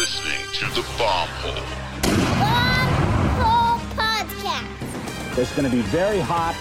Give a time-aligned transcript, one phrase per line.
[0.00, 1.52] listening to the Bomb Hole.
[2.40, 2.88] Bomb
[3.36, 5.36] Hole Podcast.
[5.36, 6.56] It's going to be very hot.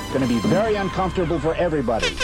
[0.00, 2.08] It's going to be very uncomfortable for everybody.
[2.08, 2.18] The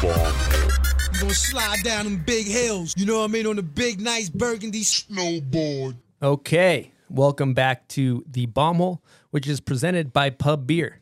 [0.00, 0.70] Bomb Hole.
[1.12, 4.00] You gonna slide down them big hills, you know what I mean, on the big,
[4.00, 5.96] nice burgundy snowboard.
[6.22, 9.00] Okay, welcome back to the Bombhole,
[9.30, 11.00] which is presented by Pub Beer.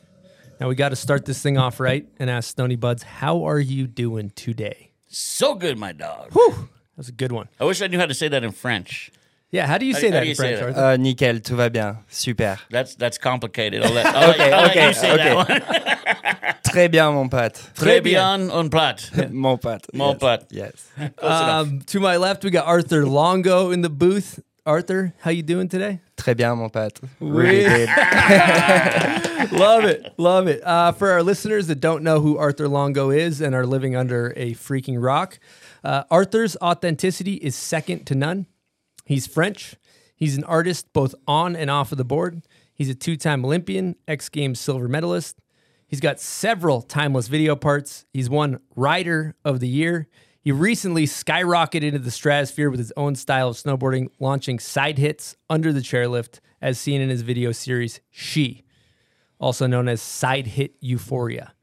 [0.61, 3.61] Now we got to start this thing off right and ask Stony Buds, how are
[3.61, 4.93] you doing today?
[5.09, 6.33] So good, my dog.
[6.33, 6.69] Whew,
[6.99, 7.49] that was a good one.
[7.61, 9.13] I wish I knew how to say that in French.
[9.53, 10.75] Yeah, how do you How- say how that do in you say French?
[10.75, 10.85] that?
[10.85, 10.95] Arthur?
[10.95, 11.99] Uh, nickel, tout va bien.
[12.09, 12.59] Super.
[12.71, 13.85] That's that's complicated.
[13.85, 15.25] I'll let, I'll let, I'll let okay, you say okay.
[15.25, 16.55] that one.
[16.65, 17.55] Très bien, mon pote.
[17.77, 19.09] Très bien un plat.
[19.31, 19.87] mon pote.
[19.95, 20.19] Mon yes.
[20.19, 20.47] pote.
[20.51, 20.91] Yes.
[21.23, 24.41] Um, to my left, we got Arthur Longo in the booth.
[24.67, 26.01] Arthur, how you doing today?
[26.17, 26.99] Très bien, mon pote.
[27.21, 27.89] Really good.
[29.53, 30.63] love it, love it.
[30.67, 34.35] Uh, for our listeners that don't know who Arthur Longo is and are living under
[34.37, 35.39] a freaking rock,
[35.85, 38.47] uh, Arthur's authenticity is second to none.
[39.05, 39.77] He's French.
[40.15, 42.43] He's an artist both on and off of the board.
[42.75, 45.39] He's a two-time Olympian, X Games silver medalist.
[45.87, 48.05] He's got several timeless video parts.
[48.13, 50.09] He's won Rider of the Year.
[50.41, 55.37] He recently skyrocketed into the stratosphere with his own style of snowboarding, launching side hits
[55.49, 58.65] under the chairlift, as seen in his video series She
[59.41, 61.55] also known as Side Hit Euphoria.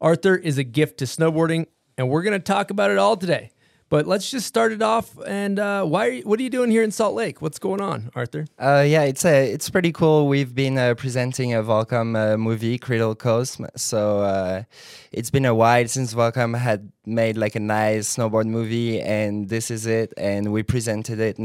[0.00, 1.66] Arthur is a gift to snowboarding,
[1.98, 3.50] and we're going to talk about it all today.
[3.90, 5.16] But let's just start it off.
[5.26, 6.06] And uh, why?
[6.06, 7.40] Are you, what are you doing here in Salt Lake?
[7.40, 8.46] What's going on, Arthur?
[8.58, 10.28] Uh, yeah, it's uh, it's pretty cool.
[10.28, 13.66] We've been uh, presenting a Volcom uh, movie, Cradle Cosm.
[13.76, 14.64] So
[15.10, 19.70] it's been a while since Volcom had made like a nice snowboard movie, and this
[19.70, 20.12] is it.
[20.18, 21.38] And we presented it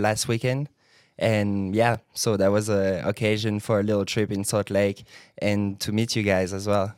[0.00, 0.70] last weekend.
[1.18, 5.04] And yeah, so that was an occasion for a little trip in Salt Lake
[5.38, 6.94] and to meet you guys as well.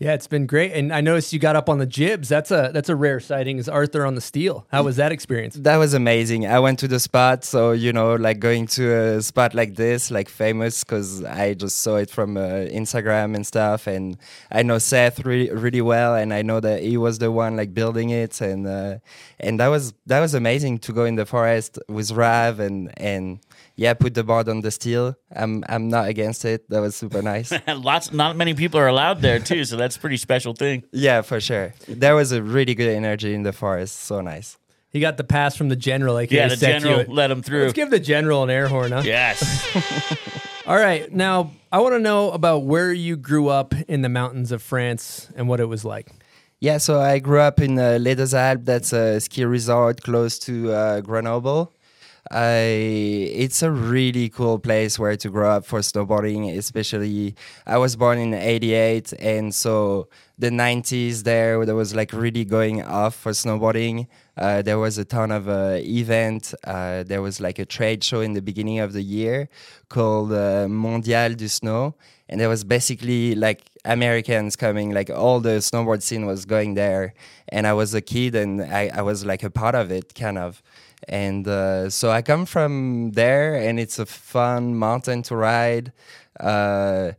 [0.00, 0.72] Yeah, it's been great.
[0.72, 2.28] And I noticed you got up on the jibs.
[2.28, 3.58] That's a that's a rare sighting.
[3.58, 4.66] Is Arthur on the steel?
[4.72, 5.54] How was that experience?
[5.54, 6.46] That was amazing.
[6.48, 10.10] I went to the spot, so you know, like going to a spot like this,
[10.10, 14.16] like famous, because I just saw it from uh, Instagram and stuff, and
[14.50, 17.72] I know Seth really, really well, and I know that he was the one like
[17.72, 18.98] building it, and uh,
[19.38, 23.38] and that was that was amazing to go in the forest with Rav and and
[23.76, 25.16] yeah, put the board on the steel.
[25.34, 26.68] I'm I'm not against it.
[26.70, 27.52] That was super nice.
[27.68, 30.84] Lots, not many people are allowed there too, so that's a pretty special thing.
[30.92, 31.74] yeah, for sure.
[31.88, 34.00] There was a really good energy in the forest.
[34.00, 34.58] So nice.
[34.90, 36.14] He got the pass from the general.
[36.14, 37.62] Like Yeah, the general let him through.
[37.62, 39.02] Let's give the general an air horn, huh?
[39.04, 39.42] Yes.
[40.66, 41.12] All right.
[41.12, 45.28] Now, I want to know about where you grew up in the mountains of France
[45.36, 46.10] and what it was like.
[46.60, 48.64] Yeah, so I grew up in uh, Les Deux Alpes.
[48.64, 51.73] That's a ski resort close to uh, Grenoble.
[52.30, 52.58] I,
[53.34, 57.34] it's a really cool place where to grow up for snowboarding, especially
[57.66, 60.08] I was born in 88 and so
[60.38, 64.06] the 90s there there was like really going off for snowboarding.
[64.36, 66.54] Uh, there was a ton of uh, event.
[66.64, 69.48] Uh, there was like a trade show in the beginning of the year
[69.88, 71.94] called uh, Mondial du Snow
[72.28, 77.14] and there was basically like Americans coming, like all the snowboard scene was going there,
[77.48, 80.38] and I was a kid and I, I was like a part of it, kind
[80.38, 80.62] of.
[81.08, 85.92] And uh, so I come from there, and it's a fun mountain to ride.
[86.40, 87.12] Uh,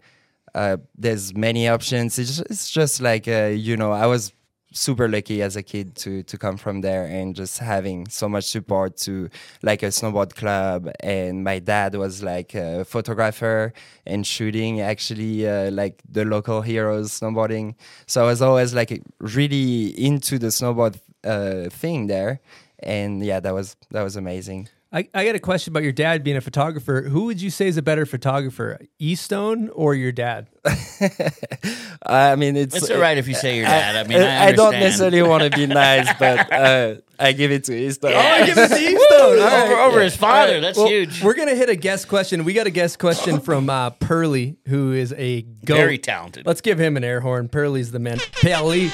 [0.54, 2.18] uh, there's many options.
[2.18, 4.32] It's just, it's just like uh, you know, I was
[4.76, 8.44] super lucky as a kid to to come from there and just having so much
[8.44, 9.30] support to
[9.64, 13.72] like a snowboard club and my dad was like a photographer
[14.06, 17.74] and shooting actually uh, like the local heroes snowboarding
[18.06, 22.42] so i was always like really into the snowboard uh, thing there
[22.86, 26.24] and yeah that was that was amazing I, I got a question about your dad
[26.24, 27.02] being a photographer.
[27.02, 30.48] Who would you say is a better photographer, Easton or your dad?
[32.06, 33.98] i mean it's It's all right if you say your dad.
[33.98, 37.66] I mean, I, I don't necessarily want to be nice, but uh, I give it
[37.66, 38.14] to Easton.
[38.14, 38.98] Oh, I give it to Easton.
[39.12, 39.66] All right.
[39.66, 40.62] over, over his father.
[40.62, 41.22] That's Well, huge.
[41.22, 42.46] We're gonna hit a guest question.
[42.46, 45.76] We got a guest question from uh, Pearly, who is a goat.
[45.76, 46.46] Very talented.
[46.46, 47.50] Let's give him an air horn.
[47.50, 48.20] Pearly's the man.
[48.42, 48.90] Pearly,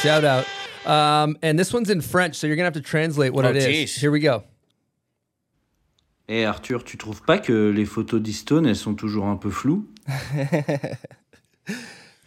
[0.00, 0.44] shout out.
[0.86, 3.56] Um, and this one's in French, so you're gonna have to translate what Oh, it
[3.56, 3.64] is.
[3.66, 3.96] geez.
[3.96, 4.44] Here we go.
[6.28, 9.84] Eh Arthur, tu trouves pas que les photos d'Easton, elles sont toujours un peu floues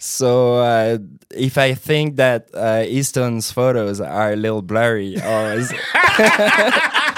[0.01, 0.97] So uh,
[1.35, 7.12] if I think that uh, Easton's photos are a little blurry, or is, I,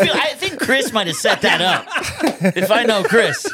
[0.00, 1.86] feel, I think Chris might have set that up.
[2.56, 3.44] if I know Chris,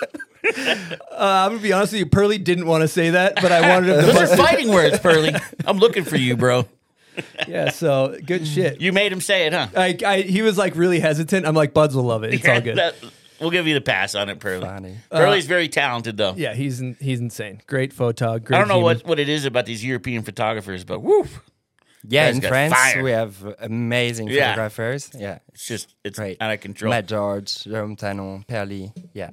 [0.56, 2.06] Uh, I'm gonna be honest with you.
[2.06, 4.12] Pearly didn't want to say that, but I wanted him to.
[4.12, 5.34] those are fighting words, Pearly.
[5.66, 6.66] I'm looking for you, bro.
[7.46, 7.70] Yeah.
[7.70, 8.80] So good shit.
[8.80, 9.68] You made him say it, huh?
[9.76, 11.46] I, I, he was like really hesitant.
[11.46, 12.34] I'm like, Buds will love it.
[12.34, 12.76] It's all good.
[12.78, 12.94] That-
[13.40, 14.64] we'll give you the pass on it, Pearly.
[14.64, 14.96] Funny.
[15.10, 16.34] Pearly's uh, very talented, though.
[16.36, 17.60] yeah, he's in, he's insane.
[17.66, 18.44] Great photog.
[18.44, 18.98] Great I don't know human.
[18.98, 21.26] what, what it is about these European photographers, but woo,
[22.08, 23.02] Yeah, in France fire.
[23.02, 24.52] we have amazing Yeah.
[24.52, 25.10] photographers.
[25.14, 26.40] Yeah, It's just it's great.
[26.40, 26.90] out of control.
[26.90, 28.92] Matt Georges, Jerome Tanon, Pearly.
[29.12, 29.30] Yeah,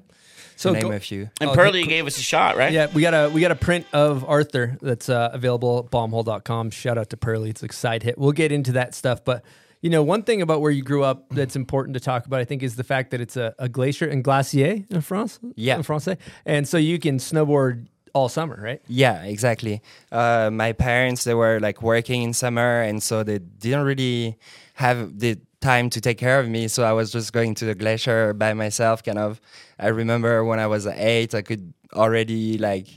[0.59, 1.29] So to name go- a few.
[1.39, 2.71] and Oh, Pearly gave us a shot, right?
[2.73, 6.71] Yeah, we got a we got a print of Arthur that's uh, available at bombhole.com.
[6.71, 7.49] Shout out to Pearly.
[7.49, 8.17] It's a side hit.
[8.17, 9.43] We'll get into that stuff, but
[9.81, 12.45] you know, one thing about where you grew up that's important to talk about, I
[12.45, 15.39] think, is the fact that it's a, a glacier and glacier in France.
[15.55, 15.77] Yeah.
[15.77, 18.81] in Francais, and so you can snowboard all summer, right?
[18.89, 19.81] Yeah, exactly.
[20.11, 24.37] Uh, my parents they were like working in summer, and so they didn't really
[24.73, 26.67] have the time to take care of me.
[26.67, 29.03] So I was just going to the glacier by myself.
[29.03, 29.41] Kind of.
[29.79, 32.87] I remember when I was eight, I could already like,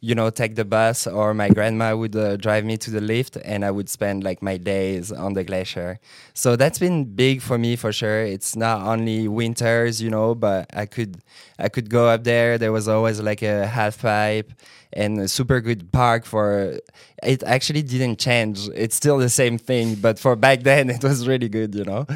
[0.00, 3.36] you know, take the bus, or my grandma would uh, drive me to the lift,
[3.44, 5.98] and I would spend like my days on the glacier.
[6.34, 8.22] So that's been big for me for sure.
[8.22, 11.22] It's not only winters, you know, but I could
[11.58, 12.58] I could go up there.
[12.58, 14.52] There was always like a half pipe
[14.92, 16.78] and a super good park for
[17.22, 18.68] it actually didn't change.
[18.74, 22.06] It's still the same thing but for back then it was really good you know?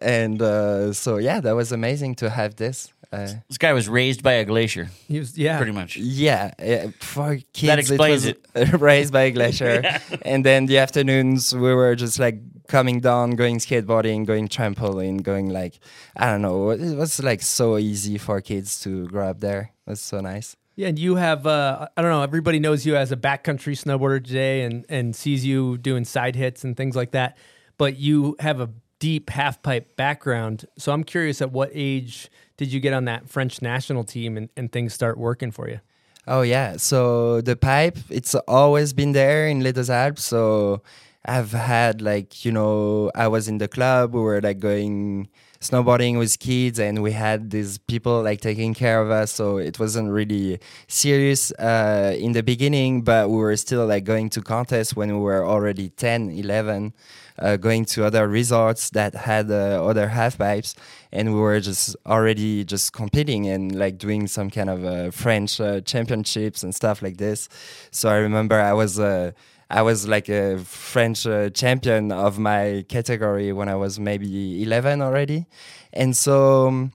[0.00, 4.22] And uh, so yeah that was amazing to have this uh, This guy was raised
[4.22, 5.96] by a glacier, He was, yeah, pretty much.
[5.96, 9.82] yeah uh, for kids explains it was raised by a glacier.
[10.22, 12.38] And then the afternoons we were just like
[12.68, 15.80] coming down going skateboarding going trampoline going like
[16.16, 19.72] i don't know it was like so easy for kids to grow up there.
[19.86, 22.96] It was so nice Yeah, and you have uh, I don't know, everybody knows you
[22.96, 27.10] as a backcountry snowboarder today and and sees you doing side hits and things like
[27.10, 27.36] that.
[27.76, 30.64] But you have a deep half pipe background.
[30.78, 34.48] So I'm curious at what age did you get on that French national team and,
[34.56, 35.80] and things start working for you?
[36.26, 40.24] Oh yeah, so the pipe it's always been there in Les Deux Alpes.
[40.24, 40.80] So
[41.26, 44.14] I've had like you know I was in the club.
[44.14, 45.28] We were like going
[45.60, 49.30] snowboarding with kids, and we had these people like taking care of us.
[49.30, 50.58] So it wasn't really
[50.88, 55.20] serious uh, in the beginning, but we were still like going to contests when we
[55.20, 56.94] were already 10, 11.
[57.38, 60.74] Uh, going to other resorts that had uh, other half pipes,
[61.10, 65.58] and we were just already just competing and like doing some kind of uh, French
[65.58, 67.48] uh, championships and stuff like this.
[67.90, 69.30] So I remember I was uh,
[69.70, 75.02] I was like a French uh, champion of my category when I was maybe 11
[75.02, 75.46] already,
[75.92, 76.68] and so.
[76.68, 76.92] um,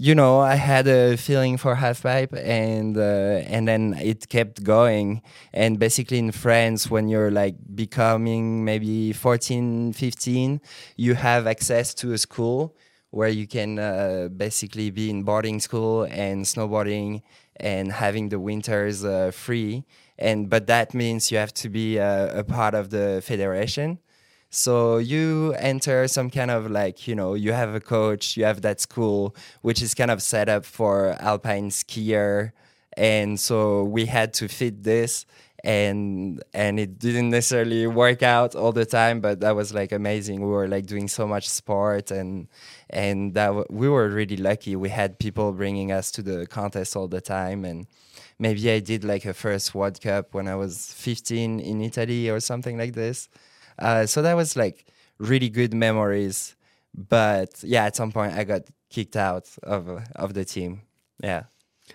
[0.00, 3.00] you know, I had a feeling for half pipe, and uh,
[3.50, 5.22] and then it kept going.
[5.52, 10.60] And basically, in France, when you're like becoming maybe 14, 15,
[10.96, 12.76] you have access to a school
[13.10, 17.22] where you can uh, basically be in boarding school and snowboarding
[17.56, 19.84] and having the winters uh, free.
[20.18, 23.98] And but that means you have to be a part of the federation.
[24.50, 28.62] So you enter some kind of like, you know, you have a coach, you have
[28.62, 32.52] that school, which is kind of set up for alpine skier.
[32.96, 35.26] And so we had to fit this
[35.64, 40.40] and and it didn't necessarily work out all the time, but that was like amazing.
[40.40, 42.48] We were like doing so much sport and
[42.90, 44.76] and that w- we were really lucky.
[44.76, 47.86] We had people bringing us to the contest all the time and
[48.38, 52.40] maybe I did like a first World Cup when I was 15 in Italy or
[52.40, 53.28] something like this.
[53.78, 54.86] Uh, so that was like
[55.18, 56.56] really good memories.
[56.94, 60.82] But yeah, at some point I got kicked out of uh, of the team.
[61.22, 61.44] Yeah.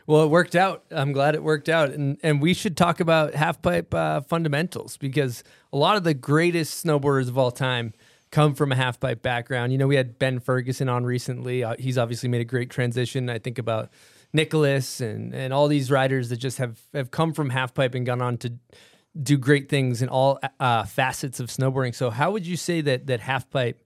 [0.08, 0.84] Well, it worked out.
[0.92, 4.98] I'm glad it worked out, and and we should talk about half pipe uh, fundamentals
[4.98, 7.94] because a lot of the greatest snowboarders of all time
[8.32, 9.72] come from a half pipe background.
[9.72, 11.64] You know, we had Ben Ferguson on recently.
[11.64, 13.30] Uh, he's obviously made a great transition.
[13.30, 13.92] I think about
[14.34, 18.06] Nicholas and and all these riders that just have have come from half pipe and
[18.06, 18.54] gone on to
[19.22, 21.94] do great things in all uh, facets of snowboarding.
[21.94, 23.84] So, how would you say that that half pipe,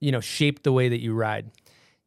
[0.00, 1.50] you know, shaped the way that you ride?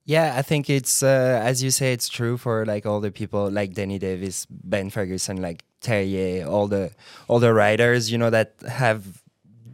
[0.06, 3.52] Yeah, I think it's uh, as you say, it's true for like all the people
[3.52, 6.92] like Danny Davis, Ben Ferguson, like Terje, all the
[7.28, 9.22] all the riders, you know, that have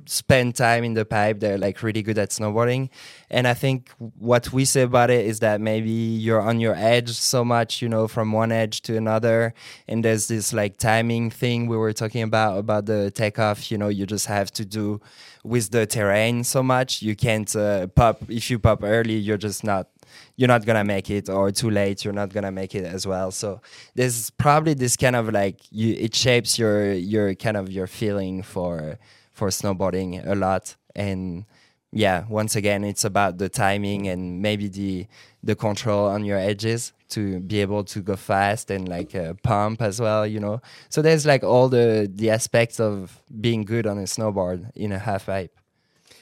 [0.06, 1.40] spent time in the pipe.
[1.40, 2.90] They're like really good at snowboarding,
[3.30, 7.12] and I think what we say about it is that maybe you're on your edge
[7.12, 9.54] so much, you know, from one edge to another,
[9.88, 13.72] and there's this like timing thing we were talking about about the takeoff.
[13.72, 15.02] You know, you just have to do
[15.44, 17.02] with the terrain so much.
[17.02, 19.16] You can't uh, pop if you pop early.
[19.16, 19.88] You're just not
[20.36, 23.32] you're not gonna make it or too late you're not gonna make it as well
[23.32, 23.62] so
[23.96, 28.42] there's probably this kind of like you it shapes your your kind of your feeling
[28.42, 28.98] for
[29.34, 30.75] for snowboarding a lot.
[30.96, 31.46] And
[31.94, 35.06] yeah once again it's about the timing and maybe the
[35.44, 39.82] the control on your edges to be able to go fast and like uh, pump
[39.82, 40.60] as well you know?
[40.90, 45.00] So there's like all the the aspects of being good on a snowboard in a
[45.00, 45.56] half pipe.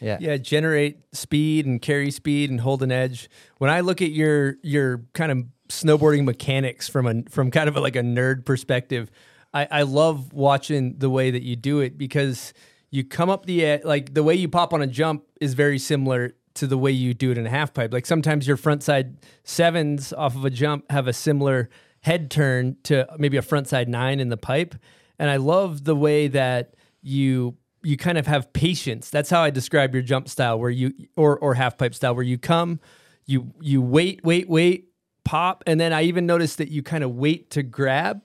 [0.02, 0.18] Yeah.
[0.20, 3.30] Yeah, generate speed and carry speed and hold an edge.
[3.60, 7.78] When I look at your your kind of snowboarding mechanics from a from kind of
[7.78, 9.12] a, like a nerd perspective,
[9.54, 12.54] I, I love watching the way that you do it because
[12.92, 15.80] you come up the ed- like the way you pop on a jump is very
[15.80, 17.94] similar to the way you do it in a half pipe.
[17.94, 21.70] Like sometimes your front side sevens off of a jump have a similar
[22.02, 24.76] head turn to maybe a front side nine in the pipe.
[25.18, 29.10] And I love the way that you you kind of have patience.
[29.10, 32.24] That's how I describe your jump style where you or or half pipe style where
[32.24, 32.80] you come,
[33.26, 34.90] you you wait, wait, wait,
[35.24, 38.22] pop, and then I even noticed that you kind of wait to grab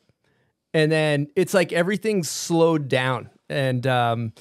[0.76, 3.30] and then it's like everything's slowed down.
[3.48, 4.34] And um,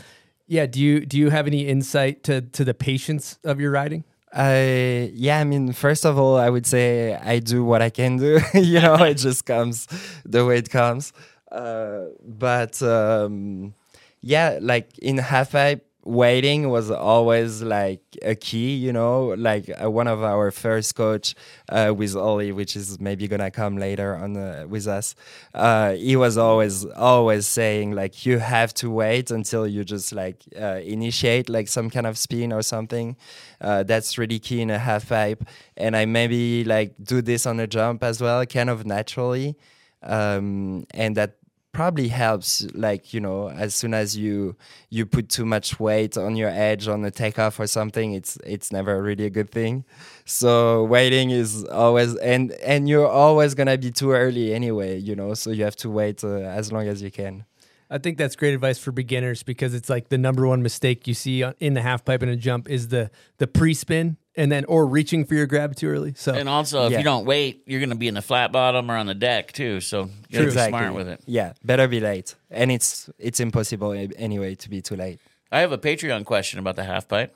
[0.47, 4.03] yeah, do you do you have any insight to to the patience of your riding?
[4.33, 8.17] I yeah, I mean, first of all, I would say I do what I can
[8.17, 8.39] do.
[8.53, 9.87] you know, it just comes
[10.25, 11.13] the way it comes.
[11.51, 13.73] Uh, but um,
[14.21, 18.75] yeah, like in half pipe, waiting was always like a key.
[18.75, 21.35] You know, like uh, one of our first coach
[21.69, 25.15] uh, with Ollie, which is maybe gonna come later on uh, with us.
[25.53, 30.43] Uh, he was always always saying like you have to wait until you just like
[30.59, 33.17] uh, initiate like some kind of spin or something.
[33.59, 35.43] Uh, that's really key in a half pipe,
[35.75, 39.57] and I maybe like do this on a jump as well, kind of naturally,
[40.03, 41.37] um, and that
[41.75, 44.55] probably helps like you know as soon as you
[44.89, 48.71] you put too much weight on your edge on the takeoff or something it's it's
[48.71, 49.83] never really a good thing.
[50.23, 55.33] So waiting is always and and you're always gonna be too early anyway you know
[55.33, 57.43] so you have to wait uh, as long as you can.
[57.89, 61.13] I think that's great advice for beginners because it's like the number one mistake you
[61.13, 64.65] see in the half pipe and a jump is the the pre spin and then
[64.65, 66.13] or reaching for your grab too early.
[66.15, 66.97] So And also, if Yeah.
[66.99, 69.51] you don't wait, you're going to be in the flat bottom or on the deck
[69.51, 69.79] too.
[69.81, 71.21] So you got to be smart with it.
[71.25, 75.19] yeah better be late and it's it's impossible anyway to be too late
[75.51, 77.33] I have a Patreon question about the half pipe,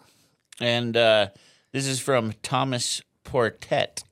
[0.59, 1.27] and uh,
[1.71, 4.03] this is from Thomas Portet.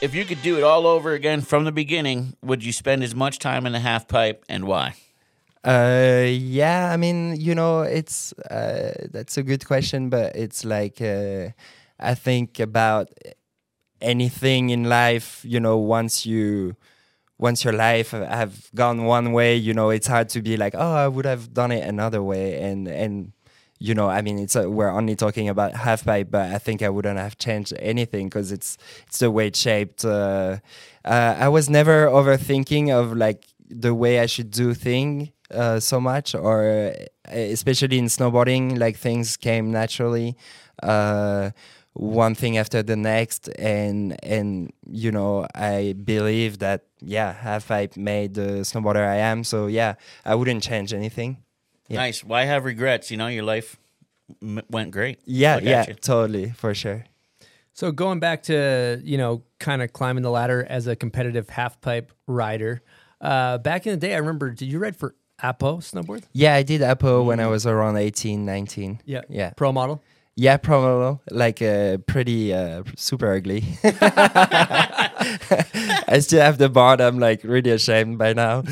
[0.00, 3.14] If you could do it all over again from the beginning, would you spend as
[3.14, 4.94] much time in the half pipe, and why?
[5.64, 11.00] Uh, yeah, I mean, you know, it's uh, that's a good question, but it's like
[11.00, 11.48] uh,
[11.98, 13.08] I think about
[14.00, 15.42] anything in life.
[15.44, 16.76] You know, once you
[17.38, 20.94] once your life have gone one way, you know, it's hard to be like, oh,
[20.94, 23.32] I would have done it another way, and and
[23.80, 26.82] you know, I mean, it's a, we're only talking about half pipe, but I think
[26.82, 30.04] I wouldn't have changed anything because it's it's the way it's shaped.
[30.04, 30.58] Uh,
[31.04, 36.00] uh, I was never overthinking of like the way I should do thing uh, so
[36.00, 40.36] much, or uh, especially in snowboarding, like things came naturally.
[40.82, 41.50] Uh,
[41.96, 47.96] one thing after the next and and you know i believe that yeah half pipe
[47.96, 49.94] made the snowboarder i am so yeah
[50.24, 51.36] i wouldn't change anything
[51.88, 51.98] Yeah.
[51.98, 52.24] Nice.
[52.24, 53.10] Why have regrets?
[53.12, 53.76] You know, your life
[54.42, 55.20] m- went great.
[55.24, 55.94] yeah yeah you.
[55.94, 57.04] totally for sure
[57.74, 61.80] So going back to you know kind of climbing the ladder as a competitive half
[61.80, 62.82] pipe rider.
[63.20, 64.50] Uh, back in the day, I remember.
[64.50, 66.22] Did you ride for Apo snowboard?
[66.32, 70.00] yeah i did apo when i was around 18 19 Yeah, yeah Pro model.
[70.36, 71.20] yeah pro model.
[71.30, 73.64] like uh, pretty uh, super ugly
[76.08, 78.62] i still have the board i'm like really ashamed by now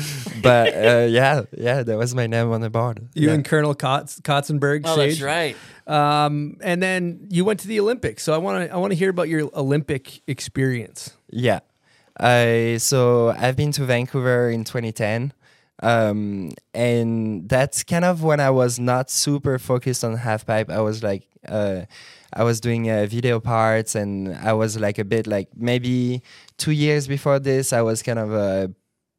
[0.41, 3.33] but uh, yeah yeah that was my name on the board You yeah.
[3.33, 4.81] and Colonel Kotz, Kotsenburg.
[4.85, 5.19] Oh, Sage.
[5.19, 5.55] that's right.
[5.87, 8.23] Um, and then you went to the Olympics.
[8.23, 11.11] So I want to I want to hear about your Olympic experience.
[11.29, 11.59] Yeah.
[12.19, 15.33] I so I've been to Vancouver in 2010.
[15.83, 20.69] Um, and that's kind of when I was not super focused on half pipe.
[20.69, 21.81] I was like, uh,
[22.31, 26.23] I was doing uh, video parts, and I was like a bit like maybe
[26.57, 28.67] two years before this, I was kind of uh,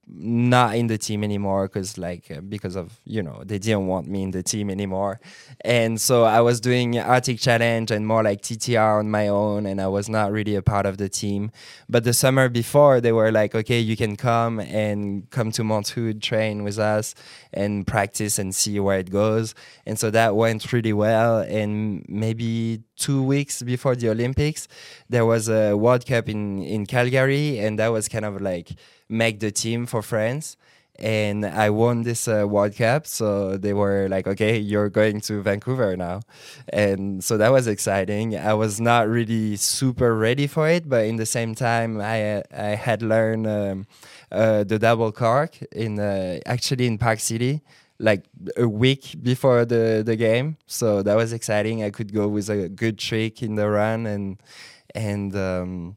[0.07, 4.07] not in the team anymore because like uh, because of you know they didn't want
[4.07, 5.21] me in the team anymore.
[5.63, 9.81] And so i was doing arctic challenge and more like ttr on my own and
[9.81, 11.51] i was not really a part of the team.
[11.89, 16.23] But the summer before they were like okay you can come and come to hood
[16.23, 17.15] train with us
[17.53, 19.55] and practice and see where it goes.
[19.87, 21.39] And so that went really well.
[21.39, 24.69] And maybe two weeks before the olympics
[25.09, 28.71] there was a world cup in in calgary and that was kind of like
[29.09, 30.57] make the team for France.
[30.97, 35.43] And I won this uh, World Cup, so they were like, "Okay, you're going to
[35.43, 36.21] Vancouver now,"
[36.69, 38.37] and so that was exciting.
[38.39, 42.77] I was not really super ready for it, but in the same time, I I
[42.79, 43.87] had learned um,
[44.31, 47.63] uh, the double cork in uh, actually in Park City,
[47.99, 48.23] like
[48.57, 50.59] a week before the the game.
[50.67, 51.83] So that was exciting.
[51.83, 54.41] I could go with a good trick in the run and
[54.95, 55.35] and.
[55.35, 55.97] Um,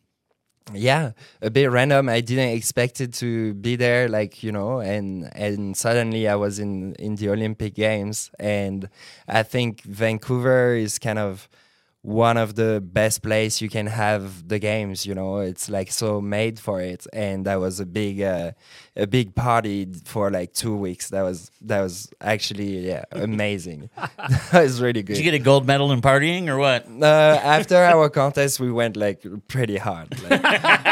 [0.74, 2.10] yeah a bit random.
[2.10, 6.60] I didn't expect it to be there like you know and and suddenly i was
[6.60, 8.90] in in the olympic games and
[9.28, 11.48] i think vancouver is kind of
[12.04, 15.06] one of the best place you can have the games.
[15.06, 18.51] You know, it's like so made for it, and that was a big, uh,
[18.96, 21.10] a big party for like two weeks.
[21.10, 23.89] That was that was actually yeah amazing.
[24.51, 25.16] that was really good.
[25.16, 26.88] Did you get a gold medal in partying or what?
[27.01, 30.08] uh, after our contest, we went like pretty hard.
[30.24, 30.42] Like,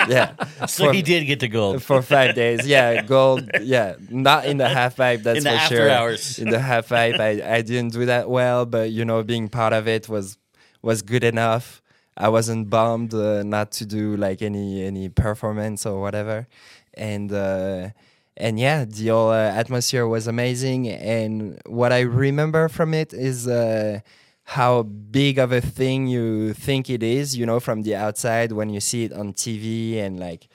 [0.10, 0.34] yeah,
[0.66, 1.82] So for, he did get the gold.
[1.82, 2.68] for five days.
[2.68, 3.50] Yeah, gold.
[3.62, 5.22] Yeah, not in the half pipe.
[5.24, 5.90] That's In the for after sure.
[5.90, 6.40] hours.
[6.40, 9.72] In the half pipe, I, I didn't do that well, but you know, being part
[9.72, 10.38] of it was
[10.86, 11.82] was good enough.
[12.16, 16.48] I wasn't bummed uh, not to do like any any performance or whatever,
[16.94, 17.32] and.
[17.32, 17.90] Uh,
[18.38, 20.90] and yeah, the whole uh, atmosphere was amazing.
[20.90, 24.02] And what I remember from it is uh,
[24.44, 28.70] how big of a thing you think it is, you know, from the outside when
[28.70, 30.50] you see it on TV and like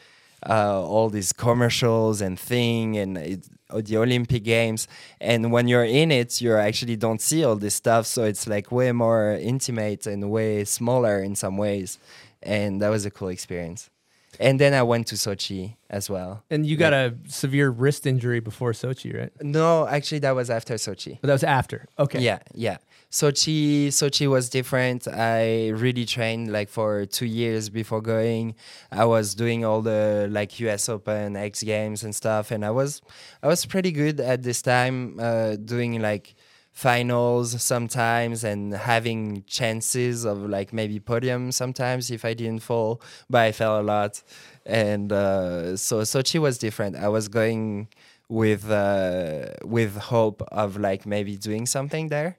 [0.48, 4.88] uh, all these commercials and thing and it, the Olympic Games.
[5.20, 8.06] And when you're in it, you actually don't see all this stuff.
[8.06, 11.98] So it's like way more intimate and way smaller in some ways.
[12.42, 13.90] And that was a cool experience.
[14.38, 16.44] And then I went to Sochi as well.
[16.50, 19.32] And you got a severe wrist injury before Sochi, right?
[19.42, 21.18] No, actually, that was after Sochi.
[21.20, 21.86] But that was after.
[21.98, 22.20] Okay.
[22.20, 22.78] Yeah, yeah.
[23.10, 25.08] Sochi, Sochi was different.
[25.08, 28.54] I really trained like for two years before going.
[28.92, 30.88] I was doing all the like U.S.
[30.88, 33.02] Open, X Games, and stuff, and I was,
[33.42, 36.36] I was pretty good at this time, uh, doing like
[36.70, 43.40] finals sometimes and having chances of like maybe podium sometimes if I didn't fall, but
[43.40, 44.22] I fell a lot,
[44.64, 46.94] and uh, so Sochi was different.
[46.94, 47.88] I was going
[48.28, 52.38] with uh, with hope of like maybe doing something there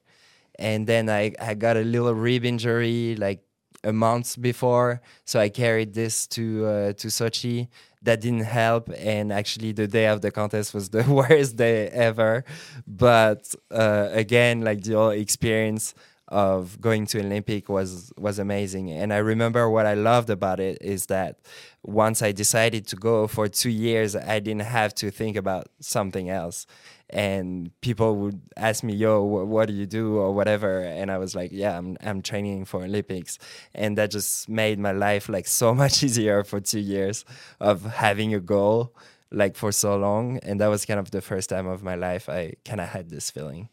[0.60, 3.44] and then I, I got a little rib injury like
[3.84, 5.02] a month before.
[5.26, 7.68] So i carried this to uh, to sochi.
[8.04, 8.90] That didn't help.
[8.98, 12.44] And actually the day of the contest was the worst day ever.
[12.88, 15.94] But uh, again like the whole experience
[16.32, 18.90] of going to olympic was was amazing.
[18.90, 21.40] And i remember what i loved about it is that
[21.84, 26.30] once i decided to go for two years i didn't have to think about something
[26.30, 26.66] else.
[27.10, 30.16] And people would ask me yo wh- what do you do?
[30.16, 30.80] or whatever.
[30.80, 33.38] And i was like yeah i'm, I'm training for olympics.
[33.76, 37.26] And that just made my life like so much easier for two years
[37.60, 38.96] of having a goal
[39.32, 40.38] like for so long.
[40.44, 43.10] And that was kind of the first time of my life i kind of had
[43.10, 43.68] this feeling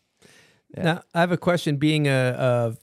[0.77, 0.83] Yeah.
[0.83, 1.77] Now, I have a question.
[1.77, 2.77] Being a, a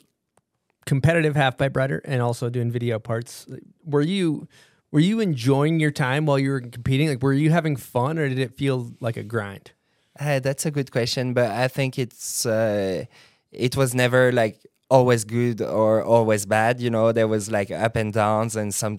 [0.85, 3.45] competitive half pipe rider and also doing video parts,
[3.83, 4.47] were you
[4.91, 7.09] were you enjoying your time while you were competing?
[7.09, 9.71] Like, were you having fun, or did it feel like a grind?
[10.19, 13.05] Uh, that's a good question, but I think it's uh,
[13.51, 16.79] it was never like always good or always bad.
[16.79, 18.97] You know, there was like up and downs, and some.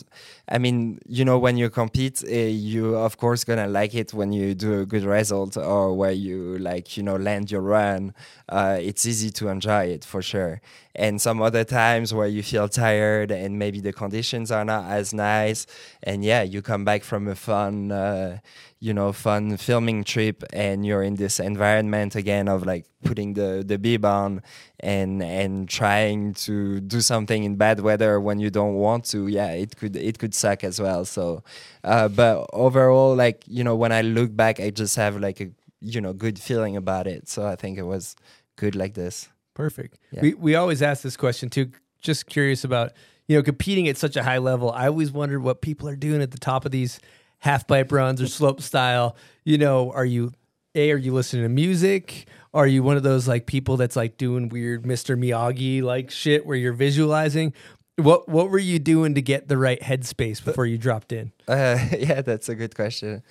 [0.49, 4.33] I mean, you know, when you compete, uh, you of course gonna like it when
[4.33, 8.15] you do a good result or where you like you know land your run.
[8.49, 10.61] Uh, it's easy to enjoy it for sure.
[10.95, 15.13] And some other times where you feel tired and maybe the conditions are not as
[15.13, 15.67] nice,
[16.03, 17.93] and yeah, you come back from a fun.
[17.93, 18.39] Uh,
[18.87, 23.65] you know fun filming trip and you're in this environment again of like putting the
[23.67, 24.41] the bib on
[24.81, 29.51] and and trying to do something in bad weather when you don't want to yeah
[29.51, 31.43] it could it could suck as well so
[31.85, 35.49] uh, but overall like you know when i look back i just have like a
[35.81, 38.15] you know good feeling about it so i think it was
[38.57, 39.99] good like this Perfect.
[40.13, 40.21] Yeah.
[40.21, 41.71] We we always ask this question too.
[42.03, 42.93] Just curious about
[43.27, 44.71] you know competing at such a high level.
[44.71, 47.01] I always wondered what people are doing at the top of these
[47.47, 49.17] half pipe runs or slope style.
[49.45, 50.33] You know, are you
[50.75, 52.27] a are you listening to music?
[52.53, 55.19] Are you one of those like people that's like doing weird Mr.
[55.19, 57.55] Miyagi like shit where you're visualizing?
[57.97, 61.33] What what were you doing to get the right headspace before you dropped in?
[61.49, 63.23] Uh, yeah, that's a good question.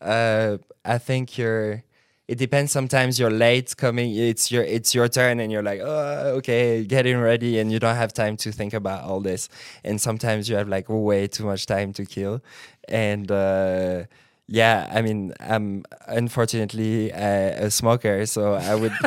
[0.00, 1.82] Uh, I think you're.
[2.26, 2.72] It depends.
[2.72, 4.14] Sometimes you're late coming.
[4.14, 7.96] It's your it's your turn, and you're like, oh, okay, getting ready, and you don't
[7.96, 9.50] have time to think about all this.
[9.82, 12.40] And sometimes you have like way too much time to kill,
[12.88, 14.04] and uh,
[14.46, 18.92] yeah, I mean, I'm unfortunately a, a smoker, so I would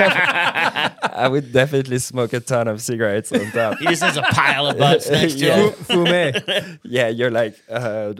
[0.00, 3.78] I would definitely smoke a ton of cigarettes on top.
[3.78, 5.56] He just has a pile of butts next to Yeah.
[5.70, 5.72] him.
[5.72, 6.78] Fume.
[6.84, 8.12] yeah, you're like, uh,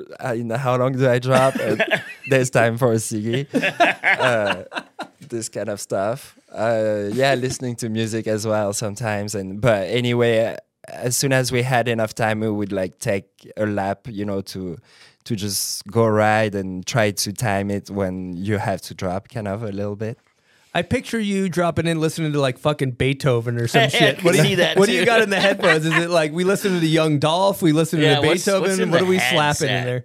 [0.56, 1.56] how long do I drop?
[1.56, 1.82] And
[2.30, 3.46] there's time for a ciggy.
[4.02, 4.64] Uh,
[5.28, 6.38] this kind of stuff.
[6.52, 9.34] Uh, yeah, listening to music as well sometimes.
[9.34, 10.56] And but anyway,
[10.88, 14.40] as soon as we had enough time, we would like take a lap, you know,
[14.42, 14.78] to
[15.24, 19.48] to just go ride and try to time it when you have to drop, kind
[19.48, 20.18] of a little bit.
[20.72, 24.22] I picture you dropping in listening to like fucking Beethoven or some shit.
[24.22, 25.86] What do see you, that what do you got in the headphones?
[25.86, 27.62] Is it like we listen to the Young Dolph?
[27.62, 28.90] We listen Yeah, to what's- Beethoven?
[28.90, 30.04] what's what are we slapping in there?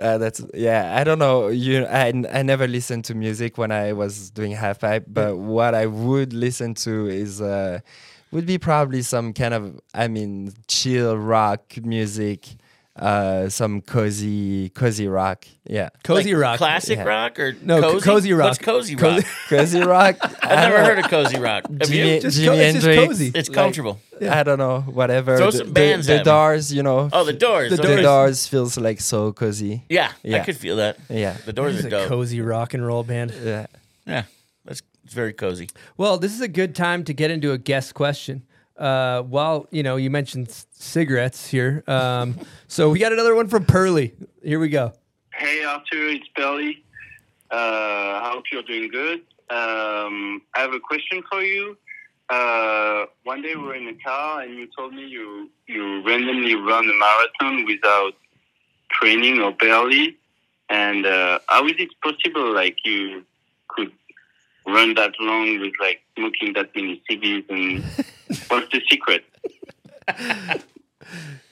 [0.00, 0.94] Uh, that's yeah.
[0.98, 1.48] I don't know.
[1.48, 5.74] You, I, I never listened to music when I was doing half pipe, but what
[5.74, 7.80] I would listen to is uh,
[8.32, 12.46] would be probably some kind of I mean chill rock music,
[12.96, 15.46] uh, some cozy cozy rock.
[15.68, 16.58] Yeah, Cozy Like rock.
[16.58, 17.04] classic Yeah.
[17.04, 18.04] rock or No, cozy?
[18.04, 18.46] cozy rock.
[18.50, 19.24] What's cozy rock?
[19.48, 20.16] cozy rock.
[20.42, 21.64] I've never heard of cozy rock.
[21.64, 22.20] Have Jimi, you?
[22.20, 23.32] Just Jimi co- it's just cozy.
[23.34, 23.98] It's like, comfortable.
[24.22, 25.36] I don't know, whatever.
[25.36, 26.24] Throw the, some the- bands the, at me.
[26.24, 27.10] Doors, you know.
[27.12, 27.70] Oh, the doors.
[27.70, 28.02] The the okay.
[28.02, 29.82] doors feels like so cozy.
[29.88, 30.96] Yeah, I could feel that.
[31.10, 32.08] Yeah, The doors are is a dope.
[32.08, 33.32] cozy rock and roll band.
[33.42, 33.66] yeah.
[34.06, 34.28] Yeah, that's
[35.06, 35.68] it's very cozy.
[35.96, 38.42] Well, this is a good time to get into a guest question.
[38.76, 42.36] Uh, while you know you mentioned c- cigarettes here, um,
[42.68, 44.14] so we got another one from Pearly.
[44.42, 44.92] Here we go.
[45.32, 46.82] Hey Arthur, it's Belly.
[47.52, 47.54] Uh,
[48.20, 49.20] I hope you're doing good.
[49.48, 51.78] Um, I have a question for you.
[52.28, 56.56] Uh, one day we were in a car and you told me you, you randomly
[56.56, 58.14] run a marathon without
[58.90, 60.16] training or barely.
[60.68, 63.26] And uh, how is it possible, like, you could
[64.66, 67.44] run that long with, like, smoking that many ciggies?
[67.48, 67.84] And
[68.48, 69.24] what's the secret?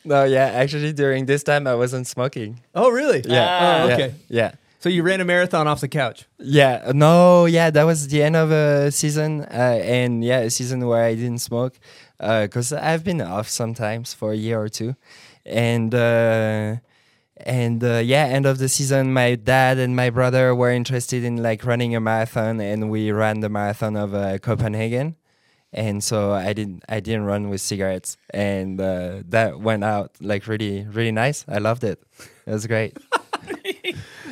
[0.04, 0.46] No, yeah.
[0.46, 2.60] Actually, during this time, I wasn't smoking.
[2.74, 3.22] Oh, really?
[3.26, 3.82] Yeah.
[3.84, 4.14] Oh, yeah, okay.
[4.28, 4.52] Yeah.
[4.80, 6.26] So you ran a marathon off the couch.
[6.38, 10.86] Yeah, no, yeah, that was the end of a season, uh, and yeah, a season
[10.86, 11.80] where I didn't smoke,
[12.18, 14.94] because I've been off sometimes for a year or two,
[15.46, 16.76] and uh,
[17.36, 21.42] and uh, yeah, end of the season, my dad and my brother were interested in
[21.42, 25.16] like running a marathon, and we ran the marathon of uh, Copenhagen,
[25.72, 30.46] and so I didn't I didn't run with cigarettes, and uh, that went out like
[30.46, 31.44] really really nice.
[31.48, 32.02] I loved it.
[32.46, 32.96] It was great.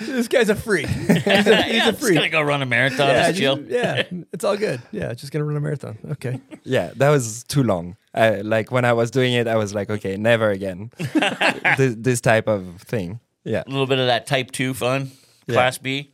[0.06, 0.86] This guy's a freak.
[0.88, 2.14] he's a, he's yeah, a I'm just freak.
[2.14, 3.08] gonna go run a marathon.
[3.08, 3.60] yeah, It's just- chill.
[3.68, 4.80] yeah, it's all good.
[4.92, 5.98] Yeah, just gonna run a marathon.
[6.12, 6.40] Okay.
[6.64, 7.96] yeah, that was too long.
[8.14, 10.90] I, like when I was doing it, I was like, okay, never again.
[11.78, 13.20] this, this type of thing.
[13.44, 15.10] Yeah, A little bit of that type two fun.
[15.46, 15.54] Yeah.
[15.54, 16.12] Class B.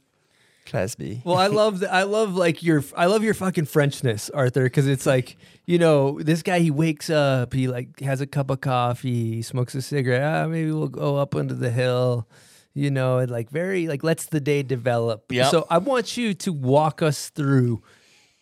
[0.64, 1.20] class B.
[1.24, 4.86] Well, I love the, I love like your I love your fucking Frenchness, Arthur, because
[4.86, 6.60] it's like you know this guy.
[6.60, 10.22] He wakes up, he like has a cup of coffee, he smokes a cigarette.
[10.22, 12.26] Ah, maybe we'll go up into the hill.
[12.78, 15.32] You know, and like very like lets the day develop.
[15.32, 15.50] Yep.
[15.50, 17.82] So I want you to walk us through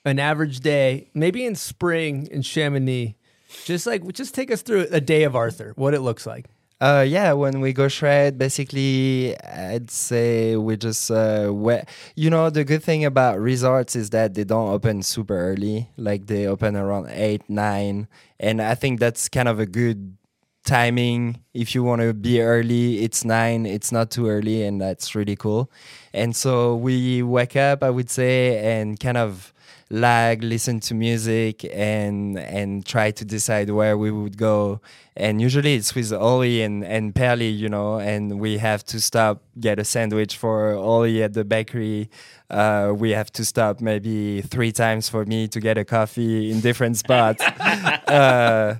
[0.04, 3.16] an average day, maybe in spring in Chamonix.
[3.64, 6.44] Just like just take us through a day of Arthur, what it looks like.
[6.78, 11.80] Uh, yeah, when we go shred, basically, I'd say we just uh, we-
[12.14, 15.88] you know, the good thing about resorts is that they don't open super early.
[15.96, 18.06] Like they open around eight, nine,
[18.38, 20.18] and I think that's kind of a good
[20.66, 21.40] timing.
[21.54, 23.64] If you want to be early, it's nine.
[23.64, 25.70] It's not too early, and that's really cool.
[26.12, 29.54] And so we wake up, I would say, and kind of
[29.88, 34.80] lag, listen to music, and and try to decide where we would go.
[35.16, 39.42] And usually it's with Oli and and Pearly, you know, and we have to stop
[39.58, 42.10] get a sandwich for Oli at the bakery.
[42.50, 46.60] Uh, we have to stop maybe three times for me to get a coffee in
[46.60, 47.42] different spots.
[48.08, 48.76] uh,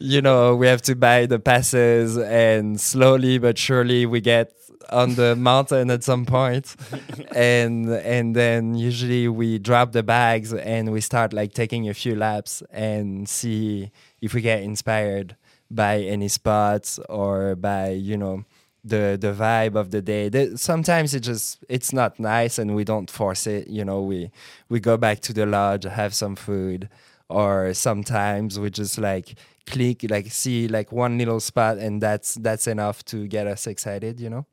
[0.00, 4.52] you know, we have to buy the passes, and slowly but surely we get
[4.90, 6.76] on the mountain at some point.
[7.34, 12.16] And and then usually we drop the bags and we start like taking a few
[12.16, 15.36] laps and see if we get inspired
[15.70, 18.44] by any spots or by you know
[18.84, 20.28] the the vibe of the day.
[20.28, 23.68] The- sometimes it just it's not nice and we don't force it.
[23.68, 24.30] You know we
[24.68, 26.88] we go back to the lodge have some food
[27.28, 29.34] or sometimes we just like
[29.66, 34.20] click like see like one little spot and that's that's enough to get us excited
[34.20, 34.46] you know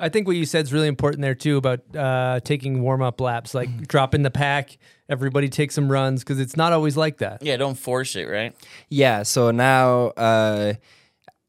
[0.00, 3.20] I think what you said is really important there too about uh, taking warm up
[3.20, 4.78] laps, like drop in the pack.
[5.10, 7.42] Everybody take some runs because it's not always like that.
[7.42, 8.54] Yeah, don't force it, right?
[8.88, 10.74] Yeah, so now uh,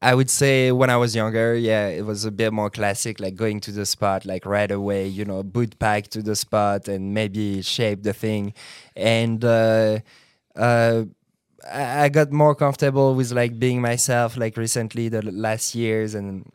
[0.02, 3.36] I would say when I was younger, yeah, it was a bit more classic, like
[3.36, 7.14] going to the spot like right away, you know, boot pack to the spot and
[7.14, 8.52] maybe shape the thing.
[8.96, 10.00] And uh,
[10.56, 11.04] uh,
[11.70, 16.50] I I got more comfortable with like being myself, like recently the last years and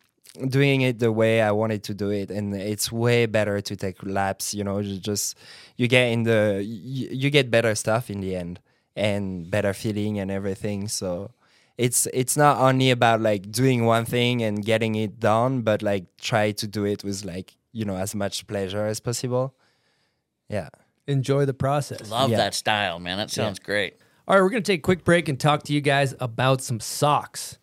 [0.48, 4.02] doing it the way I wanted to do it, and it's way better to take
[4.02, 4.54] laps.
[4.54, 5.36] You know, you just
[5.76, 8.60] you get in the you, you get better stuff in the end
[8.96, 10.88] and better feeling and everything.
[10.88, 11.30] So
[11.76, 16.04] it's it's not only about like doing one thing and getting it done, but like
[16.18, 19.54] try to do it with like you know as much pleasure as possible.
[20.48, 20.68] Yeah.
[21.06, 22.10] Enjoy the process.
[22.10, 22.36] Love Yeah.
[22.36, 23.16] that style, man.
[23.16, 23.96] That sounds great.
[24.28, 26.60] All right, we're going to take a quick break and talk to you guys about
[26.60, 27.58] some socks.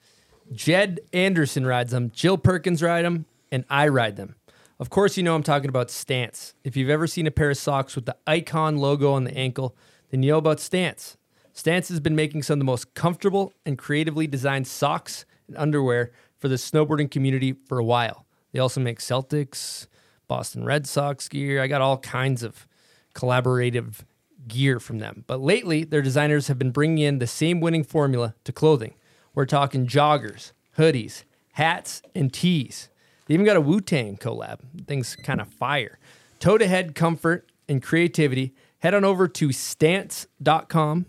[0.51, 4.35] Jed Anderson rides them, Jill Perkins ride them, and I ride them.
[4.79, 6.55] Of course, you know I'm talking about Stance.
[6.63, 9.75] If you've ever seen a pair of socks with the icon logo on the ankle,
[10.09, 11.17] then you know about Stance.
[11.53, 16.13] Stance has been making some of the most comfortable and creatively designed socks and underwear
[16.39, 18.25] for the snowboarding community for a while.
[18.53, 19.85] They also make Celtics,
[20.27, 21.61] Boston Red Sox gear.
[21.61, 22.67] I got all kinds of
[23.13, 24.01] collaborative
[24.47, 25.23] gear from them.
[25.27, 28.95] But lately, their designers have been bringing in the same winning formula to clothing.
[29.33, 32.89] We're talking joggers, hoodies, hats, and tees.
[33.25, 34.59] They even got a Wu Tang collab.
[34.87, 35.99] Things kind of fire.
[36.39, 38.53] Toe to head comfort and creativity.
[38.79, 41.05] Head on over to stance.com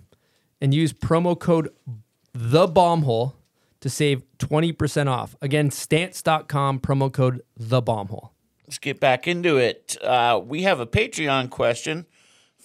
[0.61, 1.69] and use promo code
[2.33, 3.35] the bombhole
[3.81, 5.37] to save 20% off.
[5.41, 8.31] Again, stance.com, promo code the bombhole.
[8.67, 9.97] Let's get back into it.
[10.03, 12.07] Uh, we have a Patreon question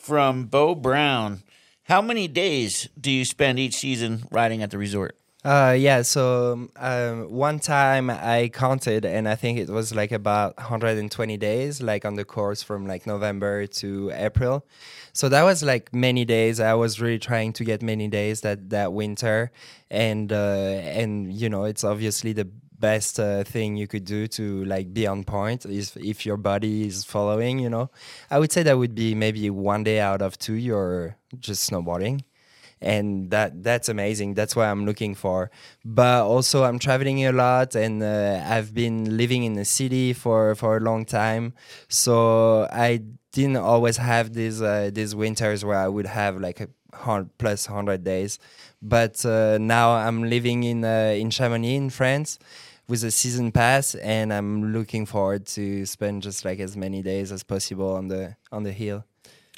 [0.01, 1.43] from Bo Brown.
[1.83, 5.15] How many days do you spend each season riding at the resort?
[5.43, 10.55] Uh, yeah, so um, one time I counted, and I think it was like about
[10.57, 14.65] 120 days, like on the course from like November to April.
[15.13, 16.59] So that was like many days.
[16.59, 19.51] I was really trying to get many days that that winter,
[19.89, 22.47] and uh, and you know it's obviously the
[22.81, 26.87] best uh, thing you could do to like be on point is if your body
[26.87, 27.59] is following.
[27.59, 27.91] You know,
[28.29, 32.23] I would say that would be maybe one day out of two you're just snowboarding.
[32.83, 34.33] And that that's amazing.
[34.33, 35.51] That's what i'm looking for.
[35.85, 40.55] But also i'm traveling a lot and uh, i've been living in the city for
[40.55, 41.53] for a long time.
[41.89, 43.01] So i
[43.33, 47.69] didn't always have these uh, these winters where i would have like a hundred plus
[47.69, 48.39] 100 days.
[48.81, 52.39] But uh, now i'm living in uh, in chamonix in france
[52.91, 57.31] with a season pass and i'm looking forward to spend just like as many days
[57.31, 59.05] as possible on the on the hill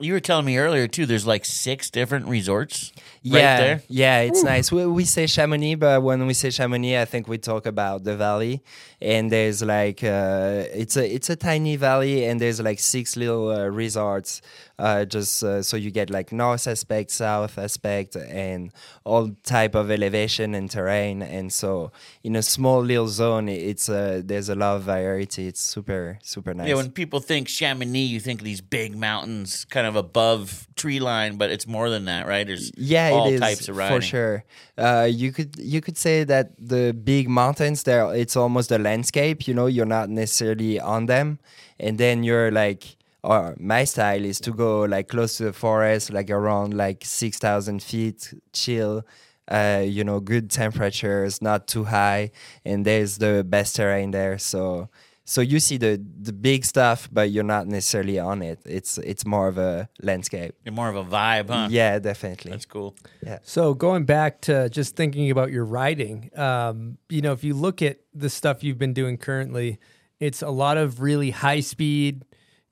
[0.01, 1.05] You were telling me earlier too.
[1.05, 2.91] There's like six different resorts
[3.21, 3.81] yeah, right there.
[3.87, 4.71] Yeah, it's nice.
[4.71, 8.15] We, we say Chamonix, but when we say Chamonix, I think we talk about the
[8.17, 8.63] valley.
[8.99, 13.51] And there's like uh, it's a it's a tiny valley, and there's like six little
[13.51, 14.41] uh, resorts.
[14.79, 18.71] Uh, just uh, so you get like north aspect, south aspect, and
[19.03, 21.21] all type of elevation and terrain.
[21.21, 21.91] And so
[22.23, 25.47] in a small little zone, it's uh, there's a lot of variety.
[25.47, 26.69] It's super super nice.
[26.69, 31.37] Yeah, when people think Chamonix, you think these big mountains kind of above tree line,
[31.37, 32.47] but it's more than that, right?
[32.47, 33.97] There's yeah, all it is types of riding.
[33.97, 34.43] for sure.
[34.75, 39.47] Uh, you could you could say that the big mountains there, it's almost a landscape.
[39.47, 41.37] You know, you're not necessarily on them,
[41.79, 46.11] and then you're like, or my style is to go like close to the forest,
[46.11, 49.03] like around like six thousand feet, chill.
[49.45, 52.31] Uh, you know, good temperatures, not too high,
[52.63, 54.37] and there's the best terrain there.
[54.37, 54.87] So,
[55.25, 58.59] so you see the the big stuff, but you're not necessarily on it.
[58.65, 60.55] It's it's more of a landscape.
[60.63, 61.67] You're more of a vibe, huh?
[61.69, 62.51] Yeah, definitely.
[62.51, 62.95] That's cool.
[63.21, 63.39] Yeah.
[63.43, 67.81] So going back to just thinking about your riding, um, you know, if you look
[67.81, 69.77] at the stuff you've been doing currently,
[70.21, 72.23] it's a lot of really high speed,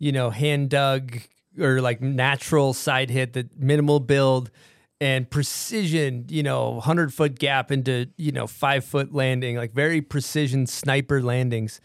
[0.02, 1.16] you know, hand dug
[1.60, 4.50] or like natural side hit, the minimal build
[5.00, 10.02] and precision, you know, hundred foot gap into you know five foot landing, like very
[10.02, 11.80] precision sniper landings.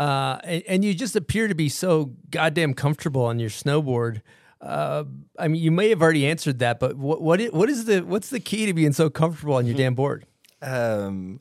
[0.00, 4.20] Uh, and, and you just appear to be so goddamn comfortable on your snowboard.
[4.60, 5.04] Uh,
[5.38, 8.00] I mean, you may have already answered that, but what what is, what is the
[8.00, 10.26] what's the key to being so comfortable on your damn board?
[10.60, 11.40] Um,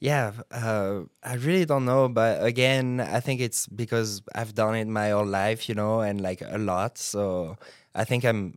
[0.00, 4.88] yeah, uh, I really don't know, but again, I think it's because I've done it
[4.88, 6.98] my whole life, you know, and like a lot.
[6.98, 7.58] So
[7.94, 8.56] I think I'm.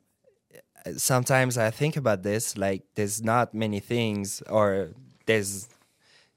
[0.98, 4.90] Sometimes I think about this, like there's not many things, or
[5.26, 5.70] there's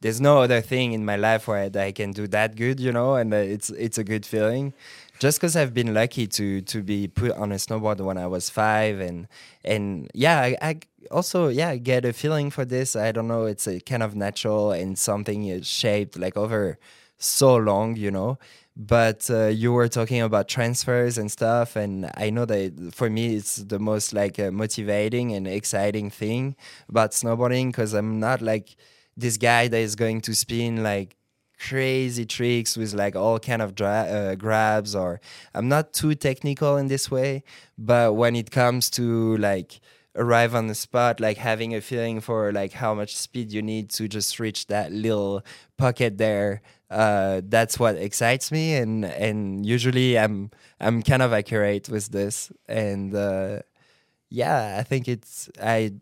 [0.00, 3.16] there's no other thing in my life where I can do that good, you know,
[3.16, 4.74] and it's it's a good feeling.
[5.18, 8.50] Just because I've been lucky to to be put on a snowboard when I was
[8.50, 9.29] five, and
[9.64, 12.94] and yeah, I, I also yeah get a feeling for this.
[12.96, 16.79] I don't know, it's a kind of natural and something is shaped like over
[17.18, 18.38] so long, you know.
[18.76, 23.37] But uh, you were talking about transfers and stuff, and I know that for me
[23.37, 26.57] it's the most like uh, motivating and exciting thing
[26.90, 28.76] about snowboarding because I'm not like
[29.16, 31.16] this guy that is going to spin like
[31.58, 35.20] crazy tricks with like all kind of dra- uh, grabs or
[35.54, 37.42] i'm not too technical in this way
[37.78, 39.80] but when it comes to like
[40.14, 43.88] arrive on the spot like having a feeling for like how much speed you need
[43.90, 45.42] to just reach that little
[45.76, 51.88] pocket there uh, that's what excites me and and usually i'm i'm kind of accurate
[51.88, 53.58] with this and uh,
[54.30, 55.92] yeah i think it's i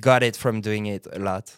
[0.00, 1.54] got it from doing it a lot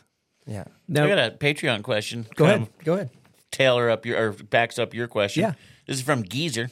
[0.47, 2.27] yeah Now, I got a Patreon question.
[2.37, 3.11] go Kind ahead, go ahead.
[3.51, 5.43] Tailor up your or backs up your question.
[5.43, 5.53] Yeah.
[5.87, 6.71] This is from Geezer.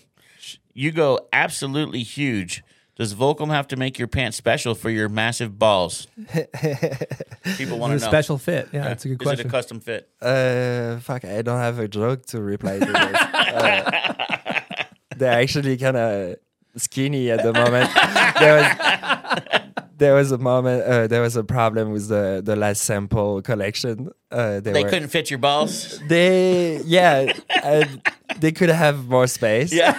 [0.72, 2.62] You go absolutely huge.
[2.96, 6.06] Does Volcom have to make your pants special for your massive balls?
[7.56, 7.98] People want to a know.
[7.98, 8.68] special fit.
[8.72, 9.46] Yeah, that's a good is question.
[9.46, 10.08] it a custom fit?
[10.22, 12.94] Uh, fuck, I don't have a joke to reply to this.
[13.20, 14.84] uh,
[15.16, 16.36] they're actually kind of
[16.76, 17.90] skinny at the moment.
[18.38, 20.82] there was there was a moment.
[20.84, 24.10] Uh, there was a problem with the the last sample collection.
[24.30, 26.00] Uh, they, They were, couldn't fit your balls.
[26.08, 27.84] They yeah, uh,
[28.38, 29.72] they could have more space.
[29.72, 29.94] Yeah.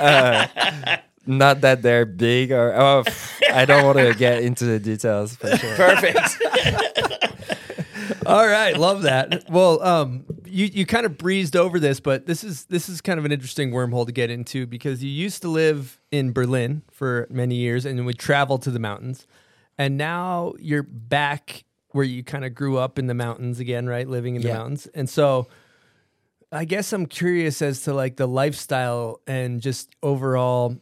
[0.00, 3.04] Uh, not that they're big or oh,
[3.52, 5.76] I don't want to get into the details for sure.
[5.76, 6.38] Perfect.
[8.26, 9.44] All right, love that.
[9.50, 13.18] Well, um, you you kind of breezed over this, but this is this is kind
[13.18, 17.26] of an interesting wormhole to get into because you used to live in Berlin for
[17.30, 19.26] many years and would travel to the mountains,
[19.76, 24.08] and now you're back where you kind of grew up in the mountains again, right?
[24.08, 24.58] Living in the Yeah.
[24.58, 25.48] mountains, and so.
[26.52, 30.76] I guess I'm curious as to like the lifestyle and just overall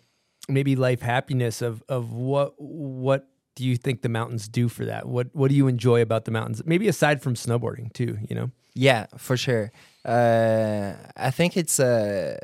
[0.47, 5.09] maybe life happiness of of what what do you think the mountains do for that?
[5.09, 6.61] What what do you enjoy about the mountains?
[6.67, 8.51] Maybe aside from snowboarding too, you know.
[8.75, 9.71] Yeah, for sure.
[10.05, 12.39] Uh, I think it's uh,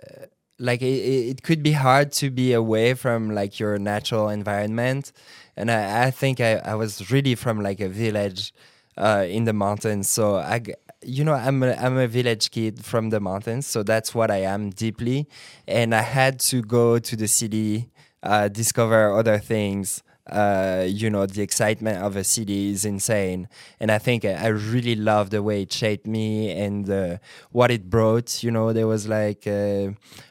[0.58, 5.12] like it, it could be hard to be away from like your natural environment,
[5.56, 8.52] and I, I think I, I was really from like a village
[8.96, 10.62] uh, in the mountains, so I
[11.04, 14.42] You know, I'm a, I'm a village kid from the mountains, so that's what I
[14.42, 15.28] am deeply.
[15.66, 17.88] And I had to go to the city,
[18.22, 23.48] uh, discover other things, uh, you know, the excitement of a city is insane.
[23.80, 27.18] And I think I, really love the way it shaped me and uh,
[27.52, 28.42] what it brought.
[28.42, 29.90] You know, there was like uh,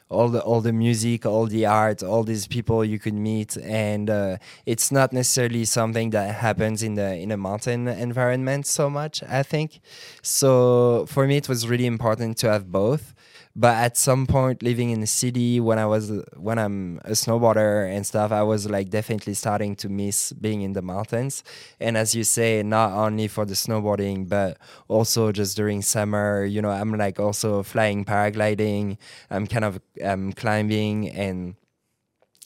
[0.10, 4.10] all the all the music, all the art, all these people you could meet, and
[4.10, 9.24] uh, it's not necessarily something that happens in the in a mountain environment so much.
[9.24, 9.80] I think
[10.22, 11.06] so.
[11.08, 13.14] For me, it was really important to have both
[13.60, 17.92] but at some point living in the city when i was when i'm a snowboarder
[17.92, 21.44] and stuff i was like definitely starting to miss being in the mountains.
[21.80, 26.62] And as you say not only for the snowboarding but also just during summer you
[26.62, 28.98] know i'm like also flying paragliding.
[29.32, 31.56] I'm kind of um, climbing and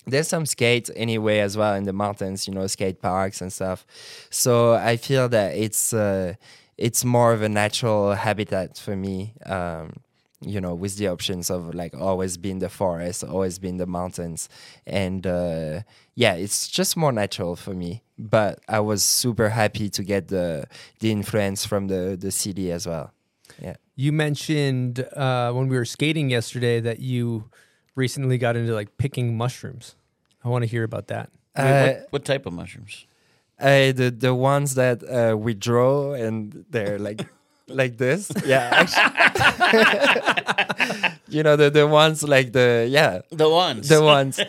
[0.07, 3.85] there's some skates anyway as well in the mountains you know skate parks and stuff.
[4.29, 6.35] So i feel that it's uh,
[6.77, 9.91] it's more of a natural habitat for me um,
[10.43, 13.77] you know with the options of like always be in the forest always be in
[13.77, 14.49] the mountains
[14.87, 15.81] and uh,
[16.15, 20.65] yeah it's just more natural for me but i was super happy to get the
[20.99, 23.11] the influence from the the city as well
[23.61, 27.49] yeah You mentioned uh, when we were skating yesterday that you
[27.95, 29.95] recently got into like picking mushrooms.
[30.43, 31.29] I want to hear about that.
[31.55, 33.05] Wait, Uh, what, what type of mushrooms?
[33.59, 37.27] Uh, the the ones that uh, we draw and they're like
[37.67, 38.31] like this.
[38.45, 38.85] Yeah,
[41.27, 43.89] you know the the ones like the yeah The ones.
[43.89, 44.39] the ones.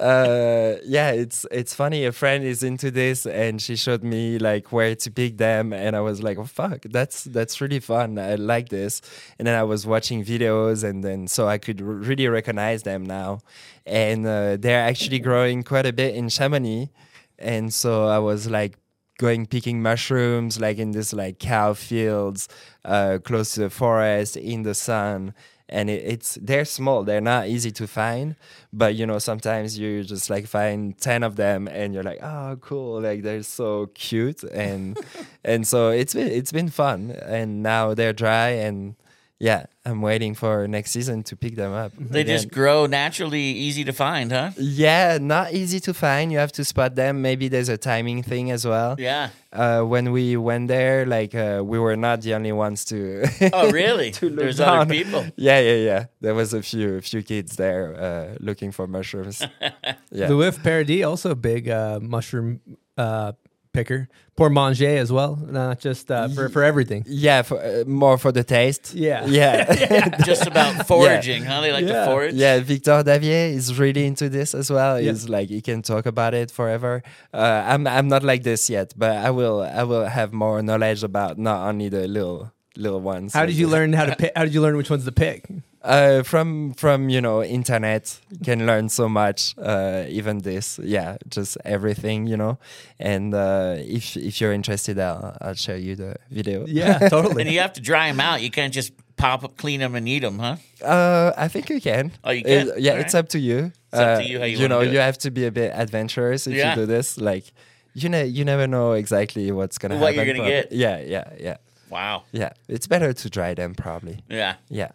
[0.00, 2.04] Uh, yeah, it's it's funny.
[2.04, 5.94] A friend is into this, and she showed me like where to pick them, and
[5.94, 8.18] I was like, "Oh fuck, that's that's really fun.
[8.18, 9.00] I like this."
[9.38, 13.04] And then I was watching videos, and then so I could r- really recognize them
[13.06, 13.38] now,
[13.86, 16.90] and uh, they're actually growing quite a bit in Chamonix,
[17.38, 18.76] and so I was like
[19.18, 22.48] going picking mushrooms like in this like cow fields
[22.84, 25.34] uh, close to the forest in the sun.
[25.68, 27.04] And it, it's they're small.
[27.04, 28.36] They're not easy to find.
[28.72, 32.58] But you know sometimes you just like find 10 of them and you're like oh
[32.60, 33.00] cool.
[33.00, 34.42] Like they're so cute.
[34.44, 34.98] And
[35.44, 37.10] and so it's been it's been fun.
[37.10, 38.96] And now they're dry and
[39.38, 42.34] yeah i'm waiting for next season to pick them up They again.
[42.36, 44.50] just grow naturally, easy to find, huh?
[44.56, 48.50] yeah not easy to find you have to spot them maybe there's a timing thing
[48.50, 49.28] as well Yeah.
[49.52, 53.22] uh, when we went there, like uh, we were not the only ones to.
[53.52, 54.10] Oh, really?
[54.18, 54.78] to look There's down.
[54.80, 55.22] other people.
[55.36, 56.04] Yeah, yeah, yeah.
[56.20, 59.46] There was a few, a few kids there uh, looking for mushrooms.
[60.10, 60.28] yeah.
[60.28, 62.58] Louis Paradis, also a big uh, mushroom
[62.98, 63.32] uh,
[63.74, 64.08] picker.
[64.36, 67.04] Pour manger as well, not just uh, for, for everything.
[67.06, 68.92] yeah, for, uh, more for the taste.
[68.94, 69.26] Yeah.
[69.26, 71.60] yeah, Just about foraging, huh?
[71.60, 72.04] They like Yeah.
[72.06, 72.34] to forage.
[72.34, 72.58] yeah.
[72.58, 74.98] Victor Daviet is really into this as well.
[75.00, 75.12] Yeah.
[75.12, 77.02] He's like he can talk about it forever.
[77.32, 81.04] Uh, I'm I'm not like this yet, but I will I will have more knowledge
[81.04, 83.32] about not only the little little ones.
[83.32, 84.32] How like did you learn how to pick?
[84.36, 85.46] How did you learn which ones to pick?
[85.84, 91.58] uh, from from you know internet can learn so much uh, even this yeah just
[91.62, 92.56] everything you know
[92.98, 97.42] and uh, if if you're interested I'll, I'll show you the video Yeah, totally.
[97.42, 98.40] And you have to dry them out.
[98.40, 100.56] You can't just pop up, clean them, and eat them, huh?
[100.82, 102.68] uh, I think you can Oh, you can?
[102.68, 103.20] It- yeah All it's right.
[103.20, 103.58] up to you
[103.92, 104.92] It's up Uh, to you how you you wanna know do it.
[104.94, 106.70] you have to be a bit adventurous if Yeah.
[106.70, 107.44] you do this like
[107.92, 110.72] you know you never know exactly what's gonna What happen you're gonna but- get.
[110.72, 111.56] yeah yeah yeah
[111.90, 112.24] Wow.
[112.32, 114.56] yeah it's better to dry them probably Yeah.
[114.68, 114.92] yeah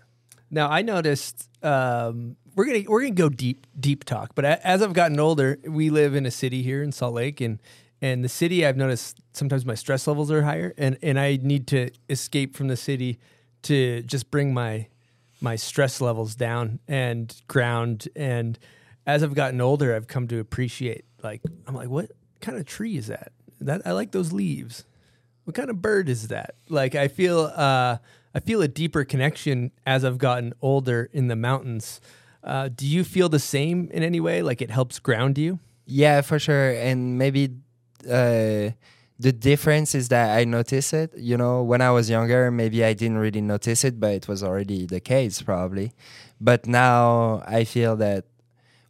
[0.52, 4.94] Now I noticed um, we're gonna we're gonna go deep deep talk, but as I've
[4.94, 7.60] gotten older, we live in a city here in Salt Lake, and
[8.02, 11.68] and the city I've noticed sometimes my stress levels are higher, and and I need
[11.68, 13.20] to escape from the city
[13.64, 14.88] to just bring my
[15.42, 18.08] my stress levels down and ground.
[18.16, 18.58] And
[19.06, 22.12] as I've gotten older, I've come to appreciate like I'm like, what
[22.42, 23.32] kind of tree is that?
[23.62, 24.86] That I like those leaves
[25.50, 26.54] what kind of bird is that?
[26.70, 27.98] Like I feel uh
[28.36, 32.00] I feel a deeper connection as I've gotten older in the mountains.
[32.44, 34.44] Uh, do you feel the same in any way?
[34.44, 35.58] Like it helps ground you?
[35.88, 36.70] Yeah, for sure.
[36.70, 37.56] And maybe
[38.06, 38.78] uh,
[39.18, 41.18] the difference is that I notice it.
[41.18, 44.44] You know, when I was younger, maybe I didn't really notice it, but it was
[44.44, 45.94] already the case probably.
[46.40, 48.26] But now I feel that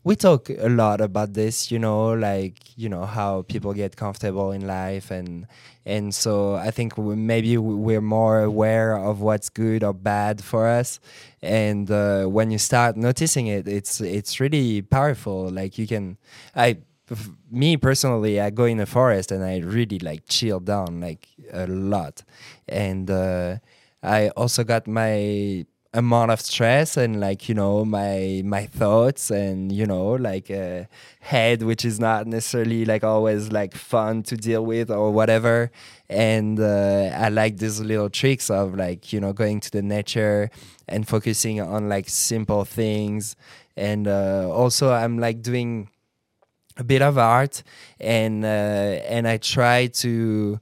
[0.03, 4.51] we talk a lot about this, you know, like you know how people get comfortable
[4.51, 5.45] in life, and
[5.85, 10.67] and so I think we, maybe we're more aware of what's good or bad for
[10.67, 10.99] us,
[11.41, 15.49] and uh, when you start noticing it, it's it's really powerful.
[15.49, 16.17] Like you can,
[16.55, 16.77] I
[17.51, 21.67] me personally, I go in the forest and I really like chill down like a
[21.67, 22.23] lot,
[22.67, 23.57] and uh,
[24.03, 29.71] I also got my amount of stress and like you know my my thoughts and
[29.71, 30.87] you know like a
[31.19, 35.71] head which is not necessarily like always like fun to deal with or whatever.
[36.07, 40.51] And uh, i like these little tricks of like you know going to the nature
[40.87, 43.35] and focusing on like simple things.
[43.75, 45.89] And uh, also i'm like doing
[46.77, 47.63] a bit of art
[47.99, 50.59] and uh, and i try to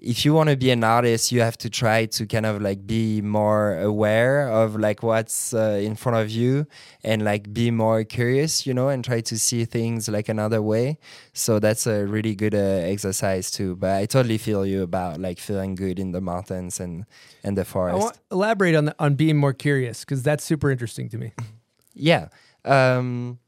[0.00, 2.86] if you want to be an artist you have to try to kind of like
[2.86, 6.66] be more aware of like what's uh, in front of you
[7.04, 10.98] and like be more curious you know and try to see things like another way
[11.32, 15.38] so that's a really good uh, exercise too but i totally feel you about like
[15.38, 17.04] feeling good in the mountains and
[17.44, 21.18] and the forest elaborate on the, on being more curious because that's super interesting to
[21.18, 21.32] me.
[21.94, 22.28] yeah
[22.64, 23.38] um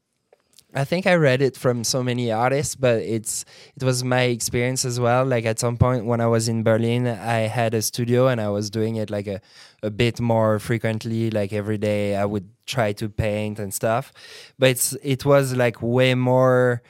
[0.75, 3.45] I think I read it from so many artists, but it's
[3.75, 5.23] it was my experience as well.
[5.23, 8.49] Like at some point when I was in Berlin, I had a studio and I
[8.49, 9.39] was doing it like a,
[9.83, 11.29] a bit more frequently.
[11.29, 14.11] Like every day, I would try to paint and stuff,
[14.57, 16.81] but it's it was like way more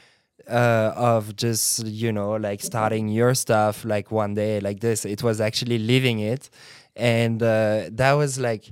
[0.50, 5.04] uh, of just you know like starting your stuff like one day like this.
[5.04, 6.50] It was actually living it,
[6.96, 8.72] and uh, that was like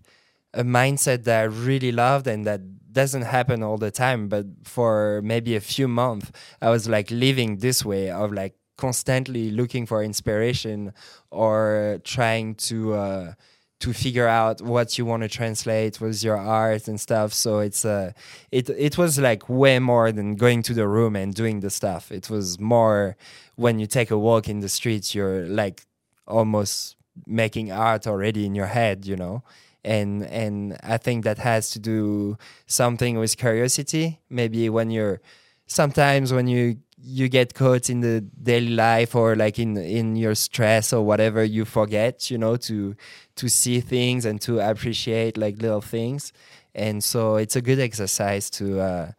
[0.53, 5.21] a mindset that I really loved and that doesn't happen all the time but for
[5.23, 6.31] maybe a few months
[6.61, 10.93] I was like living this way of like constantly looking for inspiration
[11.29, 13.33] or trying to uh,
[13.81, 17.33] to figure out what you want to translate with your art and stuff.
[17.33, 18.11] So it's uh
[18.51, 22.11] it it was like way more than going to the room and doing the stuff.
[22.11, 23.17] It was more
[23.55, 25.85] when you take a walk in the streets you're like
[26.27, 26.95] almost
[27.27, 29.43] making art already in your head you know
[29.83, 34.19] and and I think that has to do something with curiosity.
[34.29, 35.21] Maybe when you're
[35.67, 40.35] sometimes when you you get caught in the daily life or like in in your
[40.35, 42.95] stress or whatever, you forget, you know, to
[43.35, 46.31] to see things and to appreciate like little things.
[46.75, 49.11] And so it's a good exercise to uh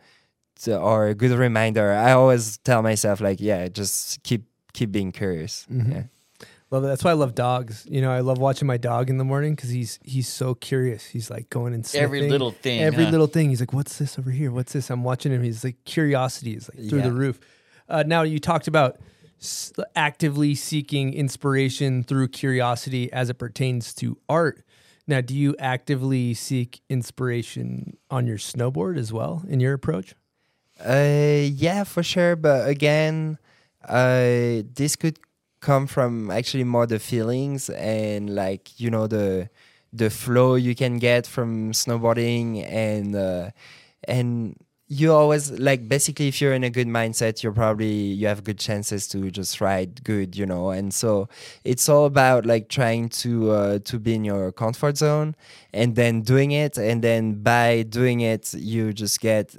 [0.63, 1.93] to, or a good reminder.
[1.93, 5.67] I always tell myself like, yeah, just keep keep being curious.
[5.91, 6.05] Yeah.
[6.73, 6.87] Love it.
[6.89, 7.87] That's why I love dogs.
[7.89, 11.05] You know, I love watching my dog in the morning because he's he's so curious.
[11.05, 13.11] He's like going and Every little thing, Every huh?
[13.11, 13.51] little thing.
[13.51, 14.51] He's like, "What's this over here?
[14.51, 15.43] What's this?" I'm watching him.
[15.43, 17.05] He's like, curiosity is like through Yeah.
[17.05, 17.39] the roof.
[17.91, 18.97] Uh, now you talked about
[19.39, 24.65] s- actively seeking inspiration through curiosity as it pertains to art.
[25.07, 30.15] Now, do you actively seek inspiration on your snowboard as well in your approach?
[30.83, 32.35] Uh, yeah, for sure.
[32.35, 33.37] But again,
[33.87, 35.19] uh, this could
[35.63, 39.49] come from actually more the feelings and like you know the
[39.93, 43.51] the flow you can get from snowboarding and uh,
[44.09, 44.57] and
[44.89, 48.59] you always like basically if you're in a good mindset you're probably you have good
[48.59, 50.71] chances to just ride good you know?
[50.71, 51.29] And so
[51.65, 55.35] it's all about like trying to uh, to be in your comfort zone
[55.73, 56.77] and then doing it.
[56.77, 59.57] And then by doing it you just get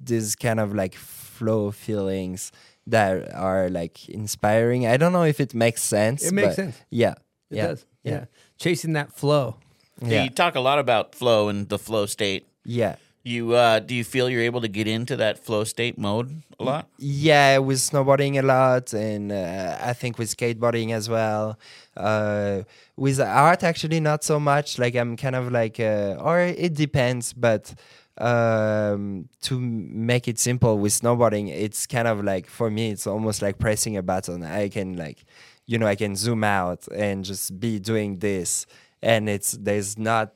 [0.00, 2.50] this kind of like flow feelings
[2.90, 6.76] that are like inspiring i don't know if it makes sense It makes but sense.
[6.90, 7.14] yeah
[7.50, 7.86] It yeah does.
[8.02, 8.24] Yeah.
[8.58, 9.56] Chasing that flow.
[10.00, 10.24] Yeah.
[10.24, 12.42] You talk a lot about flow and the flow state.
[12.64, 16.28] yeah You uh, do you feel you're able to get into that flow state mode
[16.58, 16.84] a lot?
[16.98, 21.58] Yeah, with snowboarding a lot, and uh, I think with skateboarding as well.
[21.96, 22.62] Uh,
[22.96, 24.78] with art, actually, not so much.
[24.78, 27.34] Like I'm kind of like, uh, or it depends.
[27.36, 27.74] But
[28.20, 33.42] um, to make it simple with snowboarding, it's kind of like for me, it's almost
[33.42, 34.42] like pressing a button.
[34.42, 35.24] I can like,
[35.66, 38.66] you know, I can zoom out and just be doing this,
[39.02, 40.32] and it's there's not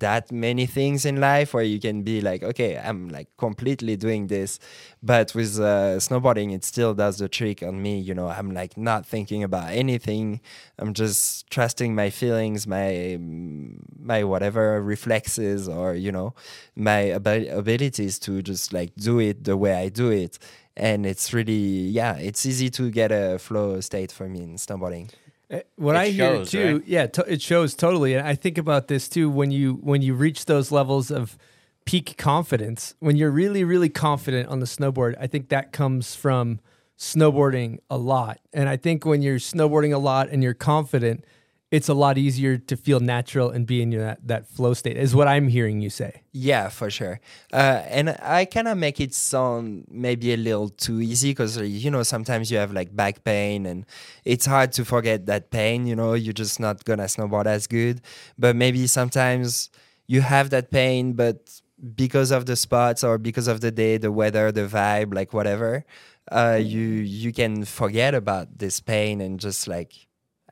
[0.00, 4.26] that many things in life where you can be like, okay, I'm like completely doing
[4.28, 4.58] this.
[5.02, 7.98] But with uh, snowboarding, it still does the trick on me.
[7.98, 10.40] You know, I'm like not thinking about anything.
[10.78, 16.34] I'm just trusting my feelings, my my whatever reflexes, or you know,
[16.76, 20.38] my abi- abilities to just like do it the way I do it.
[20.76, 25.10] And it's really, yeah, it's easy to get a flow state for me in snowboarding.
[25.54, 26.86] Uh, What It I hear too, right?
[26.86, 28.14] yeah, to, it shows totally.
[28.14, 31.36] And I think about this too when you when you reach those levels of
[31.84, 32.94] peak confidence.
[33.00, 36.60] When you're really, really confident on the snowboard, I think that comes from
[36.98, 38.40] snowboarding a lot.
[38.52, 41.24] And I think when you're snowboarding a lot and you're confident,
[41.74, 45.12] it's a lot easier to feel natural and be in that, that flow state, is
[45.12, 46.22] what I'm hearing you say.
[46.32, 47.18] Yeah, for sure.
[47.52, 51.90] Uh, and I kind of make it sound maybe a little too easy because, you
[51.90, 53.86] know, sometimes you have like back pain and
[54.24, 55.86] it's hard to forget that pain.
[55.86, 58.00] You know, you're just not to snowboard as good.
[58.38, 59.70] But maybe sometimes
[60.06, 61.60] you have that pain, but
[61.96, 65.84] because of the spots or because of the day, the weather, the vibe, like whatever,
[66.30, 66.86] uh, you
[67.22, 70.06] you can forget about this pain and just like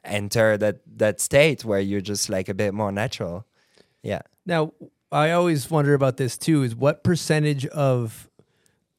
[0.05, 3.47] enter that that state where you're just like a bit more natural.
[4.03, 4.23] Yeah.
[4.45, 4.73] Now,
[5.11, 8.29] I always wonder about this too is what percentage of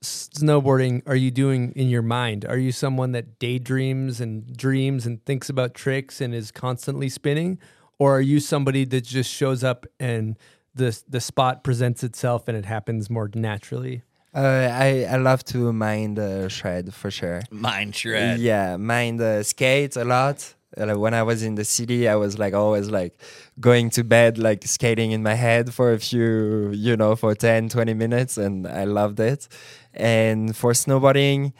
[0.01, 2.45] snowboarding are you doing in your mind?
[2.45, 7.57] Are you someone that daydreams and dreams and thinks about tricks and is constantly spinning
[7.99, 10.37] or are you somebody that just shows up and
[10.75, 14.03] the the spot presents itself and it happens more naturally?
[14.35, 17.41] Uh, I I love to mind uh, shred for sure.
[17.51, 18.39] Mind shred.
[18.39, 20.55] Yeah, mind uh, skate a lot.
[20.77, 23.19] Uh, when I was in the city, I was like always like
[23.59, 27.69] going to bed, like skating in my head for a few, you know, for 10,
[27.69, 28.37] 20 minutes.
[28.37, 29.47] And I loved it.
[29.93, 31.53] And for snowboarding,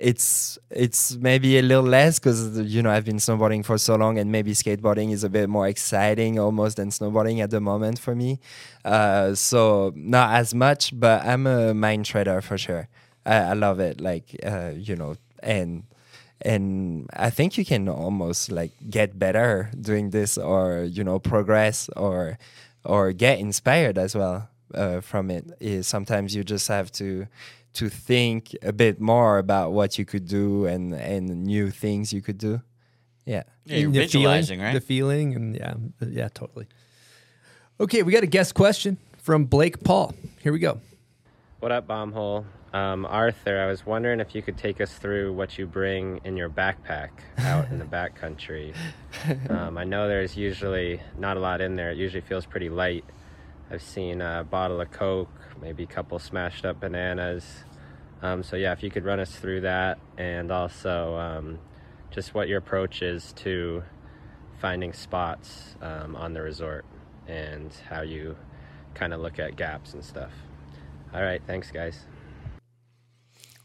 [0.00, 4.18] it's it's maybe a little less because you know I've been snowboarding for so long,
[4.18, 8.14] and maybe skateboarding is a bit more exciting almost than snowboarding at the moment for
[8.14, 8.40] me.
[8.82, 12.88] Uh, so not as much, but I'm a mind shredder for sure.
[13.26, 15.84] I, I love it, like uh, you know, and
[16.42, 21.88] and I think you can almost like get better doing this, or you know, progress,
[21.96, 22.38] or
[22.84, 25.44] or get inspired as well uh, from it.
[25.60, 27.26] Is sometimes you just have to
[27.74, 32.22] to think a bit more about what you could do and and new things you
[32.22, 32.60] could do.
[33.24, 33.42] Yeah.
[33.64, 34.74] Yeah, you're the visualizing, feeling, right?
[34.74, 36.66] The feeling and yeah, yeah, totally.
[37.78, 40.14] Okay, we got a guest question from Blake Paul.
[40.40, 40.80] Here we go.
[41.60, 42.44] What up, Bombhole?
[42.72, 46.36] Um, Arthur, I was wondering if you could take us through what you bring in
[46.36, 48.74] your backpack out in the backcountry.
[49.48, 51.90] Um, I know there's usually not a lot in there.
[51.90, 53.04] It usually feels pretty light.
[53.72, 57.44] I've seen a bottle of Coke, maybe a couple smashed up bananas.
[58.22, 61.58] Um, so yeah, if you could run us through that, and also um,
[62.12, 63.82] just what your approach is to
[64.60, 66.84] finding spots um, on the resort,
[67.26, 68.36] and how you
[68.94, 70.32] kind of look at gaps and stuff.
[71.12, 72.06] All right, thanks, guys.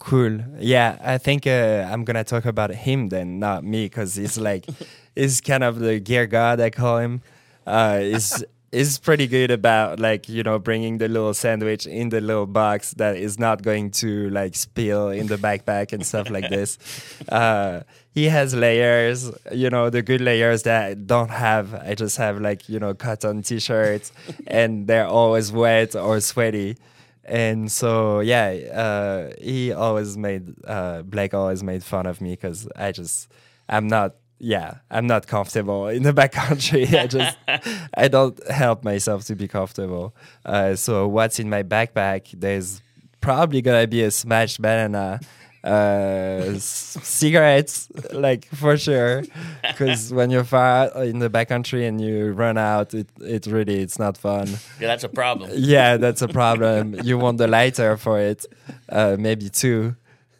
[0.06, 0.41] Cool.
[0.60, 4.68] Yeah, I think uh, I'm gonna talk about him then, not me, because he's like,
[5.16, 7.24] he's kind of the gear god I call him.
[7.66, 12.22] Uh, is is pretty good about like you know bringing the little sandwich in the
[12.22, 16.49] little box that is not going to like spill in the backpack and stuff like
[16.49, 16.78] this.
[17.30, 17.82] Uh,
[18.14, 21.74] he has layers, you know, the good layers that I don't have.
[21.74, 24.12] I just have like you know cotton t-shirts,
[24.47, 26.78] and they're always wet or sweaty
[27.26, 32.67] and so yeah uh, he always made uh, blake always made fun of me because
[32.76, 33.30] i just
[33.69, 37.38] i'm not yeah i'm not comfortable in the backcountry i just
[37.97, 40.15] i don't help myself to be comfortable.
[40.45, 42.82] Uh, so what's in my backpack there's
[43.21, 45.19] probably gonna be a smashed banana
[45.66, 49.24] uh, cigarettes, like for sure,
[49.63, 53.80] because when you're far out in the backcountry and you run out, it it really
[53.82, 54.47] it's not fun.
[54.80, 55.49] Yeah, that's a problem.
[55.53, 56.95] Yeah, that's a problem.
[57.03, 58.45] you want the lighter for it,
[58.89, 59.95] uh, maybe two,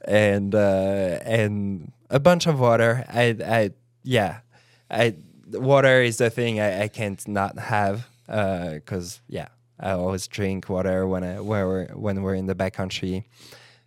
[0.05, 3.03] and uh, and a bunch of water.
[3.09, 3.71] I I
[4.03, 4.41] yeah,
[4.91, 5.15] I
[5.51, 9.47] water is the thing I, I can't not have because yeah,
[9.80, 13.23] I always drink water when I when we're when we're in the backcountry.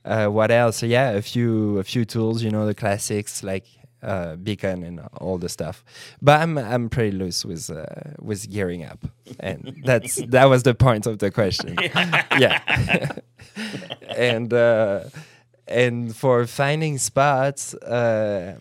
[0.09, 0.82] Uh, what else?
[0.82, 2.42] Yeah, a few a few tools.
[2.42, 3.66] You know the classics like
[4.02, 5.84] uh, beacon and all the stuff.
[6.22, 7.84] But I'm I'm pretty loose with uh,
[8.18, 9.04] with gearing up,
[9.38, 11.76] and that's that was the point of the question.
[12.38, 13.18] yeah,
[14.16, 15.04] and uh,
[15.66, 18.56] and for finding spots, uh,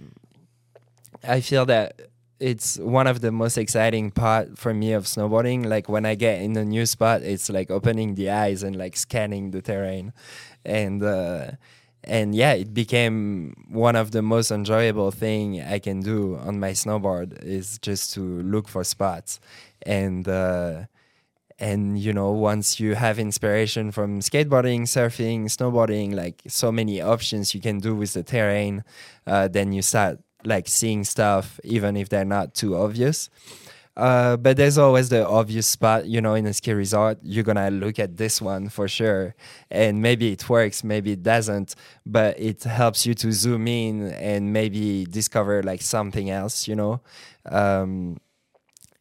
[1.23, 2.01] I feel that
[2.39, 5.65] it's one of the most exciting part for me of snowboarding.
[5.65, 8.95] Like when I get in a new spot, it's like opening the eyes and like
[8.95, 10.13] scanning the terrain,
[10.65, 11.51] and uh,
[12.03, 16.71] and yeah, it became one of the most enjoyable thing I can do on my
[16.71, 19.39] snowboard is just to look for spots,
[19.85, 20.85] and uh,
[21.59, 27.53] and you know once you have inspiration from skateboarding, surfing, snowboarding, like so many options
[27.53, 28.83] you can do with the terrain,
[29.25, 33.29] uh, then you start like seeing stuff even if they're not too obvious.
[33.97, 37.17] Uh, but there's always the obvious spot, you know, in a ski resort.
[37.23, 39.35] You're gonna look at this one for sure,
[39.71, 41.75] and maybe it works, maybe it doesn't,
[42.05, 47.01] but it helps you to zoom in and maybe discover like something else, you know.
[47.45, 48.17] Um,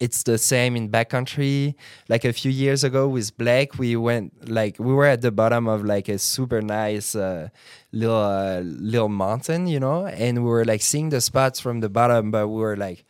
[0.01, 1.74] it's the same in backcountry.
[2.09, 5.68] Like a few years ago with Blake, we went like we were at the bottom
[5.68, 7.49] of like a super nice uh,
[7.92, 11.88] little uh, little mountain, you know, and we were like seeing the spots from the
[11.90, 13.06] bottom, but we were like.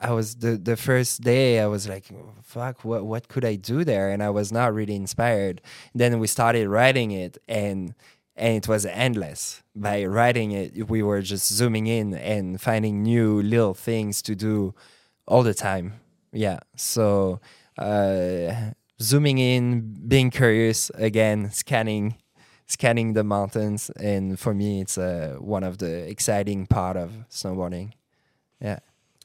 [0.00, 2.06] I was the the first day I was like
[2.42, 5.60] fuck what what could I do there and I was not really inspired.
[5.94, 7.94] Then we started writing it and
[8.36, 9.62] and it was endless.
[9.74, 14.74] By writing it we were just zooming in and finding new little things to do
[15.26, 15.94] all the time.
[16.32, 16.60] Yeah.
[16.76, 17.40] So
[17.76, 22.16] uh, zooming in, being curious again, scanning
[22.66, 27.92] scanning the mountains and for me it's uh, one of the exciting part of snowboarding.
[28.60, 28.78] Yeah.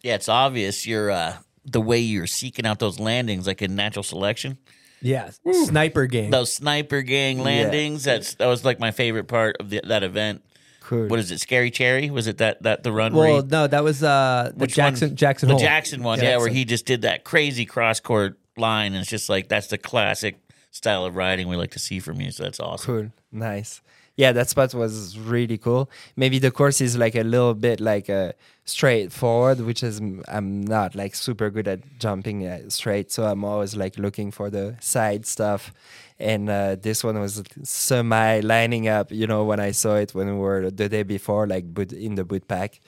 [0.04, 4.04] Yeah, it's obvious you're uh, the way you're seeking out those landings, like in natural
[4.04, 4.58] selection.
[5.02, 5.32] Yeah,
[5.66, 6.30] sniper gang.
[6.30, 8.04] Those sniper gang landings.
[8.04, 10.44] That's that was like my favorite part of the, that event.
[10.82, 11.08] Cool.
[11.08, 11.40] What is it?
[11.40, 12.10] Scary Cherry?
[12.10, 13.14] Was it that that the run?
[13.14, 14.92] well, he- no, that was uh, the which one?
[14.92, 15.64] Jackson Jackson the Hole.
[15.64, 19.30] Jackson one, yeah, where he just did that crazy cross court line, and it's just
[19.30, 20.38] like that's the classic
[20.72, 22.32] style of riding we like to see from you.
[22.32, 22.86] So that's awesome.
[22.86, 23.12] Cool.
[23.32, 23.82] Nice.
[24.16, 25.90] Yeah, that spot was really cool.
[26.16, 28.34] Maybe the course is like a little bit like uh,
[28.66, 33.76] straightforward, which is I'm not like super good at jumping uh, straight, so I'm always
[33.76, 35.74] like looking for the side stuff.
[36.20, 40.28] And uh, this one was semi lining up, you know, when I saw it when
[40.28, 42.80] we were the day before, like boot, in the boot pack,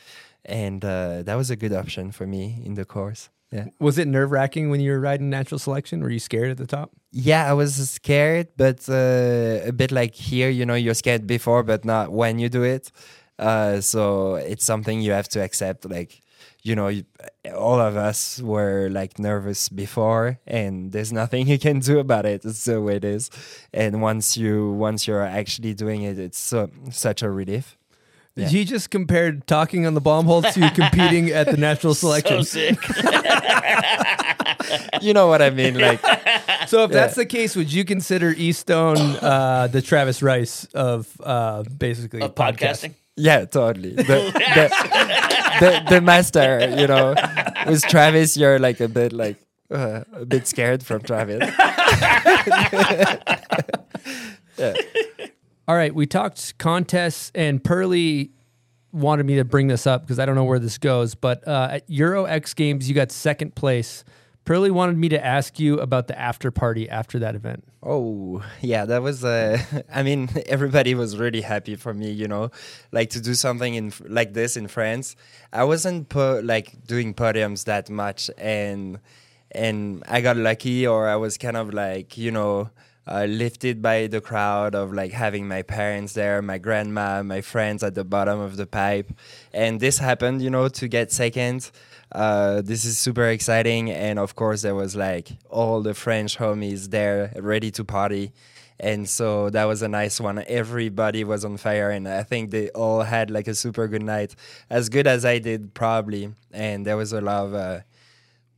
[0.46, 3.30] and uh, that was a good option for me in the course.
[3.52, 3.68] Yeah.
[3.80, 6.02] Was it nerve wracking when you were riding natural selection?
[6.02, 6.92] Were you scared at the top?
[7.12, 11.64] Yeah, I was scared, but uh, a bit like here, you know, you're scared before,
[11.64, 12.92] but not when you do it.
[13.38, 15.90] Uh, so it's something you have to accept.
[15.90, 16.22] Like,
[16.64, 17.06] you know, you,
[17.56, 22.46] all of us were like nervous before, and there's nothing you can do about it.
[22.46, 23.30] It's the way it is.
[23.74, 27.78] And once you once you're actually doing it, it's so, such a relief.
[28.36, 28.50] Yeah.
[28.50, 32.44] He just compared talking on the bomb hole to competing at the natural selection.
[32.44, 32.80] So sick.
[35.02, 35.78] You know what I mean?
[35.78, 36.02] Like,
[36.68, 41.64] So if that's the case, would you consider Easton uh, the Travis Rice of uh,
[41.64, 42.96] basically Of podcasting.
[43.16, 43.91] Yeah, totally.
[43.91, 47.16] The, the, the, the master, you know,
[47.68, 49.38] with Travis, you're like a bit like
[49.72, 51.41] uh, a bit scared from Travis.
[55.68, 58.32] All right, we talked contests, and Pearly
[58.91, 61.16] wanted me to bring this up because I don't know where this goes.
[61.16, 64.03] But uh, at Euro X Games, you got second place.
[64.46, 67.64] Pearly wanted me to ask you about the after party after that event.
[67.82, 69.26] Oh, yeah, that was.
[69.26, 69.58] Uh,
[69.93, 72.52] I mean, everybody was really happy for me, you know,
[72.91, 75.16] like to do something in like this in France.
[75.52, 79.00] I wasn't po- like doing podiums that much, and
[79.52, 82.70] and I got lucky, or I was kind of like you know.
[83.08, 87.84] Uh, lifted by the crowd of like having my parents there, my grandma, my friends
[87.84, 89.12] at the bottom of the pipe,
[89.54, 91.70] and this happened, you know, to get second.
[92.12, 96.89] Uh, this is super exciting, and of course there was like all the French homies
[96.91, 98.32] there, ready to party,
[98.80, 100.43] and so that was a nice one.
[100.47, 104.36] Everybody was on fire, and I think they all had like a super good night,
[104.70, 106.34] as good as I did probably.
[106.51, 107.53] And there was a lot of.
[107.53, 107.80] Uh,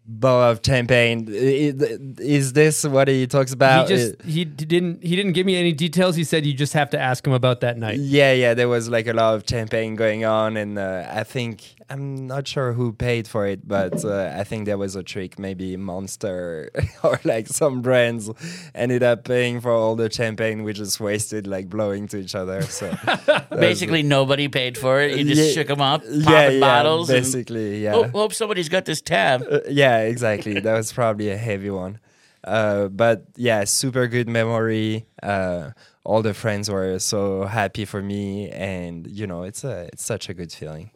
[0.07, 1.27] bow of champagne.
[1.29, 3.89] Is this what he talks about?
[3.89, 6.15] he just he didn't he didn't give me any details.
[6.15, 7.99] He said you just have to ask him about that night.
[7.99, 11.75] Yeah, yeah, there was like a lot of champagne going on, and uh, I think
[11.89, 15.39] I'm not sure who paid for it, but uh, I think there was a trick.
[15.39, 16.69] Maybe Monster
[17.03, 18.29] or like some brands
[18.75, 22.61] ended up paying for all the champagne we just wasted, like blowing to each other.
[22.63, 22.93] So
[23.51, 25.17] Basically, nobody paid for it.
[25.17, 27.07] You just Yeah, shook them up, popping yeah, yeah, bottles.
[27.07, 27.93] basically, yeah.
[27.93, 29.43] Hope, hope somebody's got this tab.
[29.49, 30.59] Uh, yeah, exactly.
[30.59, 31.99] that was probably a heavy one.
[32.43, 35.05] Uh, but yeah, super good memory.
[35.23, 35.71] Uh,
[36.03, 40.29] all the friends were so happy for me, and you know, it's a it's such
[40.29, 40.91] a good feeling.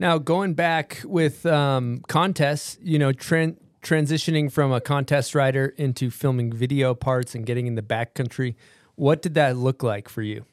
[0.00, 6.10] Now going back with um, contests, you know, tran- transitioning from a contest rider into
[6.10, 8.54] filming video parts and getting in the backcountry,
[8.94, 10.46] what did that look like for you?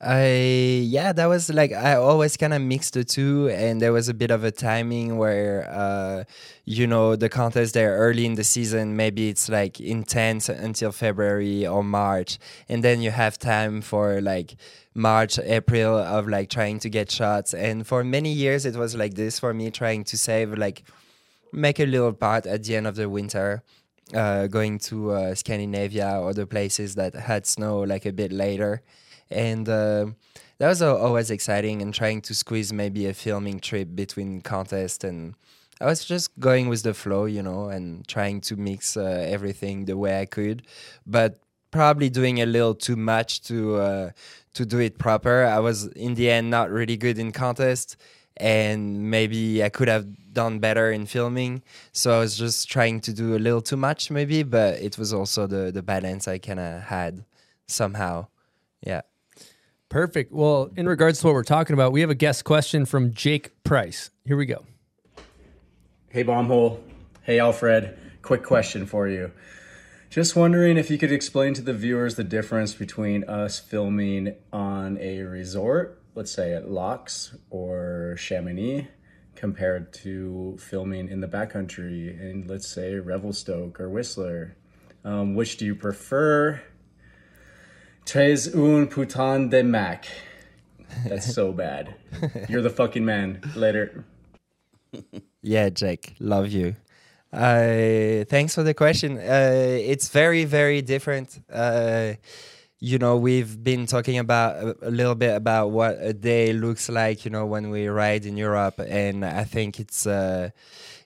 [0.00, 4.08] I yeah, that was like I always kind of mixed the two, and there was
[4.08, 6.22] a bit of a timing where uh,
[6.64, 11.66] you know the contest there early in the season, maybe it's like intense until February
[11.66, 12.38] or March,
[12.68, 14.54] and then you have time for like
[14.94, 19.14] March, April of like trying to get shots, and for many years it was like
[19.14, 20.84] this for me, trying to save like
[21.52, 23.64] make a little part at the end of the winter.
[24.14, 28.82] Uh, going to uh, Scandinavia or the places that had snow like a bit later
[29.30, 30.06] and uh,
[30.58, 35.34] that was always exciting and trying to squeeze maybe a filming trip between contest and
[35.80, 39.84] i was just going with the flow you know and trying to mix uh, everything
[39.84, 40.62] the way i could
[41.06, 41.38] but
[41.70, 44.10] probably doing a little too much to uh,
[44.54, 47.96] to do it proper i was in the end not really good in contest
[48.38, 51.62] and maybe I could have done better in filming.
[51.92, 55.12] So I was just trying to do a little too much, maybe, but it was
[55.12, 57.24] also the the balance I kind of had
[57.66, 58.28] somehow.
[58.80, 59.02] Yeah.
[59.88, 60.32] Perfect.
[60.32, 63.62] Well, in regards to what we're talking about, we have a guest question from Jake
[63.64, 64.10] Price.
[64.24, 64.64] Here we go.
[66.10, 66.80] Hey, Bombhole.
[67.22, 67.96] Hey, Alfred.
[68.20, 69.32] Quick question for you.
[70.10, 74.98] Just wondering if you could explain to the viewers the difference between us filming on
[75.00, 78.88] a resort, let's say at Laax or Chamonix,
[79.36, 84.56] compared to filming in the backcountry in, let's say, Revelstoke or Whistler.
[85.04, 86.60] Um, which do you prefer?
[88.08, 90.08] Tres un putain de Mac.
[91.06, 91.94] That's so bad.
[92.48, 93.42] You're the fucking man.
[93.54, 94.04] Later.
[95.40, 96.74] Yeah, Jake, love you.
[97.32, 99.16] Uh, thanks for the question.
[99.18, 101.40] Uh, it's very, very different.
[101.50, 102.14] Uh,
[102.80, 106.88] you know, we've been talking about a, a little bit about what a day looks
[106.88, 107.24] like.
[107.24, 110.50] You know, when we ride in Europe, and I think it's uh,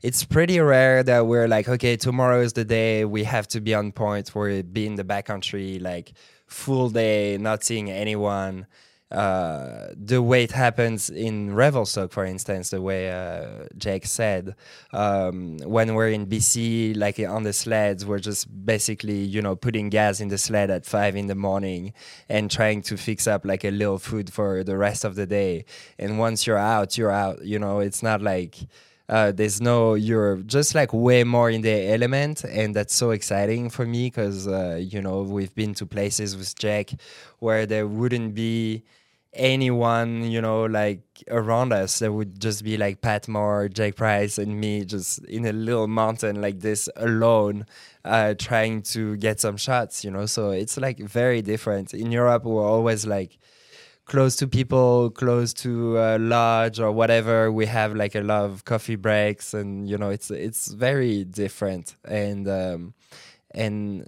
[0.01, 3.05] it's pretty rare that we're like, okay, tomorrow is the day.
[3.05, 4.35] We have to be on point.
[4.35, 6.15] We're be in the backcountry, like
[6.53, 8.67] full day, not seeing anyone
[9.13, 14.57] uh, the way it happens in Revelstoke, for instance, the way uh, Jake said,
[14.95, 19.91] um, when we're in BC, like on the sleds, we're just basically, you know, putting
[19.91, 21.93] gas in the sled at five in the morning
[22.31, 25.67] and trying to fix up like a little food for the rest of the day.
[25.99, 27.45] And once you're out, you're out.
[27.45, 28.57] You know, it's not like.
[29.13, 33.69] Uh, there's no you're just like way more in the element and that's so exciting
[33.69, 36.87] for me because uh, you know we've been to places with jack
[37.41, 38.83] where there wouldn't be
[39.35, 41.99] anyone you know like around us.
[41.99, 45.89] There would just be like pat moore jake price and me just in a little
[45.89, 47.67] mountain like this alone
[48.07, 50.27] uh, trying to get some shots you know?
[50.27, 51.93] So it's like very different.
[51.95, 53.39] In europe we're always like
[54.13, 57.51] close to people close to a lodge or whatever.
[57.51, 61.97] We have like a lot of coffee breaks and you know it's it's very different.
[62.05, 62.95] And um
[63.53, 64.07] and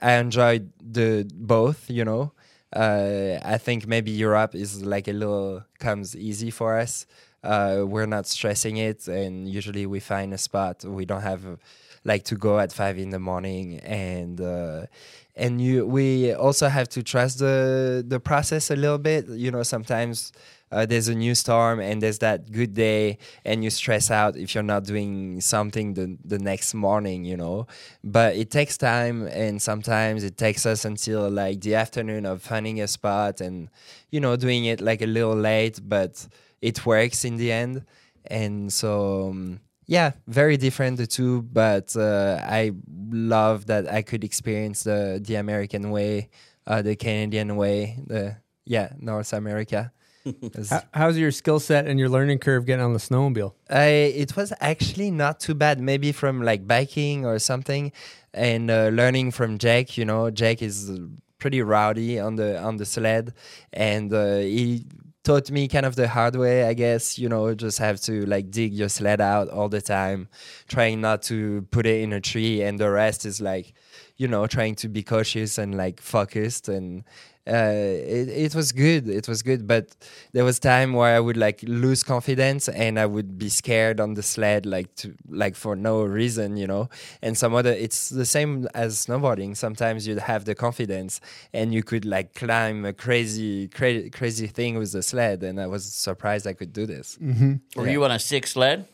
[0.00, 2.32] i enjoyed the both you know.
[2.72, 7.04] Uh, I think maybe Europe is like a little comes easy for us.
[7.42, 10.84] Uh, we're not stressing it, and usually we find a spot.
[10.84, 11.42] We don't have
[12.04, 14.86] like to go at five in the morning, and uh,
[15.34, 19.28] and you we also have to trust the the process a little bit.
[19.28, 20.32] You know, sometimes
[20.72, 24.54] uh, there's a new storm and there's that good day and you stress out if
[24.54, 27.66] you're not doing something the, the next morning you know
[28.02, 32.80] but it takes time and sometimes it takes us until like the afternoon of finding
[32.80, 33.68] a spot and
[34.10, 36.26] you know doing it like a little late but
[36.62, 37.84] it works in the end
[38.26, 42.72] and so um, yeah very different the two but uh, i
[43.10, 46.28] love that i could experience the the american way
[46.66, 49.92] uh, the canadian way the yeah north america
[50.70, 53.54] How, how's your skill set and your learning curve getting on the snowmobile?
[53.68, 55.80] I, it was actually not too bad.
[55.80, 57.92] Maybe from like biking or something,
[58.32, 59.98] and uh, learning from Jake.
[59.98, 60.92] You know, Jake is
[61.38, 63.34] pretty rowdy on the on the sled,
[63.72, 64.86] and uh, he
[65.24, 67.18] taught me kind of the hard way, I guess.
[67.18, 70.28] You know, just have to like dig your sled out all the time,
[70.68, 73.74] trying not to put it in a tree, and the rest is like,
[74.16, 77.04] you know, trying to be cautious and like focused and
[77.46, 79.96] it, it was good it was good but
[80.32, 84.14] there was time where i would like lose confidence and i would be scared on
[84.14, 86.88] the sled like to like for no reason you know
[87.20, 91.20] and some other it's the same as snowboarding sometimes you'd have the confidence
[91.52, 95.66] and you could like climb a crazy cra- crazy thing with the sled and i
[95.66, 97.80] was surprised i could do this Mm-hmm.
[97.80, 98.86] Were you on a six sled?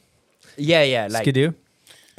[0.56, 1.52] yeah yeah like Skidoo?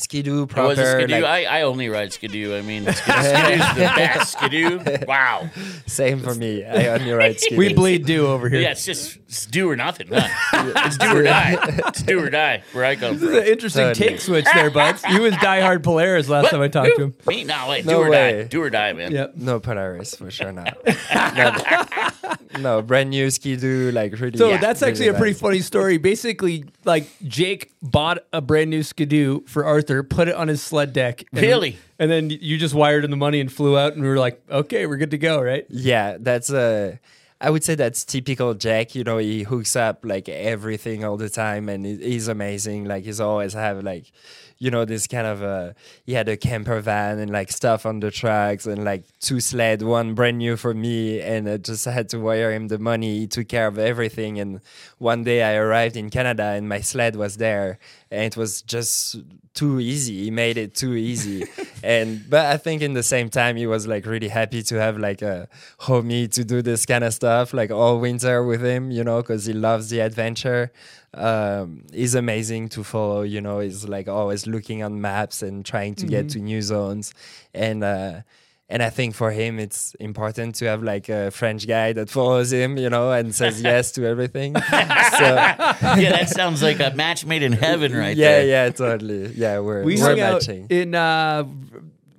[0.01, 1.13] Skidoo It was a proper skidoo.
[1.13, 2.55] like, I, I only ride skidoo.
[2.55, 4.31] I mean, skidoo, skidoo's the best.
[4.31, 5.49] Skidoo, wow.
[5.85, 8.61] same for me i only ride skidoo We bleed do over here.
[8.61, 10.07] Yeah, it's just it's do or nothing.
[10.11, 10.27] Huh?
[10.85, 11.57] it's do or die.
[11.61, 12.63] It's do or die.
[12.71, 13.27] Where I come from.
[13.27, 14.09] This is an interesting Totally.
[14.09, 15.03] take switch there, buds.
[15.05, 17.15] He was diehard Polaris last time I talked to him.
[17.27, 17.43] Me?
[17.43, 17.85] No, wait.
[17.85, 18.41] No do or way.
[18.41, 18.47] die.
[18.47, 19.11] Do or die, man.
[19.11, 19.35] Yep.
[19.35, 20.77] No Polaris for sure not.
[21.35, 24.37] no, no, brand new skidoo, like really.
[24.37, 25.41] So yeah, that's really actually a pretty nice.
[25.41, 25.97] funny story.
[25.97, 30.93] Basically, like Jake bought a brand new Skidoo for Arthur, put it on his sled
[30.93, 31.23] deck.
[31.31, 31.77] and- Really?
[31.97, 34.41] And then you just wired him the money and flew out, and we were like,
[34.49, 35.65] okay, we're good to go, right?
[35.69, 36.97] Yeah, that's uh
[37.41, 38.95] I would say that's typical Jack.
[38.95, 42.85] You know, he hooks up like everything all the time, and he- he's amazing.
[42.85, 44.11] Like he's always have like,
[44.59, 45.73] you know, this kind of uh
[46.05, 49.81] he had a camper van and like stuff on the tracks and like two sled,
[49.81, 53.19] one brand new for me, and I just had to wire him the money.
[53.19, 54.61] He took care of everything, and
[54.97, 57.79] one day I arrived in Canada and my sled was there,
[58.11, 59.17] and it was just
[59.53, 60.25] too easy.
[60.25, 61.45] He made it too easy,
[61.83, 64.97] and but I think in the same time he was like really happy to have
[64.97, 65.47] like a
[65.81, 69.45] homie to do this kind of stuff like all winter with him, you know, because
[69.45, 70.71] he loves the adventure.
[71.13, 73.59] Um, he's amazing to follow, you know.
[73.59, 76.31] He's like always looking on maps and trying to get Mhm.
[76.33, 77.13] to new zones,
[77.53, 77.83] and.
[77.83, 78.21] Uh,
[78.69, 82.53] and I think for him, it's important to have like a French guy that follows
[82.53, 84.53] him, you know, and says yes to everything.
[84.55, 88.45] so, yeah, that sounds like a match made in heaven, right yeah, there.
[88.45, 89.27] yeah, totally.
[89.33, 90.67] Yeah, we're We we're hung out matching.
[90.69, 91.45] in uh,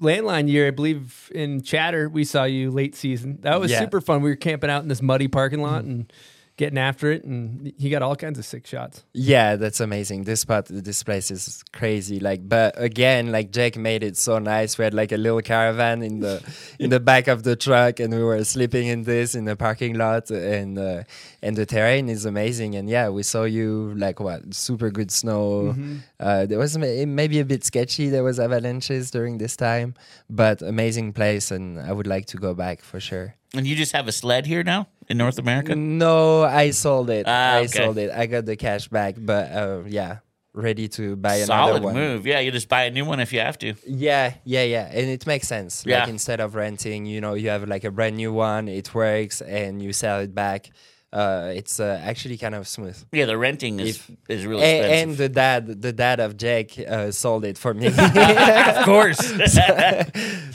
[0.00, 2.08] landline year, I believe in Chatter.
[2.08, 3.38] We saw you late season.
[3.42, 3.80] That was Yeah.
[3.80, 4.22] super fun.
[4.22, 6.12] We were camping out in this muddy parking lot and
[6.60, 9.02] getting after it, and he got all kinds of sick shots.
[9.14, 10.24] Yeah, that's amazing.
[10.24, 11.42] This part, this place is
[11.72, 12.18] crazy.
[12.20, 14.76] Like, but again, like Jake made it so nice.
[14.78, 16.34] We had like a little caravan in the
[16.78, 19.94] in the back of the truck, and we were sleeping in this in the parking
[20.04, 21.02] lot, and uh,
[21.42, 22.70] and the terrain is amazing.
[22.78, 25.74] And yeah, we saw you like what super good snow.
[25.74, 26.00] Mhm.
[26.26, 26.76] Uh, there was
[27.20, 28.10] maybe a bit sketchy.
[28.10, 29.94] There was avalanches during this time,
[30.28, 33.34] but amazing place, and I would like to go back for sure.
[33.54, 35.74] And you just have a sled here now in North America?
[35.74, 37.24] No, I sold it.
[37.26, 37.66] Ah, I okay.
[37.66, 38.10] sold it.
[38.10, 40.18] I got the cash back, but uh, yeah,
[40.52, 41.94] ready to buy Solid another one.
[41.94, 42.26] move.
[42.26, 43.74] Yeah, you just buy a new one if you have to.
[43.86, 45.84] Yeah, yeah, yeah, and it makes sense.
[45.84, 46.00] Yeah.
[46.00, 48.68] Like instead of renting, you know, you have like a brand new one.
[48.68, 50.70] It works, and you sell it back.
[51.12, 52.96] Uh, it's uh, actually kind of smooth.
[53.10, 55.08] Yeah, the renting is If- is really A- expensive.
[55.08, 57.86] and the dad, the dad of Jake, uh, sold it for me.
[57.88, 59.18] Of course.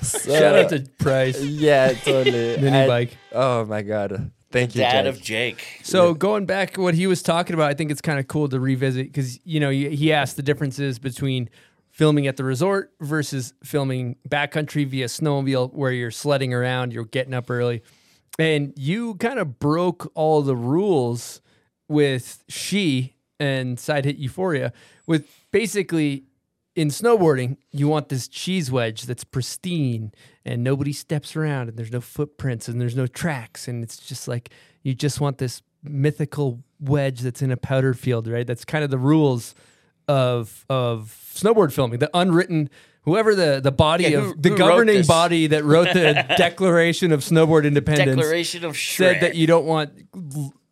[0.01, 1.41] So- Shout out to Price.
[1.41, 2.57] Yeah, totally.
[2.61, 3.17] Mini I- bike.
[3.31, 4.31] Oh my god!
[4.51, 5.13] Thank you, Dad Jake.
[5.15, 5.79] of Jake.
[5.83, 8.59] So going back, what he was talking about, I think it's kind of cool to
[8.59, 11.49] revisit because you know he he asked the differences between
[11.91, 17.33] filming at the resort versus filming backcountry via snowmobile, where you're sledding around, you're getting
[17.33, 17.81] up early,
[18.37, 21.41] and you kind of broke all the rules
[21.87, 24.71] with she and side hit euphoria
[25.05, 26.25] with basically
[26.75, 30.11] in snowboarding, you want this cheese wedge that's pristine
[30.43, 33.67] and nobody steps around and there's no footprints and there's no tracks.
[33.67, 34.49] And it's just like,
[34.83, 38.45] you just want this mythical wedge that's in a powder field, right?
[38.45, 39.55] That's kind of the rules
[40.07, 42.69] of, of snowboard filming, the unwritten,
[43.05, 46.13] whoever the, the body Yeah, of who- the who wrote governing body that wrote the
[46.37, 49.91] Declaration of Snowboard Independence Declaration of said that you don't want,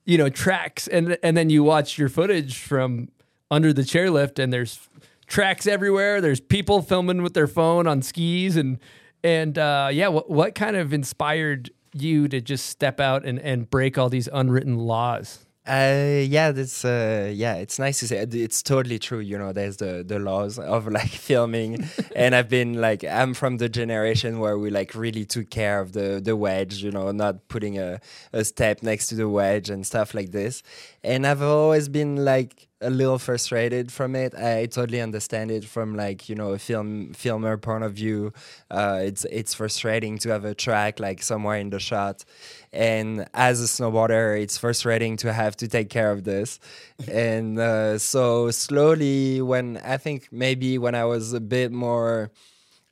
[0.06, 0.88] you know, tracks.
[0.88, 3.10] And, and then you watch your footage from
[3.50, 4.80] under the chairlift and there's
[5.28, 6.20] tracks everywhere.
[6.22, 8.80] There's people filming with their phone on skis and
[9.24, 13.70] and uh, yeah, what what kind of inspired you to just step out and, and
[13.70, 15.46] break all these unwritten laws?
[15.66, 18.18] Uh, yeah, that's uh, yeah, it's nice to say.
[18.18, 19.20] It's totally true.
[19.20, 21.88] You know, there's the the laws of like filming,
[22.18, 25.94] and I've been like, I'm from the generation where we like really took care of
[25.94, 26.84] the the wedge.
[26.84, 28.02] You know, not putting a
[28.34, 30.64] a step next to the wedge and stuff like this.
[31.02, 34.36] And I've always been like a little frustrated from it.
[34.36, 38.34] I totally understand it from like you know a film filmer point of view.
[38.70, 42.26] Uh, it's it's frustrating to have a track like somewhere in the shot,
[42.74, 46.60] and as a snowboarder, it's frustrating to have to take care of this.
[47.12, 52.32] and uh, so slowly, when I think maybe when I was a bit more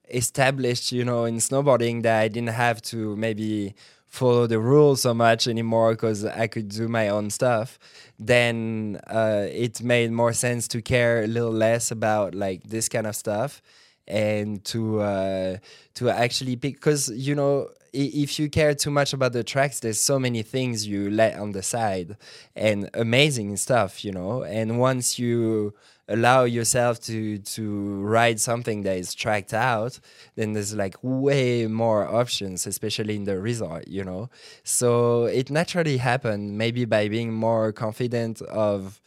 [0.09, 3.73] established, you know, in snowboarding, that I didn't have to maybe
[4.05, 7.79] follow the rules so much anymore because I could do my own stuff,
[8.19, 13.07] then uh, it made more sense to care a little less about like this kind
[13.07, 13.61] of stuff
[14.07, 15.57] and to uh,
[15.95, 19.99] to actually pick because you know if you care too much about the tracks there's
[19.99, 22.15] so many things you let on the side
[22.55, 24.43] and amazing stuff you know?
[24.43, 25.73] And once you
[26.07, 29.99] allow yourself to to ride something that is tracked out
[30.35, 34.29] then there's like way more options especially in the resort you know?
[34.63, 39.01] So it naturally happened maybe by being more confident of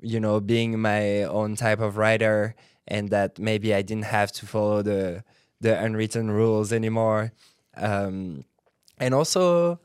[0.00, 2.54] you know being my own type of rider
[2.86, 5.24] and that maybe i didn't have to follow the
[5.60, 7.32] the unwritten rules anymore
[7.76, 8.44] um
[8.98, 9.78] and also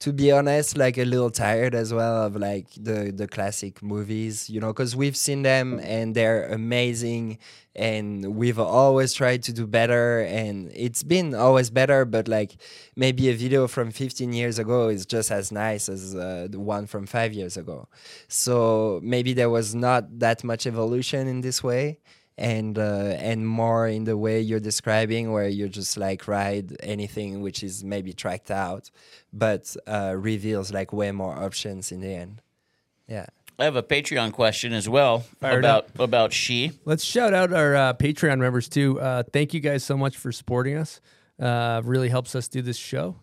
[0.00, 4.48] to be honest like a little tired as well of like the the classic movies
[4.48, 7.38] you know because we've seen them and they're amazing
[7.74, 12.56] and we've always tried to do better and it's been always better but like
[12.96, 16.86] maybe a video from 15 years ago is just as nice as uh, the one
[16.86, 17.88] from five years ago.
[18.26, 21.98] So maybe there was not that much evolution in this way
[22.38, 27.40] and uh, and more in the way you're describing where you just like ride anything
[27.42, 28.90] which is maybe tracked out
[29.32, 32.40] but uh, reveals like way more options in the end
[33.06, 33.26] yeah
[33.60, 35.98] I have a Patreon question as well Fired about up.
[35.98, 36.70] about she.
[36.84, 39.00] Let's shout out our uh, Patreon members too.
[39.00, 41.00] Uh, thank you guys so much for supporting us.
[41.40, 43.16] Uh, really helps us do this show.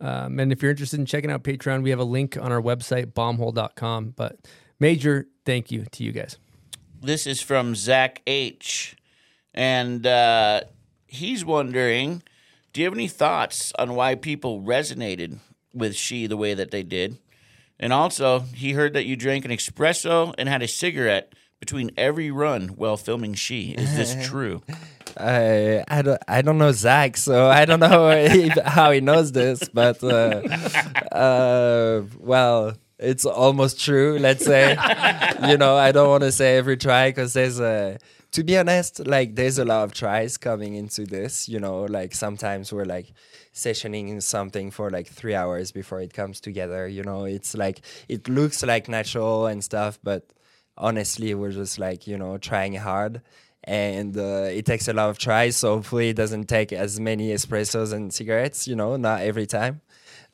[0.00, 2.60] Um, and if you're interested in checking out Patreon, we have a link on our
[2.62, 4.14] website, bombhole.com.
[4.16, 4.38] But
[4.80, 6.38] major thank you to you guys.
[7.04, 8.94] This is from Zach H,
[9.52, 10.60] and uh,
[11.08, 12.22] he's wondering,
[12.72, 15.38] do you have any thoughts on why people resonated
[15.74, 17.18] with She the way that they did?
[17.80, 22.30] And also, he heard that you drank an espresso and had a cigarette between every
[22.30, 23.72] run while filming She.
[23.72, 24.62] Is this true?
[25.18, 29.32] I I don't I don't know Zach, so I don't know if, how he knows
[29.32, 30.42] this, but uh,
[31.12, 34.18] uh, well, it's almost true.
[34.18, 34.70] Let's say,
[35.48, 37.98] you know, I don't want to say every try because there's a.
[38.32, 41.48] To be honest, like there's a lot of tries coming into this.
[41.48, 43.12] You know, like sometimes we're like
[43.52, 46.88] sessioning something for like three hours before it comes together.
[46.88, 50.32] You know, it's like it looks like natural and stuff, but
[50.78, 53.20] honestly, we're just like you know trying hard
[53.64, 55.56] and uh, it takes a lot of tries.
[55.56, 58.66] So hopefully, it doesn't take as many espressos and cigarettes.
[58.66, 59.80] You know, not every time.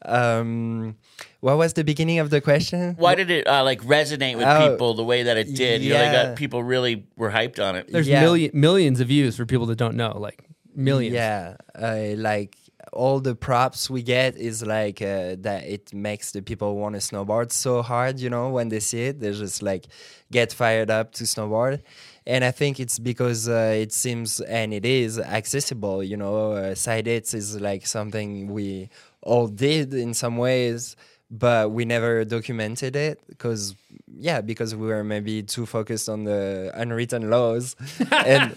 [0.05, 0.97] Um,
[1.41, 2.95] what was the beginning of the question?
[2.99, 5.83] Why did it uh, like resonate with Oh, people the way that it did?
[5.83, 6.27] You know, they yeah.
[6.29, 7.91] got people really were hyped on it.
[7.91, 8.21] There's Yeah.
[8.21, 10.45] million millions of views for people that don't know, like
[10.75, 11.15] millions.
[11.15, 12.57] Yeah, uh, like
[12.93, 15.65] all the props we get is like uh, that.
[15.67, 18.19] It makes the people want to snowboard so hard.
[18.21, 19.87] You know, when they see it, they just like
[20.31, 21.83] get fired up to snowboard.
[22.27, 26.03] And I think it's because uh, it seems and it is accessible.
[26.05, 28.91] You know, uh, side hits is like something we
[29.23, 30.97] all did in some ways,
[31.31, 33.75] but we never documented it because
[34.21, 37.77] yeah, because we were maybe too focused on the unwritten laws,
[38.13, 38.53] and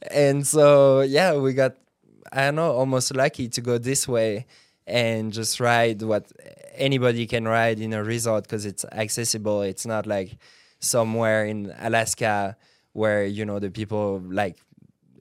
[0.10, 1.76] and so yeah, we got
[2.32, 4.46] I don't know almost lucky to go this way
[4.86, 6.30] and just ride what
[6.74, 9.62] anybody can ride in a resort because it's accessible.
[9.62, 10.36] It's not like
[10.80, 12.56] somewhere in Alaska
[12.92, 14.56] where you know the people like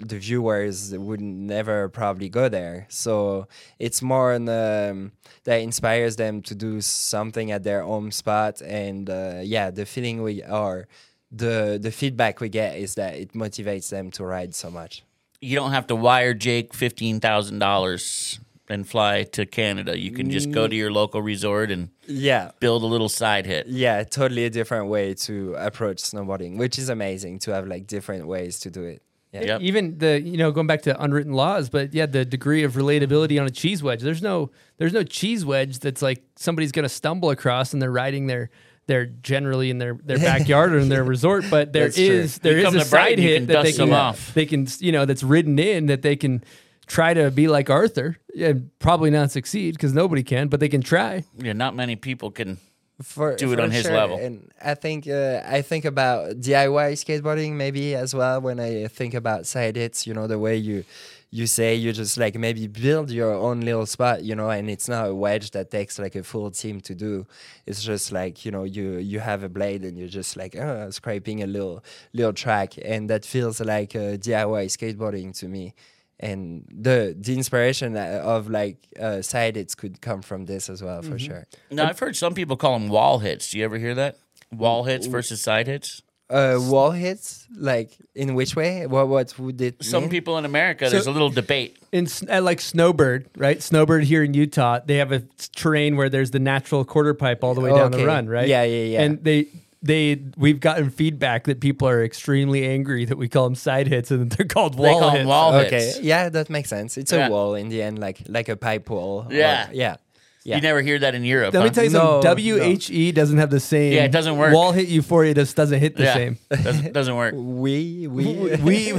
[0.07, 2.85] the viewers would never probably go there.
[2.89, 3.47] So
[3.79, 5.11] it's more um,
[5.43, 8.61] that inspires them to do something at their own spot.
[8.61, 10.87] And uh, yeah, the feeling we are,
[11.31, 15.03] the the feedback we get is that it motivates them to ride so much.
[15.39, 18.39] You don't have to wire Jake fifteen thousand dollars
[18.69, 19.99] and fly to Canada.
[19.99, 22.51] You can just go to your local resort and Yeah.
[22.61, 23.67] build a little side hit.
[23.67, 28.27] Yeah, totally a different way to approach snowboarding, which is amazing to have like different
[28.27, 29.01] ways to do it.
[29.33, 29.59] Yeah.
[29.61, 33.39] Even the you know going back to unwritten laws, but yeah, the degree of relatability
[33.39, 34.01] on a cheese wedge.
[34.01, 38.27] There's no there's no cheese wedge that's like somebody's gonna stumble across and they're riding
[38.27, 38.49] their
[38.87, 42.27] they're generally in their, their backyard or in their resort, but there That's true.
[42.51, 44.33] there You is a to Brighton, side hit that they can off.
[44.33, 46.43] they can you know that's ridden in that they can
[46.87, 50.81] try to be like Arthur and probably not succeed because nobody can, but they can
[50.81, 51.23] try.
[51.37, 52.57] Yeah, not many people can
[53.01, 53.93] for, do it for on his sure.
[53.93, 54.17] level.
[54.17, 59.13] And I think uh, I think about DIY skateboarding maybe as well when I think
[59.13, 60.07] about side hits.
[60.07, 60.83] You know the way you
[61.29, 64.23] you say you just like maybe build your own little spot.
[64.23, 67.25] You know, and it's not a wedge that takes like a full team to do.
[67.65, 70.91] It's just like you know you you have a blade and you're just like uh,
[70.91, 71.83] scraping a little
[72.13, 75.73] little track, and that feels like uh, DIY skateboarding to me.
[76.21, 80.83] And the the inspiration uh, of like uh, side hits could come from this as
[80.83, 81.47] well for sure.
[81.71, 83.49] Now I've heard some people call them wall hits.
[83.49, 84.17] Do you ever hear that?
[84.51, 86.03] Wall hits versus side hits.
[86.29, 88.87] Uh, wall hits, like in which way?
[88.87, 89.83] What what would it?
[89.83, 90.11] Some mean?
[90.11, 91.77] people in America, there's a little debate.
[91.91, 93.61] in at like Snowbird, right?
[93.61, 95.23] Snowbird here in Utah, they have a
[95.55, 98.47] terrain where there's the natural quarter pipe all the way down the run, right?
[98.47, 99.01] Yeah, yeah, yeah.
[99.01, 99.47] And they
[99.81, 104.11] they we've gotten feedback that people are extremely angry that we call them side hits
[104.11, 105.19] and that they're called They wall call hits.
[105.21, 105.99] them wall Okay, hits.
[106.01, 106.97] yeah, that makes sense.
[106.97, 107.27] It's Yeah.
[107.27, 109.25] a wall in the end, like like a pipe wall.
[109.27, 109.95] or- Yeah.
[110.43, 110.55] Yeah, yeah.
[110.55, 111.53] You never hear that in Europe.
[111.53, 112.45] Let me tell you No, something.
[112.45, 113.93] WHE doesn't have the same.
[113.93, 114.53] Yeah, it doesn't work.
[114.53, 116.37] Wall hit euphoria just doesn't hit the yeah, same.
[116.49, 117.33] doesn't, doesn't work.
[117.35, 118.93] We we We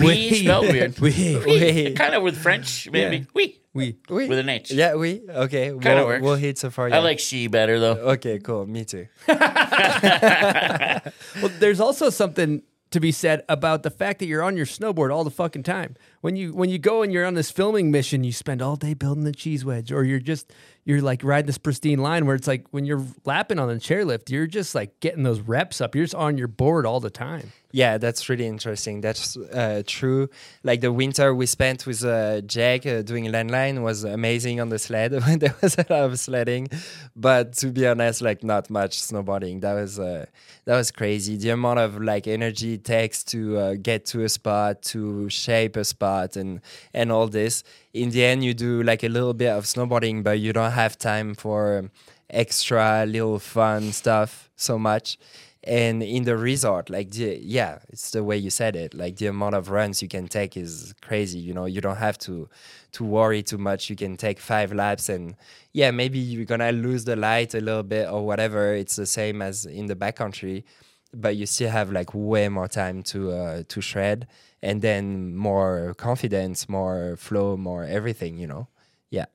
[0.00, 0.98] We spelled weird.
[0.98, 3.18] We we kind of with French, maybe.
[3.18, 3.24] Yeah.
[3.34, 3.96] We we.
[4.08, 4.70] we with an H.
[4.70, 5.68] Yeah, we okay.
[5.68, 6.22] Kinda we'll, works.
[6.22, 6.92] We'll hit so far.
[6.92, 7.96] I like she better though.
[8.16, 8.66] Okay, cool.
[8.66, 9.06] Me too.
[9.28, 9.38] Well,
[11.58, 15.24] there's also something to be said about the fact that you're on your snowboard all
[15.24, 15.94] the fucking time.
[16.20, 18.94] When you when you go and you're on this filming mission, you spend all day
[18.94, 20.52] building the cheese wedge, or you're just
[20.84, 24.30] you're like riding this pristine line where it's like when you're lapping on the chairlift,
[24.30, 25.94] you're just like getting those reps up.
[25.94, 27.52] You're just on your board all the time.
[27.70, 29.02] Yeah, that's really interesting.
[29.02, 30.30] That's uh, true.
[30.64, 34.78] Like the winter we spent with uh, Jake uh, doing landline was amazing on the
[34.78, 35.12] sled.
[35.40, 36.68] there was a lot of sledding,
[37.14, 39.60] but to be honest, like not much snowboarding.
[39.60, 40.24] That was uh,
[40.64, 41.36] that was crazy.
[41.36, 45.76] The amount of like energy it takes to uh, get to a spot, to shape
[45.76, 46.62] a spot, and
[46.94, 47.64] and all this.
[47.92, 50.96] In the end, you do like a little bit of snowboarding, but you don't have
[50.96, 51.90] time for
[52.30, 55.18] extra little fun stuff so much
[55.64, 59.26] and in the resort like the, yeah it's the way you said it like the
[59.26, 62.48] amount of runs you can take is crazy you know you don't have to
[62.92, 65.34] to worry too much you can take five laps and
[65.72, 69.42] yeah maybe you're gonna lose the light a little bit or whatever it's the same
[69.42, 70.62] as in the backcountry
[71.12, 74.26] but you still have like way more time to uh, to shred,
[74.62, 78.38] and then more confidence, more flow, more everything.
[78.38, 78.68] You know,
[79.10, 79.26] yeah.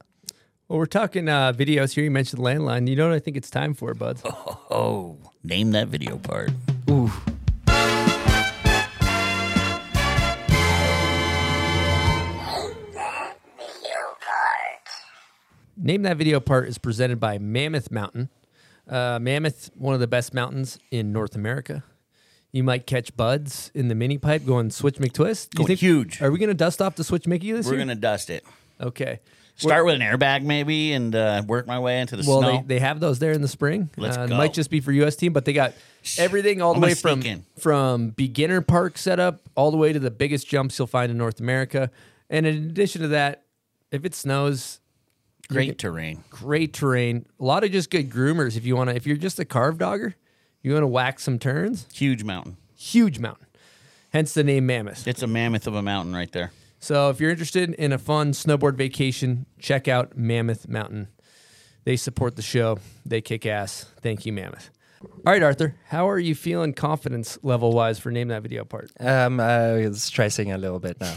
[0.67, 2.03] Well, we're talking uh, videos here.
[2.03, 2.87] You mentioned landline.
[2.87, 4.23] You know what I think it's time for, buds?
[4.69, 6.51] Oh, name that video part.
[6.89, 7.11] Ooh.
[15.75, 18.29] Name that video part is presented by Mammoth Mountain.
[18.87, 21.83] Uh, Mammoth, one of the best mountains in North America.
[22.51, 25.57] You might catch buds in the mini pipe going switch McTwist.
[25.57, 26.21] You Going huge.
[26.21, 27.81] Are we going to dust off the switch Mickey this We're year?
[27.81, 28.45] gonna dust it.
[28.79, 29.19] Okay.
[29.55, 32.57] Start with an airbag maybe, and uh, work my way into the Well, snow.
[32.57, 33.89] they, they have those there in the spring.
[33.97, 34.37] Let's uh, it go.
[34.37, 35.73] Might just be for US team, but they got
[36.17, 37.45] everything all the I'm way from in.
[37.59, 41.39] from beginner park setup all the way to the biggest jumps you'll find in North
[41.39, 41.91] America.
[42.29, 43.43] And in addition to that,
[43.91, 44.79] if it snows,
[45.49, 46.23] Great terrain.
[46.31, 47.27] Great terrain.
[47.39, 48.57] A lot of just good groomers.
[48.57, 50.15] If you want to, if you're just a carve dogger,
[50.63, 51.85] you want to whack some turns.
[51.93, 52.57] Huge mountain.
[52.75, 53.45] Huge mountain.
[54.11, 55.05] Hence the name Mammoth.
[55.07, 56.51] It's a mammoth of a mountain right there.
[56.83, 61.07] So if you're interested in a fun snowboard vacation, check out Mammoth Mountain.
[61.85, 62.77] They support the show.
[63.05, 63.85] They kick ass.
[64.01, 64.69] Thank you, Mammoth.
[65.01, 65.77] All right, Arthur.
[65.87, 68.91] How are you feeling confidence level wise for name that video part?
[68.99, 71.15] Um, uh, stressing a little bit now.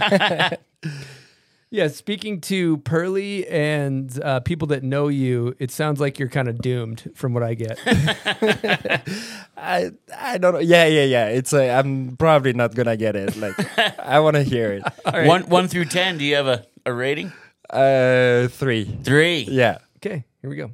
[1.70, 6.46] Yeah, speaking to Pearly and uh, people that know you, it sounds like you're kind
[6.46, 7.78] of doomed from what I get.
[9.56, 10.60] I I don't know.
[10.60, 11.26] Yeah, yeah, yeah.
[11.26, 13.36] It's a, I'm probably not gonna get it.
[13.36, 13.54] Like
[13.98, 14.84] I want to hear it.
[15.26, 16.18] One one through ten.
[16.18, 17.32] Do you have a, a rating?
[17.68, 18.84] Uh, three.
[19.02, 19.40] Three.
[19.50, 19.78] Yeah.
[19.96, 20.70] okay, here we go.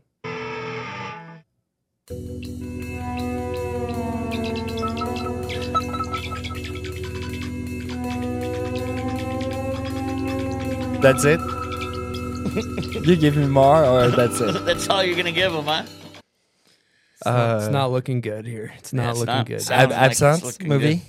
[11.03, 11.41] That's it.
[13.07, 14.65] you give me more, or that's it.
[14.65, 15.83] That's all you're gonna give him, huh?
[15.85, 18.73] It's, not, it's not looking good here.
[18.79, 19.47] It's not Yeah, it's looking not.
[19.47, 19.63] good.
[19.63, 20.95] Sounds Ab- like it's Absence looking movie.
[20.97, 21.03] good.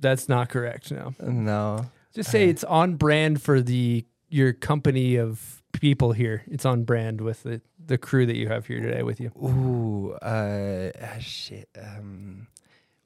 [0.00, 0.90] That's not correct.
[0.90, 1.14] No.
[1.20, 1.86] No.
[2.14, 6.42] Just say it's on brand for the your company of people here.
[6.46, 9.30] It's on brand with the, the crew that you have here today with you.
[9.42, 10.12] Ooh.
[10.22, 10.90] Uh.
[11.02, 11.68] ah, shit.
[11.80, 12.48] Um.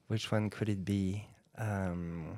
[0.07, 1.25] Which one could it be?
[1.57, 2.37] Um.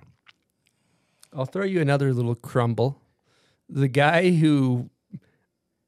[1.35, 2.99] I'll throw you another little crumble.
[3.75, 4.89] The guy who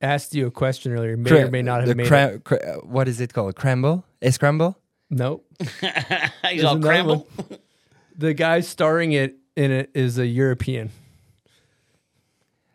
[0.02, 2.44] asked you a question earlier may or may not have made cra- it.
[2.44, 3.56] cra- uh, what is it called?
[3.56, 4.04] Crumble?
[4.22, 4.78] A scramble?
[5.12, 5.46] Nope.
[5.60, 7.28] He's There's all another crambled.
[7.36, 7.60] one.
[8.18, 10.90] The guy starring it in it is a European.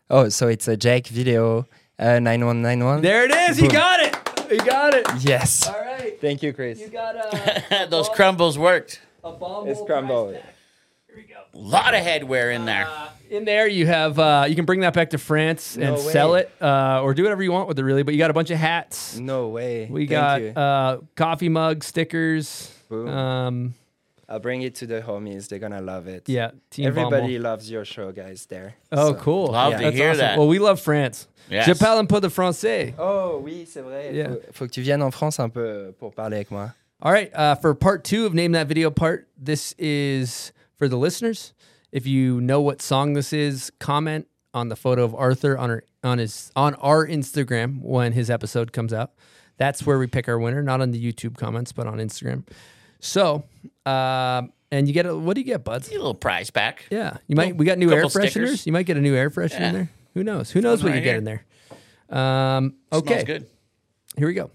[0.09, 1.67] Oh, so it's a Jake video.
[1.97, 3.01] Uh, nine one nine one.
[3.01, 3.57] There it is.
[3.57, 3.71] He Boom.
[3.71, 4.15] got it.
[4.51, 5.05] He got it.
[5.19, 5.67] Yes.
[5.67, 6.19] All right.
[6.21, 6.79] Thank you, Chris.
[6.79, 9.01] You got a, Those crumbles worked.
[9.23, 9.67] a bomb.
[9.67, 10.31] It's hole crumble.
[10.31, 11.35] prize tag.
[11.53, 12.87] A lot of headwear in there.
[13.31, 16.35] In there, you have uh, you can bring that back to France No and sell
[16.35, 17.83] it, uh, or do whatever you want with it.
[17.83, 19.17] Really, but you got a bunch of hats.
[19.17, 19.87] No way.
[19.89, 20.49] We Thank got you.
[20.49, 22.69] uh, coffee mug stickers.
[22.89, 23.07] Boom.
[23.07, 23.73] Um,
[24.27, 25.47] I'll bring it to the homies.
[25.47, 26.27] They're gonna love it.
[26.27, 27.41] yeah, Team Everybody Bommel.
[27.43, 28.45] loves your show, guys.
[28.47, 28.75] There.
[28.91, 29.47] Oh, So- cool.
[29.47, 29.77] Love Yeah.
[29.77, 30.19] to That's hear awesome.
[30.19, 30.37] that.
[30.37, 31.27] Well, we love France.
[31.49, 31.65] Yes.
[31.67, 32.93] Je parle un peu de français.
[32.99, 34.13] Oh oui, c'est vrai.
[34.13, 34.27] Yeah.
[34.27, 36.73] Faut, faut que tu viennes en France un peu pour parler avec moi.
[37.01, 40.97] All right, uh, for part two of Name That Video Part, this is for the
[40.97, 41.53] listeners.
[41.91, 45.83] If you know what song this is, comment on the photo of Arthur on our
[46.03, 49.11] on his on our Instagram when his episode comes out.
[49.57, 52.47] That's where we pick our winner, not on the YouTube comments, but on Instagram.
[52.99, 53.43] So,
[53.85, 55.89] um, and you get a what do you get, buds?
[55.89, 56.85] a little prize back.
[56.89, 57.55] Yeah, you might.
[57.57, 58.29] We got new air fresheners.
[58.29, 58.65] stickers.
[58.65, 59.89] You might get a new air freshener in there.
[60.13, 60.51] Who knows?
[60.51, 61.45] Who knows what Something you get in there?
[62.09, 63.47] Um, okay, Smells good.
[64.17, 64.51] here we go.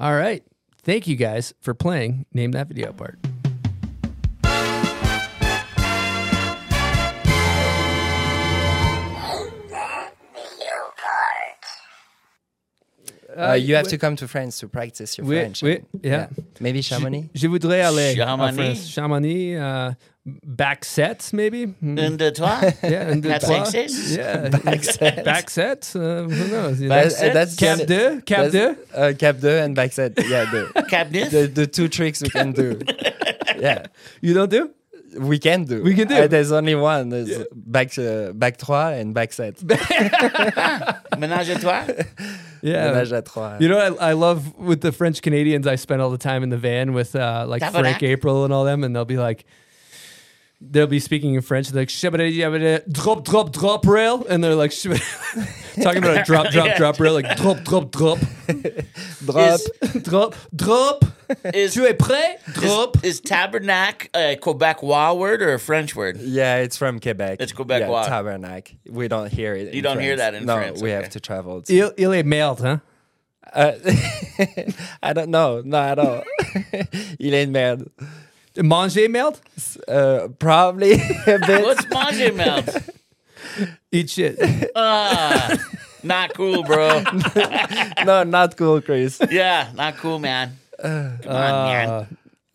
[0.00, 0.42] All right.
[0.82, 3.18] Thank you guys for playing Name That Video Part.
[13.36, 15.62] Uh, you have to come to France to practice your oui, French.
[15.62, 16.28] oui, yeah.
[16.60, 17.28] Maybe Chamonix.
[17.34, 18.54] Je voudrais aller en Chamonix.
[18.54, 18.88] France.
[18.88, 19.92] Chamonix, uh,
[20.44, 21.64] back sets maybe.
[21.66, 21.98] Hmm.
[21.98, 22.60] Un, deux, trois.
[22.82, 24.16] Yeah, and Quatre, cinq, six.
[24.16, 25.22] Yeah, Back sets.
[25.24, 25.96] back sets.
[25.96, 26.80] Uh, who knows?
[26.80, 26.94] You know?
[26.96, 28.74] Uh, that's Cap the- deux, cap deux.
[28.74, 30.12] that's- Uh, cap deux and back set.
[30.28, 31.30] Yeah, the, Cap neuf.
[31.30, 32.78] the the two tricks we can do.
[33.58, 33.86] yeah,
[34.20, 34.70] You don't do?
[35.18, 35.82] we can do.
[35.82, 36.14] We can do.
[36.14, 37.08] Uh, there's only one.
[37.08, 39.56] There's back uh, back trois and back set.
[41.18, 41.82] Ménage à toi.
[42.62, 42.92] Yeah.
[42.92, 43.56] Ménage à trois.
[43.60, 45.66] You know, I, I love with the French Canadians.
[45.66, 48.64] I spend all the time in the van with uh, like Frank April and all
[48.64, 49.44] them, and they'll be like,
[50.60, 51.68] they'll be speaking in French.
[51.68, 55.02] They're like "Shabada, yabada, drop, drop, drop rail, and they're like shabada-
[55.82, 56.76] talking about a drop, drop, Yeah.
[56.78, 58.18] drop rail, like drop, drop, drop,
[59.24, 59.60] Drop.
[60.02, 61.04] drop, drop.
[61.54, 62.38] Is, Tu es prêt?
[62.54, 62.96] Drop.
[63.04, 66.16] is, is tabernacle a Quebecois word or a French word?
[66.18, 67.36] Yeah, it's from Quebec.
[67.40, 68.02] It's Quebecois.
[68.04, 68.76] Yeah, tabernacle.
[68.90, 69.72] We don't hear it.
[69.72, 71.02] You in don't hear that in no, France, we okay.
[71.02, 71.62] have to travel.
[71.62, 72.78] To, Il, il est merde, huh?
[73.52, 73.72] uh,
[75.02, 75.62] I don't know.
[75.64, 76.22] Not at all.
[77.20, 77.88] Il est une merde.
[78.62, 79.38] Manger merde?
[79.88, 80.92] Uh, probably
[81.26, 81.64] a bit.
[81.64, 82.68] What's manger melt?
[83.92, 84.38] Eat shit.
[84.76, 85.56] Ah,
[86.02, 87.02] not cool, bro.
[88.04, 89.20] no, not cool, Chris.
[89.30, 90.58] Yeah, not cool, man.
[90.80, 91.88] Come on, man.
[91.88, 92.06] Uh,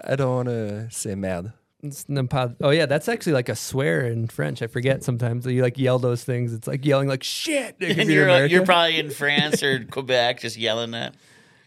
[0.01, 1.51] I don't want to say merde.
[1.83, 4.61] it's ne pas- oh yeah, that's actually like a swear in French.
[4.61, 5.45] I forget sometimes.
[5.45, 6.53] You like yell those things.
[6.53, 7.75] It's like yelling like shit.
[7.81, 11.15] And you're you're, you're probably in France or Quebec just yelling that.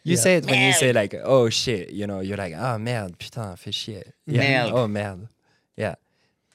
[0.09, 0.23] You Yeah.
[0.23, 0.95] say it when you say Merde.
[1.15, 4.03] like, oh shit, you know, you're like, oh merde, putain, fais chier.
[4.27, 4.41] Yeah.
[4.41, 4.73] Merde.
[4.75, 5.29] Oh merde.
[5.77, 5.95] Yeah.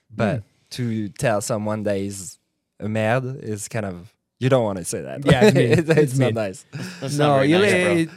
[0.09, 2.37] But to tell someone that is
[2.79, 5.25] a merde is kind of, you don't want to say that.
[5.25, 6.65] Yeah, it's it's, It's not nice.
[6.99, 8.15] That's no, not il nice, est bro.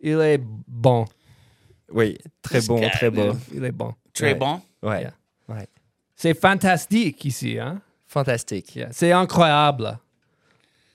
[0.00, 1.06] il est bon.
[1.90, 3.36] Oui, très bon, guy, très beau.
[3.54, 3.94] Il est bon.
[4.14, 4.38] Très Ouais.
[4.38, 4.60] bon?
[4.82, 5.00] Ouais.
[5.02, 5.12] Yeah.
[5.48, 5.66] Ouais.
[6.16, 7.80] C'est fantastique ici, hein?
[8.06, 8.74] Fantastic.
[8.76, 8.88] Yeah.
[8.92, 9.98] C'est incroyable.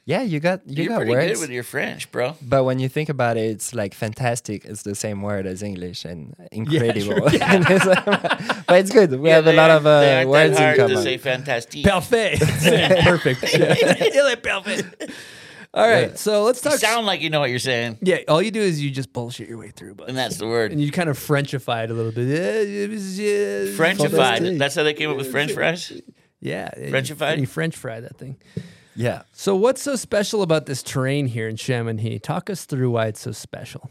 [0.05, 1.33] Yeah, you got you You're got pretty words.
[1.33, 2.35] good with your French, bro.
[2.41, 4.65] But when you think about it, it's like fantastic.
[4.65, 6.99] It's the same word as English and incredible.
[7.01, 7.21] sure,
[8.67, 9.11] but it's good.
[9.17, 10.97] We Yeah, have a lot aren't- of they uh, aren't words that in common.
[10.97, 11.85] to say fantastique.
[11.85, 12.37] Parfait.
[13.03, 13.43] Perfect.
[13.53, 14.83] il est parfait.
[15.73, 16.15] All right, Yeah.
[16.15, 16.79] so let's You talk.
[16.81, 19.47] sound like you know what you're saying, yeah, all you do is you just bullshit
[19.47, 20.71] your way through, but and that's the word.
[20.73, 22.27] and you kind of Frenchify it a little bit.
[22.27, 24.11] Yeah, Frenchified.
[24.11, 24.57] Fantastic.
[24.59, 25.93] That's how they came up with French fries.
[26.41, 27.39] Yeah, Frenchified?
[27.39, 28.35] You French fry that thing.
[28.95, 29.23] Yeah.
[29.31, 32.19] So, what's so special about this terrain here in Chamonix?
[32.19, 33.89] Talk us through why it's so special.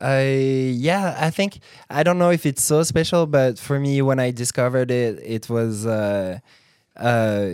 [0.00, 4.18] Uh, yeah, I think I don't know if it's so special, but for me, when
[4.18, 6.40] I discovered it, it was uh,
[6.96, 7.50] uh,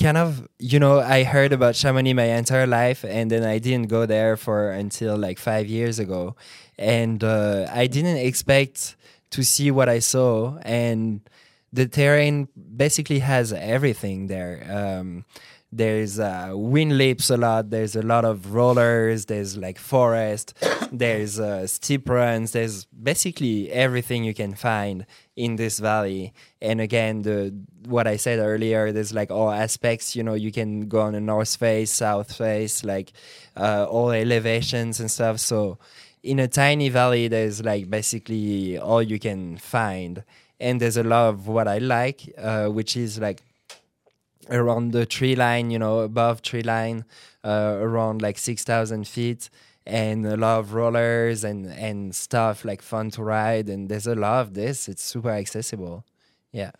[0.00, 3.88] kind of you know I heard about Chamonix my entire life, and then I didn't
[3.88, 6.34] go there for until like five years ago,
[6.78, 8.96] and uh, I didn't expect
[9.30, 11.20] to see what I saw, and
[11.72, 14.66] the terrain basically has everything there.
[14.68, 15.24] Um,
[15.76, 17.70] there's uh, wind lips a lot.
[17.70, 19.26] There's a lot of rollers.
[19.26, 20.54] There's like forest.
[20.92, 22.52] there's uh, steep runs.
[22.52, 25.04] There's basically everything you can find
[25.36, 26.32] in this valley.
[26.62, 27.54] And again, the
[27.84, 30.16] what I said earlier, there's like all aspects.
[30.16, 33.12] You know, you can go on the north face, south face, like
[33.56, 35.40] uh, all elevations and stuff.
[35.40, 35.78] So
[36.22, 40.24] in a tiny valley, there's like basically all you can find.
[40.58, 43.42] And there's a lot of what I like, uh, which is like
[44.50, 47.04] around the tree line, you know, above tree line,
[47.44, 49.50] uh, around like 6,000 feet,
[49.86, 53.68] and a lot of rollers and, and stuff like fun to ride.
[53.68, 54.88] And there's a lot of this.
[54.88, 56.04] It's super accessible.
[56.52, 56.72] Yeah.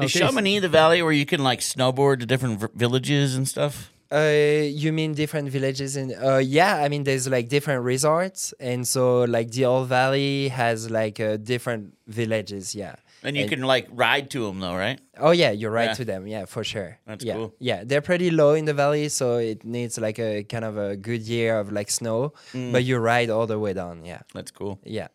[0.00, 3.90] Is Chamonix the valley where you can like snowboard to different v- villages and stuff?
[4.10, 6.14] Uh, you mean different villages in?
[6.14, 10.90] Uh, yeah, I mean there's like different resorts, and so like the old valley has
[10.90, 12.74] like uh, different villages.
[12.74, 12.96] Yeah.
[13.24, 15.00] And you And- can like ride to them though, right?
[15.18, 15.94] Oh yeah, you ride Yeah.
[15.94, 16.26] to them.
[16.26, 16.98] Yeah, for sure.
[17.06, 17.34] That's yeah.
[17.34, 17.54] cool.
[17.60, 20.96] Yeah, they're pretty low in the valley, so it needs like a kind of a
[20.96, 22.72] good year of like snow, Mm.
[22.72, 24.04] but you ride all the way down.
[24.04, 24.22] Yeah.
[24.34, 24.80] That's cool.
[24.84, 25.08] Yeah.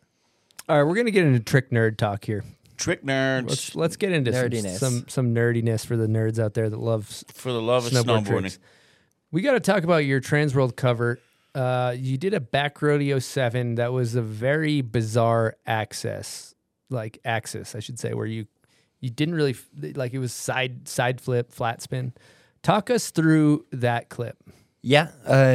[0.69, 2.43] All right, we're gonna get into trick nerd talk here.
[2.77, 4.77] Trick nerds Let's let's get into some, Nerdiness.
[4.77, 8.23] some some nerdiness for the nerds out there that love for the love of snowboard
[8.25, 8.39] snowboarding.
[8.41, 8.59] tricks.
[9.31, 11.19] We got to talk about your Transworld cover.
[11.55, 16.53] Uh, you did a back rodeo seven that was a very bizarre access,
[16.89, 18.47] like axis, I should say, where you
[18.99, 19.55] you didn't really
[19.95, 22.13] like it was side side flip, flat spin.
[22.63, 24.37] Talk us through that clip.
[24.87, 25.51] Yeah, uh,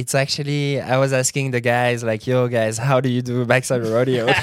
[0.00, 3.86] it's actually I was asking the guys like, "Yo, guys, how do you do backside
[3.86, 4.26] rodeo?"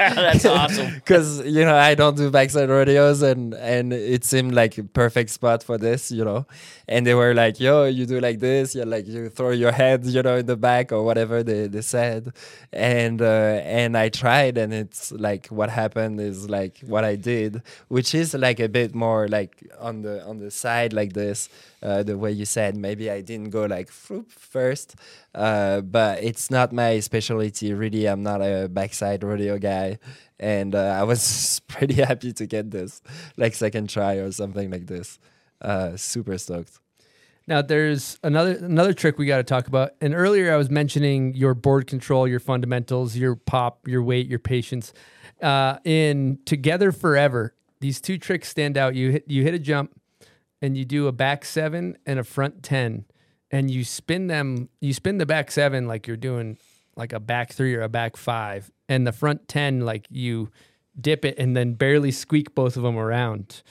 [0.00, 0.94] That's awesome.
[0.94, 5.30] Because you know I don't do backside rodeos, and and it seemed like a perfect
[5.30, 6.44] spot for this, you know.
[6.88, 10.04] And they were like, "Yo, you do like this, you like you throw your head,
[10.06, 12.32] you know, in the back or whatever they, they said."
[12.72, 17.62] And uh, and I tried, and it's like what happened is like what I did,
[17.88, 21.48] which is like a bit more like on the on the side like this,
[21.82, 22.76] uh, the way you said.
[22.76, 24.96] Maybe I didn't go like first,
[25.34, 27.72] uh, but it's not my specialty.
[27.72, 29.98] Really, I'm not a backside rodeo guy,
[30.38, 33.02] and uh, I was pretty happy to get this,
[33.36, 35.18] like second try or something like this.
[35.60, 36.78] Uh, super stoked.
[37.46, 39.92] Now there's another another trick we got to talk about.
[40.00, 44.38] And earlier I was mentioning your board control, your fundamentals, your pop, your weight, your
[44.38, 44.92] patience.
[45.42, 48.94] Uh, in Together Forever, these two tricks stand out.
[48.94, 50.00] You hit you hit a jump,
[50.62, 53.04] and you do a back seven and a front ten,
[53.50, 54.68] and you spin them.
[54.80, 56.58] You spin the back seven like you're doing
[56.96, 60.50] like a back three or a back five, and the front ten like you
[61.00, 63.62] dip it, and then barely squeak both of them around.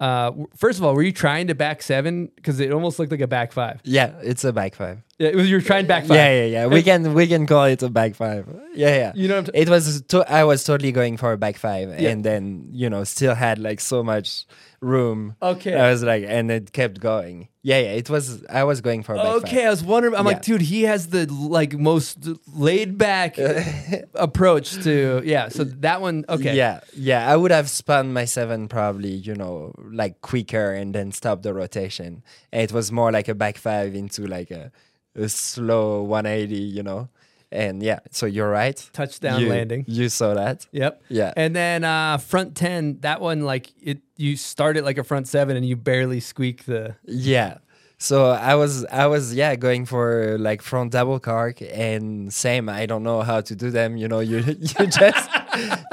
[0.00, 3.20] Uh, first of all, were you trying to back seven because it almost looked like
[3.20, 3.80] a back five?
[3.82, 5.02] Yeah, it's a back five.
[5.18, 6.14] Yeah, was you were trying back five.
[6.16, 6.66] Yeah, yeah, yeah.
[6.66, 8.46] We can we can call it a back five.
[8.74, 9.12] Yeah, yeah.
[9.16, 10.02] You know what I'm t- it was.
[10.02, 12.10] To- I was totally going for a back five, Yeah.
[12.10, 14.46] and then you know still had like so much
[14.80, 15.34] room.
[15.42, 15.74] Okay.
[15.74, 17.48] I was like, and it kept going.
[17.68, 18.00] Yeah, yeah.
[18.00, 18.42] It was.
[18.48, 20.14] I was going for a back Okay, I was wondering.
[20.14, 23.36] I'm like, dude, he has the like most laid back
[24.14, 25.48] approach to yeah.
[25.50, 27.30] So that one, okay, Yeah, yeah.
[27.30, 31.52] I would have spun my seven probably, you know, like quicker and then stop the
[31.52, 32.22] rotation.
[32.52, 34.72] And it was more like a back five into like a,
[35.14, 37.10] a slow 180, you know.
[37.50, 38.76] And yeah, so you're right.
[38.92, 39.84] touchdown You- landing.
[39.88, 40.66] You saw that.
[40.72, 41.02] Yep.
[41.08, 41.32] Yeah.
[41.36, 45.28] And then uh front ten, that one like it you start it like a front
[45.28, 47.58] seven and you barely squeak the Yeah.
[48.00, 52.86] So I was I was yeah going for like front double cork and same I
[52.86, 55.30] don't know how to do them you know you you just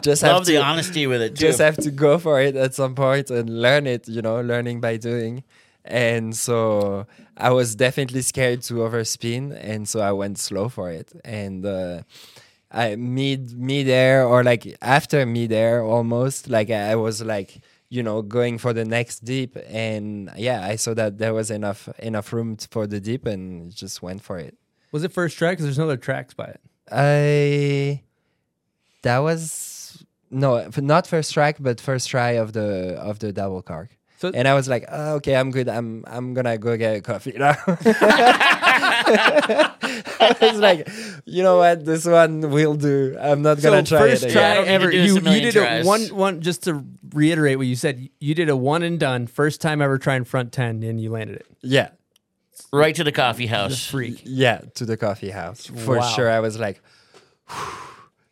[0.03, 1.47] just have Love the to honesty with it too.
[1.47, 4.81] just have to go for it at some point and learn it you know learning
[4.81, 5.43] by doing
[5.85, 7.05] and so
[7.37, 12.01] I was definitely scared to overspin and so I went slow for it and uh,
[12.71, 18.01] I mid mid air or like after mid air almost like I was like you
[18.01, 22.33] know going for the next dip and yeah I saw that there was enough enough
[22.33, 24.57] room t- for the dip and just went for it
[24.91, 25.53] was it first track?
[25.53, 26.61] Because there's no other tracks by it.
[26.91, 28.01] I
[29.01, 33.94] that was no not first track but first try of the of the double cork
[34.17, 37.01] So- and I was like oh, okay I'm good I'm I'm gonna go get a
[37.01, 37.55] coffee now
[39.07, 40.87] I was like
[41.25, 44.41] you know what this one will do I'm not So gonna try first it try
[44.41, 44.55] again.
[44.55, 44.91] don't ever.
[44.91, 45.85] You you did tries.
[45.85, 46.83] a one one just to
[47.13, 48.09] reiterate what you said.
[48.19, 51.37] You did a one and done first time ever trying front ten and you landed
[51.37, 51.47] it.
[51.61, 51.89] yeah
[52.71, 53.85] right to the coffee The house.
[53.85, 54.21] freak.
[54.25, 55.65] Yeah, to the coffee house.
[55.67, 56.07] For Wow.
[56.09, 56.29] sure.
[56.31, 56.81] I was like,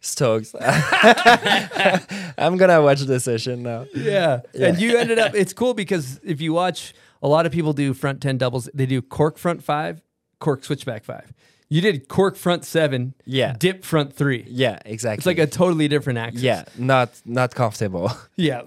[0.04, 0.54] stoked.
[0.62, 3.86] I'm going to watch the session now.
[3.96, 4.42] Yeah.
[4.54, 4.68] Yeah.
[4.68, 7.94] And you ended up, it's cool because if you watch, a lot of people do
[7.94, 8.70] front 10 doubles.
[8.74, 10.02] They do cork front five,
[10.40, 11.34] cork switchback five.
[11.70, 13.56] You did cork front seven, Yeah.
[13.58, 14.46] dip front three.
[14.48, 15.18] Yeah, exactly.
[15.20, 16.44] It's like a totally different axis.
[16.44, 18.12] yeah, not not comfortable.
[18.36, 18.62] Yeah,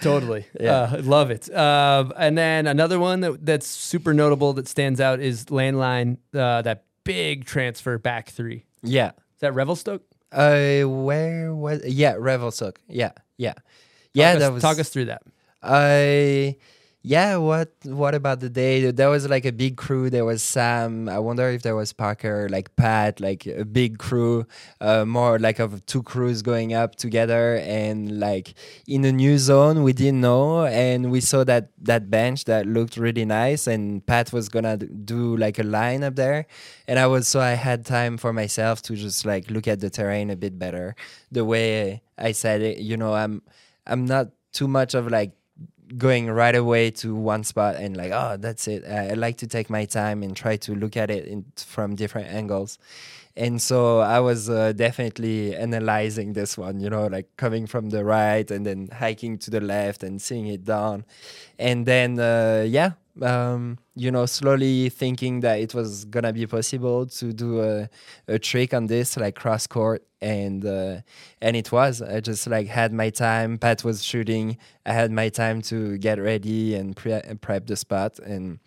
[0.00, 0.46] totally.
[0.60, 0.72] Yeah.
[0.82, 1.50] Uh, I love it.
[1.50, 6.62] Uh, and then another one that, that's super notable that stands out is Landline, uh,
[6.62, 8.64] that big transfer back three.
[8.82, 9.08] yeah.
[9.34, 10.02] Is that Revelstoke?
[10.32, 11.84] Uh, where was?
[11.84, 12.80] Yeah, Revelstoke.
[12.88, 13.54] Yeah, yeah,
[14.12, 14.32] yeah.
[14.32, 14.62] talk that us, was.
[14.62, 15.22] talk us through that.
[15.62, 16.56] I
[17.02, 17.36] yeah.
[17.36, 18.90] What what about the day?
[18.90, 20.10] There was like a big crew.
[20.10, 21.08] There was Sam.
[21.08, 24.46] I wonder if there was Parker, like Pat, like a big crew,
[24.82, 28.52] uh, more like of two crews going up together and like
[28.86, 32.98] in a new zone we didn't know and we saw that that bench that looked
[32.98, 36.46] really nice and Pat was gonna do like a line up there
[36.86, 39.88] and I was so I had time for myself to just like look at the
[39.88, 40.94] terrain a bit better.
[41.32, 43.42] The way I said it, you know, I'm
[43.86, 45.32] I'm not too much of like
[45.98, 48.84] going right away to one spot and like oh that's it.
[48.84, 51.96] I I like to take my time and try to look at it in, from
[51.96, 52.78] different angles
[53.36, 58.04] and so i was uh, definitely analyzing this one you know like coming from the
[58.04, 61.04] right and then hiking to the left and seeing it down.
[61.58, 62.92] And then uh, yeah
[63.22, 67.88] um, you know slowly thinking that it was gonna be possible to do a,
[68.28, 70.02] a trick on this like cross court.
[70.22, 71.00] And uh,
[71.40, 72.02] and it was.
[72.02, 73.56] I just like had my time.
[73.56, 74.58] Pat was shooting.
[74.84, 78.18] I had my time to get ready and pre- prep the spot.
[78.18, 78.58] And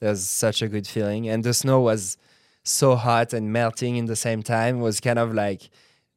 [0.00, 1.28] there was such a good feeling.
[1.28, 2.16] And the snow was
[2.62, 5.70] so hot and melting in the same time was kind of like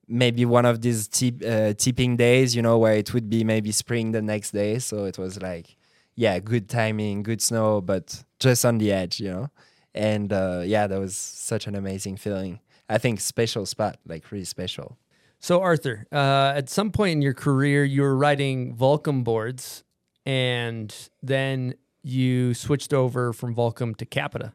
[0.07, 3.71] maybe one of these tip, uh, tipping days you know where it would be maybe
[3.71, 4.79] spring the next day.
[4.79, 5.75] So it was like
[6.15, 9.49] yeah good timing good snow but just on the edge you know?
[9.93, 12.59] And uh, yeah that was such an amazing feeling.
[12.87, 14.97] I think special spot like really special.
[15.45, 19.83] So, Arthur, uh, at some point in your career, you were riding Volcom boards,
[20.25, 20.91] and
[21.21, 24.53] then you switched over from Volcom to Capita.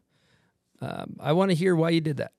[0.81, 2.33] Um, I want to hear why you did that.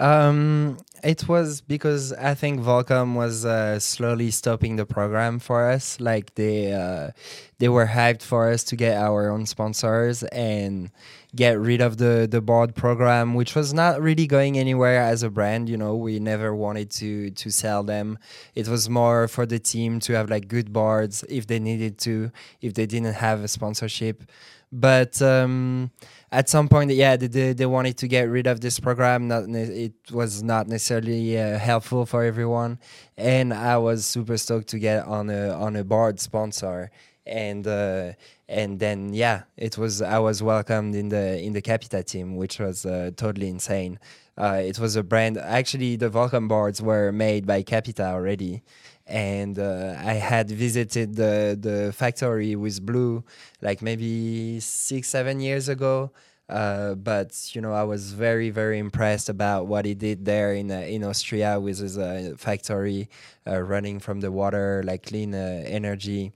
[0.00, 6.00] Um, it was because I think Volcom was uh, slowly stopping the program for us.
[6.00, 7.10] Like they uh,
[7.58, 10.90] they were hyped for us to get our own sponsors and
[11.36, 15.28] get rid of the the board program, which was not really going anywhere as a
[15.28, 15.68] brand.
[15.68, 18.18] You know, we never wanted to to sell them.
[18.54, 22.30] It was more for the team to have like good boards if they needed to,
[22.62, 24.24] if they didn't have a sponsorship.
[24.72, 25.90] But um,
[26.30, 29.28] at some point, yeah, they, they, they wanted to get rid of this program.
[29.28, 32.78] Not it was not necessarily uh, helpful for everyone,
[33.16, 36.90] and I was super stoked to get on a on a board sponsor.
[37.26, 38.12] and uh,
[38.48, 42.58] and then yeah, it was I was welcomed in the in the Capita team, which
[42.58, 43.98] was uh, totally insane.
[44.36, 45.36] Uh, it was a brand.
[45.38, 48.62] Actually, the Volcom boards were made by Capita already,
[49.10, 53.24] and uh, I had visited the the factory with Blue
[53.60, 56.10] like maybe six seven years ago.
[56.48, 60.70] Uh, but you know, I was very, very impressed about what he did there in
[60.70, 63.08] uh, in Austria with his uh, factory
[63.46, 66.32] uh, running from the water, like clean uh, energy,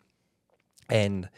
[0.89, 1.29] and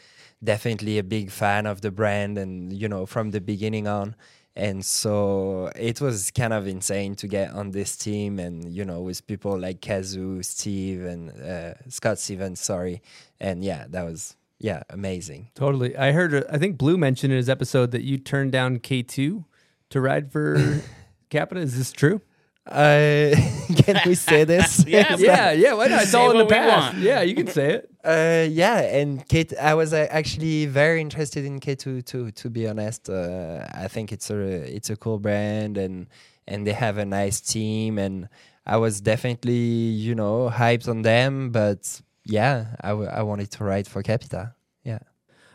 [0.42, 4.14] definitely a big fan of the brand, and you know, from the beginning on.
[4.56, 9.02] And so it was kind of insane to get on this team, and you know,
[9.02, 12.58] with people like Kazu, Steve, and uh, Scott Stevens.
[12.58, 13.02] Sorry,
[13.38, 15.50] and yeah, that was yeah, amazing.
[15.54, 15.94] Totally.
[15.96, 16.34] I heard.
[16.34, 19.44] uh, I think Blue mentioned in his episode that you turned down K two
[19.90, 20.82] to ride for
[21.30, 21.60] Capita.
[21.60, 22.22] Is this true?
[22.66, 23.30] Uh,
[23.84, 24.84] can we say this?
[24.88, 25.72] Yeah, Yeah, yeah.
[25.74, 26.02] Why not?
[26.02, 26.96] It's all in the what past.
[26.98, 27.90] Yeah, you can say it.
[28.04, 32.30] Uh, yeah, and Kate, I was uh, actually very interested in K2 too.
[32.32, 34.38] To be honest, uh, I think it's a
[34.76, 36.06] it's a cool brand, and
[36.48, 38.28] and they have a nice team, and
[38.64, 41.50] I was definitely you know hyped on them.
[41.50, 44.54] But yeah, I, w- I wanted to write for Capita.
[44.84, 44.98] Yeah.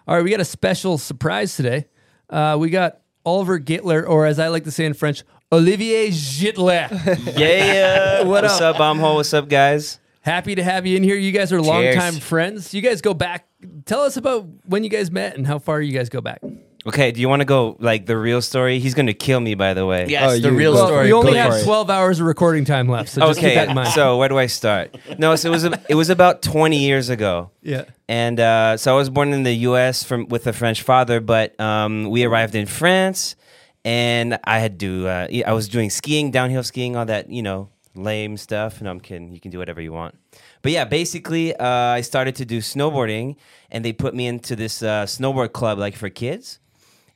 [0.08, 1.86] All right, we got a special surprise today.
[2.30, 6.88] Uh, we got Oliver Gittler, or as I like to say in French, Olivier Gittler.
[7.38, 8.24] Yeah.
[8.24, 8.76] What What's up?
[8.76, 9.16] up, Bombhole?
[9.16, 10.00] What's up, guys?
[10.22, 11.16] Happy to have you in here.
[11.16, 11.68] You guys are Cheers.
[11.68, 12.74] longtime friends.
[12.74, 13.48] You guys go back.
[13.86, 16.40] Tell us about when you guys met and how far you guys go back.
[16.86, 18.80] Okay, do you want to go like the real story?
[18.80, 20.06] He's gonna kill me, by the way.
[20.08, 21.06] Yes, Oh, the you- real well, story.
[21.08, 21.64] we only go have for it.
[21.64, 23.90] 12 hours of recording time left, so just keep that in Okay, mind.
[23.90, 24.96] so where do I start?
[25.20, 27.50] No, so it was a, it was about twenty years ago.
[27.62, 27.84] yeah.
[28.08, 30.04] And uh, so I was born in the U.S.
[30.04, 33.36] from with a French father, but um, we arrived in France,
[33.84, 35.08] and I had to.
[35.08, 38.82] Uh, I was doing skiing, downhill skiing, all that you know, lame stuff.
[38.82, 39.32] No, I'm kidding.
[39.32, 40.16] You can do whatever you want.
[40.62, 43.36] But yeah, basically, uh, I started to do snowboarding,
[43.70, 46.60] and they put me into this uh, snowboard club, like for kids.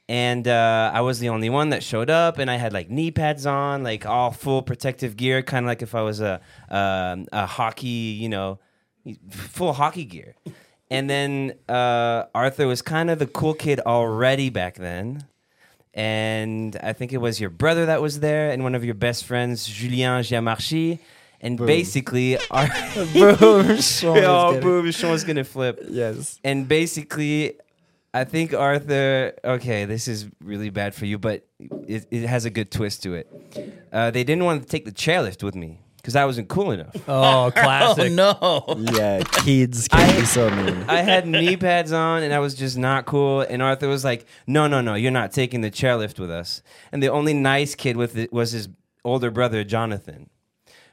[0.08, 3.12] And uh, I was the only one that showed up, and I had like knee
[3.12, 7.28] pads on, like all full protective gear, kind of like if I was a um,
[7.32, 8.60] a hockey, you know,
[9.30, 10.36] full hockey gear.
[10.92, 15.26] And then uh, Arthur was kind of the cool kid already back then.
[15.96, 19.24] And I think it was your brother that was there, and one of your best
[19.26, 21.00] friends, Julien Giamarchi.
[21.40, 22.68] And basically, our
[23.14, 25.80] Boom, Sean is oh, boom, Sean's gonna flip.
[25.88, 26.40] Yes.
[26.44, 27.54] And basically,
[28.14, 29.34] I think Arthur.
[29.44, 33.14] Okay, this is really bad for you, but it, it has a good twist to
[33.14, 33.32] it.
[33.94, 36.96] Uh, they didn't want to take the chairlift with me because I wasn't cool enough.
[37.08, 38.12] Oh, oh, classic.
[38.20, 38.94] Oh no.
[38.94, 40.86] Yeah, kids can be so mean.
[40.88, 43.42] I had knee pads on and I was just not cool.
[43.42, 46.62] And Arthur was like, "No, no, no, you're not taking the chairlift with us."
[46.92, 48.70] And the only nice kid with it was his
[49.04, 50.30] older brother, Jonathan.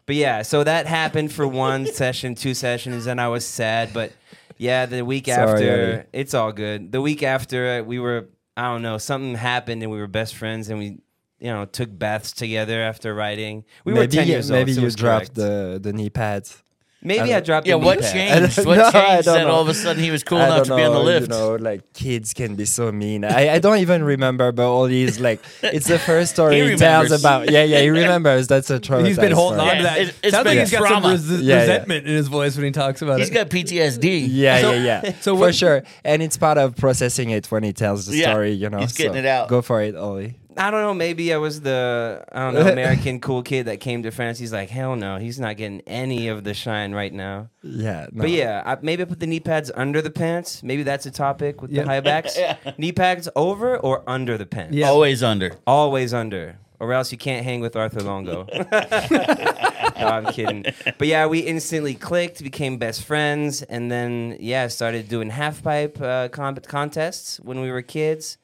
[0.06, 3.92] But yeah, so that happened for one session, two sessions, and I was sad.
[3.92, 4.12] But
[4.56, 6.08] yeah, the week Sorry, after, Eddie.
[6.12, 6.92] it's all good.
[6.92, 10.68] The week after, we were, I don't know, something happened and we were best friends
[10.68, 10.98] and we,
[11.42, 13.64] you know, took baths together after riding.
[13.84, 14.76] We were maybe 10 years maybe old.
[14.76, 15.34] so you dropped correct.
[15.34, 16.62] the the knee pads.
[17.04, 18.12] Maybe I, dropped Yeah, the knee what pad.
[18.12, 18.64] changed?
[18.64, 19.54] What No, I changed don't that know.
[19.54, 21.22] all of a sudden he was cool I enough to don't be on the lift?
[21.32, 23.24] You know, like kids can be so mean.
[23.24, 26.76] I, I don't even remember, but all these like it's the first story He he,
[26.76, 27.50] tells about.
[27.50, 28.46] Yeah, yeah, he remembers.
[28.46, 29.08] That's a trauma.
[29.08, 29.98] He's been holding on to that.
[29.98, 31.14] it- it's Sounds like been he's got some trauma.
[31.16, 31.60] resi- Yeah, yeah.
[31.62, 33.32] resentment in his voice when he talks about He's it.
[33.32, 34.26] He's got PTSD.
[34.30, 35.12] Yeah, So- yeah, yeah.
[35.14, 38.52] so So for sure, and it's part of processing it when he tells the story.
[38.52, 39.48] You know, he's getting it out.
[39.48, 40.36] Go for it, Ollie.
[40.56, 40.94] I don't know.
[40.94, 44.38] Maybe I was the I don't know American cool kid that came to France.
[44.38, 47.48] He's like, hell no, he's not getting any of the shine right now.
[47.62, 48.22] Yeah, no.
[48.22, 50.62] But yeah, I, maybe I put the knee pads under the pants.
[50.62, 51.84] Maybe that's a topic with Yep.
[51.84, 52.36] the high backs.
[52.78, 54.74] Knee pads over or under the pants.
[54.74, 54.88] Yeah.
[54.88, 55.52] Always under.
[55.66, 58.46] Always under, or else you can't hang with Arthur Longo.
[58.52, 60.64] no, I'm kidding.
[60.98, 66.00] But yeah, we instantly clicked, became best friends, and then yeah, started doing half pipe
[66.00, 68.38] uh, con- contests when we were kids,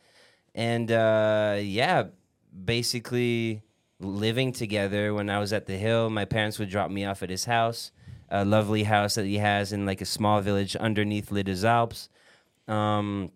[0.59, 2.09] and uh, yeah,
[2.64, 3.62] basically
[4.01, 5.14] living together.
[5.14, 7.93] When I was at the hill, my parents would drop me off at his house,
[8.28, 12.09] a lovely house that he has in like a small village underneath Deux Alpes.
[12.66, 13.30] Um,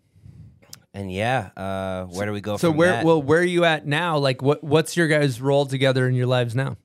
[0.92, 3.04] and yeah, uh, where do we go so from where that?
[3.04, 4.18] well where are you at now?
[4.18, 6.76] Like what what's your guys' role together in your lives now?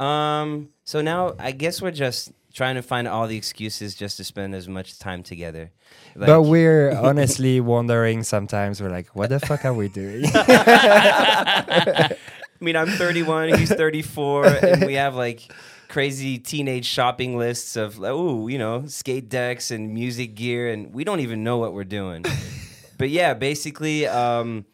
[0.00, 0.70] Um.
[0.84, 4.54] So now I guess we're just trying to find all the excuses just to spend
[4.54, 5.70] as much time together.
[6.14, 8.80] Like, but we're honestly wondering sometimes.
[8.80, 10.24] We're like, what the fuck are we doing?
[10.34, 12.16] I
[12.58, 13.58] mean, I'm 31.
[13.58, 15.52] he's 34, and we have like
[15.88, 21.04] crazy teenage shopping lists of oh, you know, skate decks and music gear, and we
[21.04, 22.24] don't even know what we're doing.
[22.98, 24.64] but yeah, basically, um,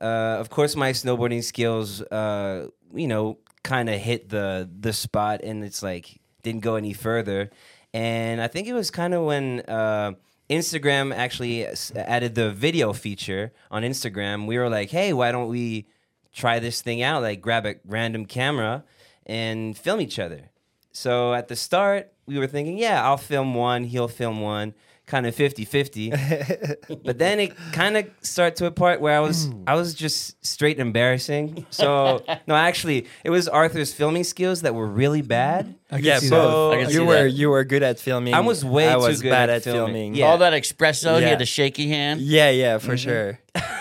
[0.00, 5.42] uh, of course, my snowboarding skills, uh, you know, kind of hit the the spot,
[5.44, 7.50] and it's like didn't go any further.
[7.92, 10.12] And I think it was kind of when uh,
[10.48, 15.86] Instagram actually added the video feature on Instagram, we were like, hey, why don't we
[16.32, 17.22] try this thing out?
[17.22, 18.84] Like, grab a random camera
[19.26, 20.50] and film each other.
[20.92, 24.74] So at the start, we were thinking, yeah, I'll film one, he'll film one,
[25.06, 26.10] kind of 50 50.
[27.04, 30.44] but then it kind of started to a part where I was I was just
[30.44, 31.64] straight embarrassing.
[31.70, 35.74] So no, actually, it was Arthur's filming skills that were really bad.
[35.96, 36.92] yeah, so both.
[36.92, 38.34] you were you were good at filming.
[38.34, 39.76] I was way I too was good bad at at filming.
[39.94, 40.14] filming.
[40.16, 40.26] Yeah.
[40.26, 41.28] All that espresso, he Yeah.
[41.28, 42.20] had a shaky hand.
[42.20, 42.98] Yeah, yeah, for Mhm.
[42.98, 43.38] sure.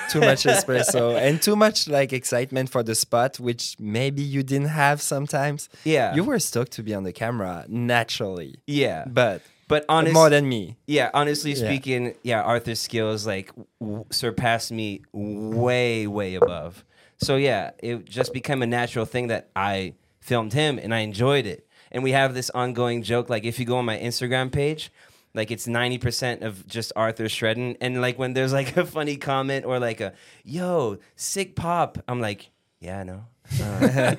[0.10, 4.70] too much espresso and too much like excitement for the spot, which maybe you didn't
[4.70, 5.70] have sometimes.
[5.84, 6.14] Yeah.
[6.16, 8.56] you were stoked to be on the camera naturally.
[8.68, 9.06] Yeah.
[9.08, 10.78] but But honest, more than me.
[10.86, 11.66] Yeah, honestly Yeah.
[11.68, 13.52] speaking, yeah, Arthur's skills like
[13.82, 16.84] w- surpassed me way, way above.
[17.18, 21.46] So yeah, it just became a natural thing that I filmed him and I enjoyed
[21.46, 21.68] it.
[21.92, 23.30] And we have this ongoing joke.
[23.30, 24.92] Like if you go on my Instagram page,
[25.34, 27.78] like it's ninety percent of just Arthur shredding.
[27.82, 30.14] And like when there's like a funny comment or like a
[30.44, 33.26] "Yo, sick pop," I'm like, yeah, I know.
[33.62, 34.16] Uh,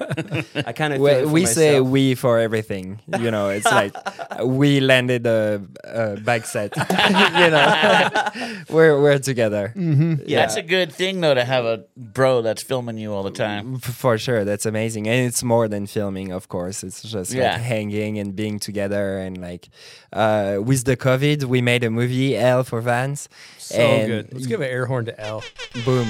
[0.66, 3.00] I kind of we, we say we for everything.
[3.18, 3.94] You know, it's like
[4.44, 6.76] we landed a, a bag set.
[6.76, 9.72] you know, we're we're together.
[9.76, 10.28] Mm-hmm.
[10.28, 13.78] That's a good thing though to have a bro that's filming you all the time.
[13.78, 16.32] For sure, that's amazing, and it's more than filming.
[16.32, 17.52] Of course, it's just Yeah.
[17.52, 19.68] like hanging and being together, and like
[20.12, 23.28] uh, with the COVID, we made a movie, L for Vans.
[23.58, 24.32] So and good.
[24.32, 25.42] Let's give an air horn to L.
[25.84, 26.06] Boom.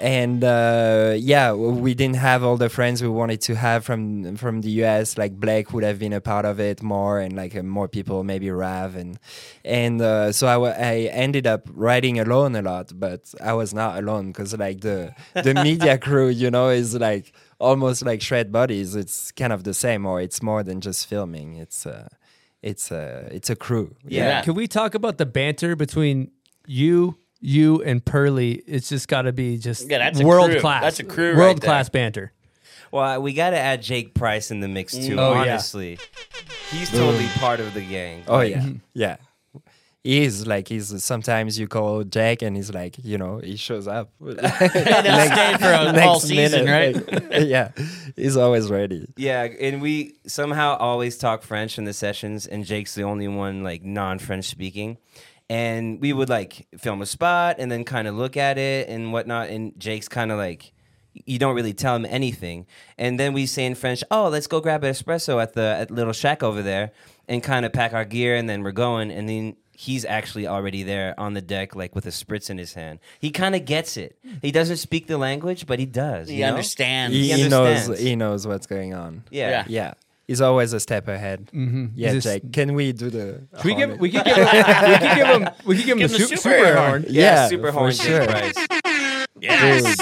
[0.00, 4.62] And uh, yeah, we didn't have all the friends we wanted to have from from
[4.62, 5.18] the US.
[5.18, 8.24] Like Blake would have been a part of it more, and like uh, more people,
[8.24, 9.18] maybe Rav, and
[9.62, 12.98] and uh, so I, I ended up writing alone a lot.
[12.98, 17.34] But I was not alone because like the the media crew, you know, is like
[17.58, 18.96] almost like shred bodies.
[18.96, 21.56] It's kind of the same, or it's more than just filming.
[21.56, 22.08] It's uh,
[22.62, 23.96] it's a it's a crew.
[24.06, 26.30] Yeah, can we talk about the banter between
[26.66, 28.62] you, you, and Pearly?
[28.66, 30.60] It's just got to be just Yeah, that's a world crew.
[30.60, 30.82] class.
[30.82, 31.68] That's a crew right World there.
[31.68, 32.32] class banter.
[32.92, 35.16] Well, uh, we got to add Jake Price in the mix too.
[35.16, 35.18] Mm.
[35.18, 35.52] Oh, yeah.
[35.52, 35.98] honestly,
[36.70, 38.24] he's totally part of the gang.
[38.26, 39.16] Oh Like, yeah, yeah.
[40.02, 43.86] He is like he's sometimes you call Jake and he's like you know he shows
[43.86, 44.10] up.
[44.22, 46.94] stay for a whole season, right?
[47.12, 47.72] like, yeah,
[48.16, 49.06] he's always ready.
[49.18, 53.62] Yeah, and we somehow always talk French in the sessions, and Jake's the only one
[53.62, 54.96] like non-French speaking.
[55.50, 59.12] And we would like film a spot and then kind of look at it and
[59.12, 59.48] whatnot.
[59.48, 60.72] And Jake's kind of like,
[61.12, 62.66] you don't really tell him anything.
[62.96, 65.90] And then we say in French, "Oh, let's go grab an espresso at the at
[65.90, 66.92] little shack over there,"
[67.28, 69.10] and kind of pack our gear, and then we're going.
[69.10, 72.74] And then he's actually already there on the deck, like with a spritz in his
[72.74, 73.00] hand.
[73.18, 74.18] He kind of gets it.
[74.42, 76.28] He doesn't speak the language, but he does.
[76.28, 76.50] He you know?
[76.50, 77.16] understands.
[77.16, 78.00] He, He he knows understands.
[78.00, 79.24] he knows what's going on.
[79.30, 79.50] Yeah.
[79.50, 79.64] Yeah.
[79.68, 79.94] yeah.
[80.30, 81.50] He's always a step ahead.
[81.52, 81.90] Mhm.
[81.96, 82.52] Yeah, He's Jake.
[82.52, 83.40] Can we do the?
[83.56, 85.98] Should we give we could give him, we could give him we could give him
[85.98, 86.76] Give the, him the super super, horn.
[86.76, 87.04] horn.
[87.08, 88.26] Yeah, Yeah, super for horn sure.
[88.26, 88.54] Jake
[89.40, 89.96] Yes.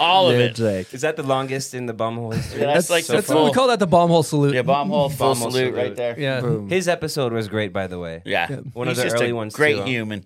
[0.00, 0.54] All of Yeah, it.
[0.56, 0.92] Jake.
[0.92, 2.60] Is that the longest in the bomb hole history?
[2.60, 4.54] Yeah, that's like That's the what we call that the bomb hole salute.
[4.54, 5.76] yeah, bomb hole full Bomb hole salute, salute.
[5.76, 6.18] right there.
[6.18, 6.40] Yeah.
[6.40, 6.68] Boom.
[6.68, 8.22] His episode was great, by the way.
[8.24, 8.48] Yeah.
[8.72, 9.54] One He's of the just early a ones.
[9.54, 10.24] Great too, human.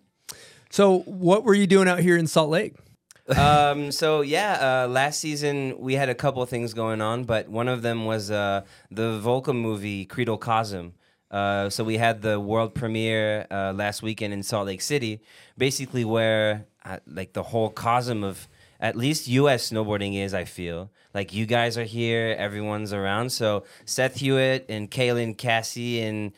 [0.70, 2.74] So what were you doing out here in Salt Lake?
[3.36, 7.68] Um, so yeah, uh, last season we had a couple things going on, but one
[7.68, 10.92] of them was uh, the Volcom movie Credo Cosm.
[11.30, 15.20] Uh, so we had the world premiere uh, last weekend in Salt Lake City,
[15.59, 18.48] basically where uh, like the whole cosm of
[18.80, 19.70] at least U.S.
[19.70, 20.32] snowboarding is.
[20.32, 23.30] I feel like you guys are here, everyone's around.
[23.30, 26.32] So Seth Hewitt and Kaylin Cassie and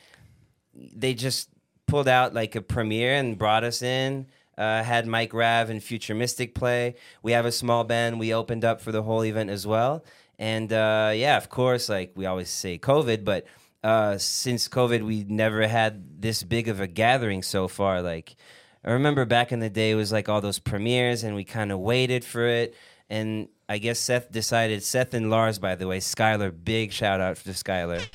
[0.74, 1.50] they just
[1.86, 4.26] pulled out like a premiere and brought us in.
[4.60, 6.96] Uh, had Mike Rav and Future Mystic play.
[7.22, 8.20] We have a small band.
[8.20, 10.04] We opened up for the whole event as well.
[10.38, 13.46] And uh, yeah, of course, like we always say COVID, but
[13.82, 18.02] uh, since COVID, we never had this big of a gathering so far.
[18.02, 18.36] Like,
[18.84, 21.72] I remember back in the day, it was like all those premieres, and we kind
[21.72, 22.74] of waited for it.
[23.08, 27.36] And I guess Seth decided, Seth and Lars, by the way, Skylar, big shout out
[27.36, 28.06] to Skylar.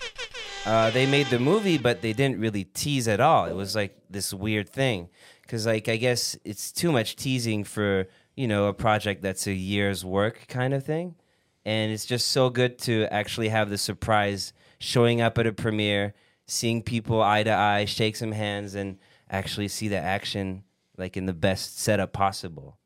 [0.66, 3.46] Uh, they made the movie, but they didn't really tease at all.
[3.46, 5.10] It was like this weird thing.
[5.46, 9.54] Because, like, I guess it's too much teasing for, you know, a project that's a
[9.54, 11.16] year's work kind of thing.
[11.64, 16.16] And it's just so good to actually have the surprise showing up at a premiere,
[16.48, 18.98] seeing people eye to eye, shake some hands, and
[19.30, 20.64] actually see the action,
[20.98, 22.78] like, in the best setup possible.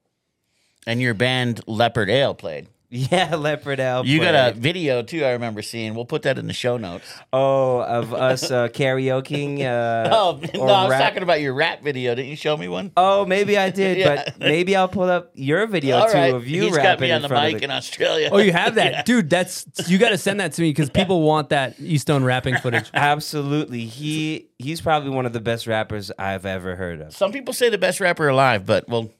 [0.85, 2.67] And your band Leopard Ale played.
[3.11, 4.03] Yeah, Leopard L.
[4.03, 5.23] You got a video too.
[5.23, 5.93] I remember seeing.
[5.93, 7.05] We'll put that in the show notes.
[7.31, 9.59] Oh, of us uh, karaokeing.
[9.69, 12.15] Uh, oh no, I was rap- talking about your rap video.
[12.15, 12.91] Didn't you show me one?
[12.97, 14.23] Oh, maybe I did, Yeah.
[14.25, 16.33] but maybe I'll pull up your video All too right.
[16.33, 18.29] of you He's rapping got me on in the front of mic in Australia.
[18.31, 19.01] Oh, you have that, Yeah.
[19.03, 19.29] dude.
[19.29, 22.89] That's you got to send that to me because people want that Easton rapping footage.
[22.93, 27.15] Absolutely, he he's probably one of the best rappers I've ever heard of.
[27.15, 29.11] Some people say the best rapper alive, but we'll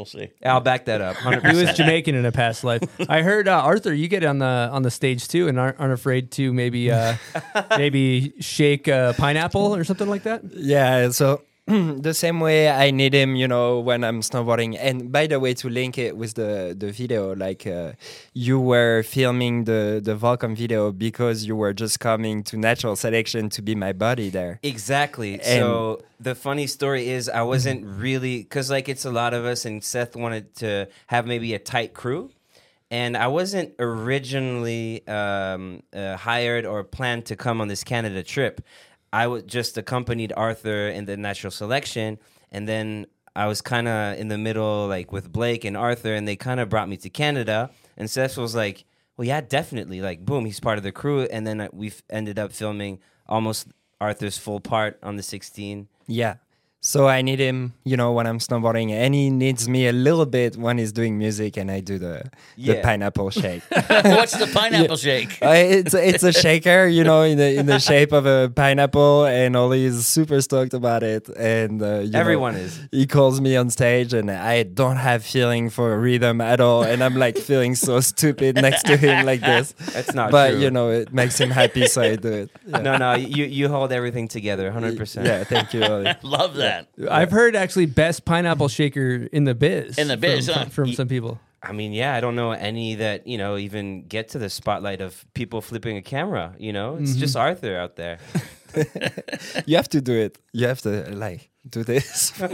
[0.00, 0.32] we'll, we'll see.
[0.44, 1.16] I'll back that up.
[1.16, 1.50] 100%.
[1.50, 2.82] He was Jamaican in a past life.
[3.08, 5.92] I heard uh, Arthur, you get on the on the stage too, and aren't, aren't
[5.92, 7.16] afraid to maybe uh,
[7.76, 10.42] maybe shake a pineapple or something like that.
[10.52, 11.42] Yeah, so
[12.02, 14.76] the same way I need him, you know, when I'm snowboarding.
[14.78, 17.92] And by the way, to link it with the the video, like uh,
[18.34, 23.48] you were filming the the Volcom video because you were just coming to natural selection
[23.50, 24.58] to be my buddy there.
[24.62, 25.34] Exactly.
[25.34, 29.44] And- so the funny story is, I wasn't really because like it's a lot of
[29.44, 32.30] us, and Seth wanted to have maybe a tight crew,
[32.90, 38.60] and I wasn't originally um, uh, hired or planned to come on this Canada trip.
[39.12, 42.18] I was just accompanied Arthur in the natural selection,
[42.50, 46.26] and then I was kind of in the middle, like with Blake and Arthur, and
[46.26, 47.70] they kind of brought me to Canada.
[47.96, 48.84] And Seth was like,
[49.16, 52.38] "Well, yeah, definitely." Like, boom, he's part of the crew, and then uh, we ended
[52.38, 53.68] up filming almost
[54.00, 55.88] Arthur's full part on the 16.
[56.06, 56.36] Yeah.
[56.82, 60.24] So I need him, you know, when I'm snowboarding, and he needs me a little
[60.24, 63.62] bit when he's doing music, and I do the the pineapple shake.
[63.70, 65.42] What's the pineapple shake?
[65.42, 69.26] Uh, it's it's a shaker, you know, in the in the shape of a pineapple,
[69.26, 71.28] and Ollie is super stoked about it.
[71.28, 72.80] And uh, you know, Everyone is.
[72.90, 77.04] He calls me on stage, and I don't have feeling for rhythm at all, and
[77.04, 79.72] I'm like feeling so stupid next to him like this.
[79.92, 80.32] That's not true.
[80.32, 80.60] But true.
[80.60, 82.50] you know, it makes him happy, so I do it.
[82.66, 82.78] Yeah.
[82.78, 85.26] No, no, you you hold everything together, 100%.
[85.26, 85.84] Yeah, thank you.
[85.84, 86.14] Ollie.
[86.22, 86.69] Love that.
[87.10, 89.98] I've heard actually best pineapple shaker in the biz.
[89.98, 90.64] In the biz, from, huh?
[90.66, 91.40] from some people.
[91.62, 95.02] I mean, yeah, I don't know any that, you know, even get to the spotlight
[95.02, 96.96] of people flipping a camera, you know?
[96.96, 97.42] It's just mm-hmm.
[97.42, 98.18] Arthur out there.
[99.66, 100.38] You have to do it.
[100.52, 102.48] You have to like do this for,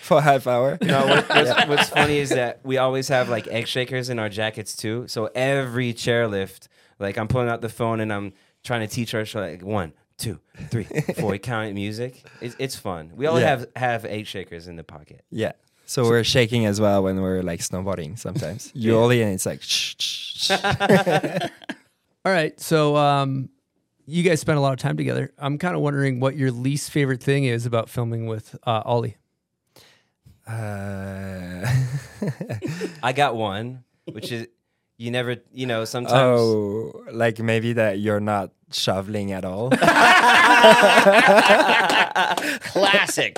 [0.00, 0.78] for half hour.
[0.82, 4.28] No, what, what's, what's funny is that we always have like egg shakers in our
[4.28, 5.06] jackets too.
[5.08, 6.68] So every chairlift,
[6.98, 10.38] like I'm pulling out the phone and I'm trying to teach her like one, two,
[10.70, 10.84] three,
[11.18, 12.22] four, counting music.
[12.40, 13.12] It's, it's fun.
[13.16, 13.46] We all Yeah.
[13.48, 15.24] have have eight shakers in the pocket.
[15.30, 15.52] Yeah.
[15.86, 18.70] So we're shaking as well when we're like snowboarding sometimes.
[18.74, 20.50] You Ollie and it's like shh, shh, shh.
[22.24, 23.48] All right, so um,
[24.06, 25.32] you guys spend a lot of time together.
[25.38, 29.16] I'm kind of wondering what your least favorite thing is about filming with uh, Ollie.
[30.46, 31.64] Uh,
[33.02, 34.48] I got one, which is
[34.98, 36.38] you never, you know, sometimes.
[36.40, 39.70] oh, like maybe that you're not shoveling at all.
[42.72, 43.36] Classic.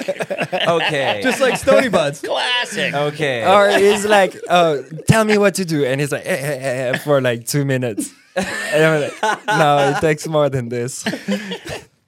[0.52, 1.20] Okay.
[1.22, 2.20] Just like Stony Buds.
[2.20, 2.94] Classic.
[2.94, 3.46] okay.
[3.46, 5.84] or he's like, oh, tell me what to do.
[5.84, 8.12] And he's like, eh, eh, eh, eh, for like two minutes.
[8.36, 11.04] And I'm like, no, it takes more than this.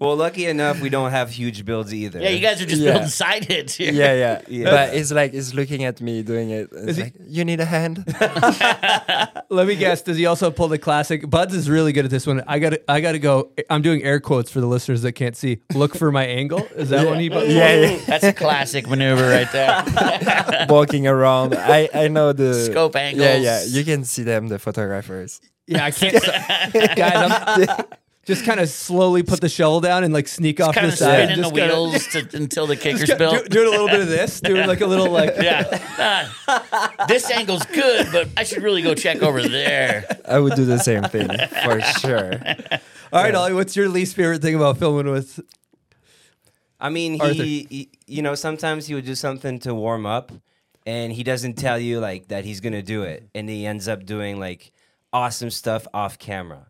[0.00, 2.20] Well, lucky enough, we don't have huge builds either.
[2.20, 2.92] Yeah, you guys are just Yeah.
[2.92, 3.92] building side hits here.
[3.92, 4.70] Yeah, yeah, Yeah.
[4.70, 6.68] But it's like, he's looking at me doing it.
[6.72, 8.04] It's he- like, you need a hand?
[9.50, 10.02] Let me guess.
[10.02, 11.28] Does he also pull the classic?
[11.30, 12.42] Buds is really good at this one.
[12.48, 13.50] I got to I got to go.
[13.70, 15.60] I'm doing air quotes for the listeners that can't see.
[15.74, 16.64] Look for my angle.
[16.74, 17.28] Is that one he?
[17.28, 17.40] yeah,
[17.74, 17.96] yeah.
[18.06, 20.66] That's a classic maneuver right there.
[20.68, 21.54] Walking around.
[21.54, 23.24] I, I know the Scope angles.
[23.24, 23.54] Yeah, yeah.
[23.58, 23.74] angles.
[23.76, 25.40] You can see them, the photographers.
[25.66, 26.22] Yeah, I can't.
[26.96, 27.84] guys, I'm
[28.24, 31.28] just kind of slowly put the shovel down and like sneak off kind the side.
[31.28, 33.42] spinning the Just kinda- wheels to, until the kicker's just kinda built.
[33.44, 35.34] do- doing a little bit of this, doing like a little like.
[35.40, 35.80] yeah.
[36.48, 40.04] Ah, this angle's good, but I should really go check over there.
[40.26, 41.28] I would do the same thing
[41.64, 42.32] for sure.
[43.12, 45.40] All right, Ollie, what's your least favorite thing about filming with?
[46.80, 47.34] I mean, Arthur.
[47.34, 50.32] he, he, you know, sometimes he would do something to warm up,
[50.84, 54.04] and he doesn't tell you like that he's gonna do it, and he ends up
[54.04, 54.72] doing like
[55.12, 56.66] awesome stuff off camera,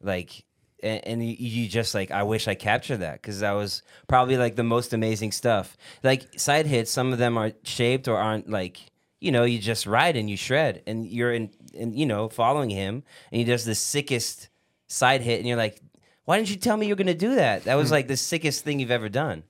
[0.00, 0.44] like,
[0.82, 4.56] and, and you, just like, I wish I captured that because that was probably like
[4.56, 5.76] the most amazing stuff.
[6.02, 8.80] Like side hits, some of them are shaped or aren't like,
[9.20, 12.70] you know, you just ride and you shred, and you're in, and you know, following
[12.70, 14.48] him, and he does the sickest
[14.88, 15.80] side hit, and you're like,
[16.24, 17.64] why didn't you tell me you're gonna do that?
[17.64, 17.94] That was hmm.
[17.94, 19.44] like the sickest thing you've ever done.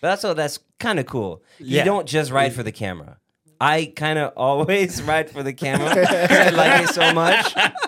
[0.00, 0.34] But that's all.
[0.34, 1.42] That's kind of cool.
[1.58, 1.80] yeah.
[1.80, 3.18] You don't just ride for the camera.
[3.60, 5.88] I kind of always ride for the camera.
[5.88, 7.54] I like it so much.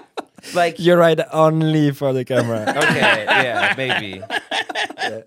[0.55, 2.61] Like You ride only for the camera.
[2.77, 4.23] okay, yeah, maybe.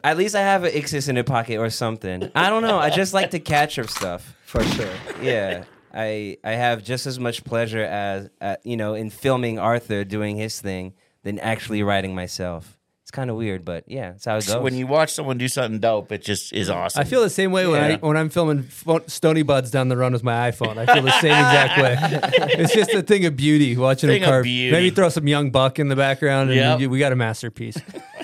[0.03, 2.29] At least I have an Ixis in the pocket or something.
[2.35, 2.77] I don't know.
[2.77, 4.35] I just like to capture stuff.
[4.45, 4.89] For sure.
[5.21, 5.63] Yeah.
[5.93, 10.37] I I have just as much pleasure as uh, you know in filming Arthur doing
[10.37, 10.93] his thing
[11.23, 12.77] than actually writing myself.
[13.13, 14.63] It's kind of weird, but yeah, that's how it So goes.
[14.63, 16.99] when you watch someone do something dope, it just is awesome.
[16.99, 19.95] I feel the same way when I when I'm filming pho- Stony Buds down the
[19.97, 20.77] run with my iPhone.
[20.79, 21.95] I feel the same exact way.
[22.59, 24.43] It's just a thing of beauty watching Thing them of carve.
[24.45, 24.71] beauty.
[24.71, 26.79] Maybe throw some young buck in the background, and Yep.
[26.79, 27.77] you- we got a masterpiece.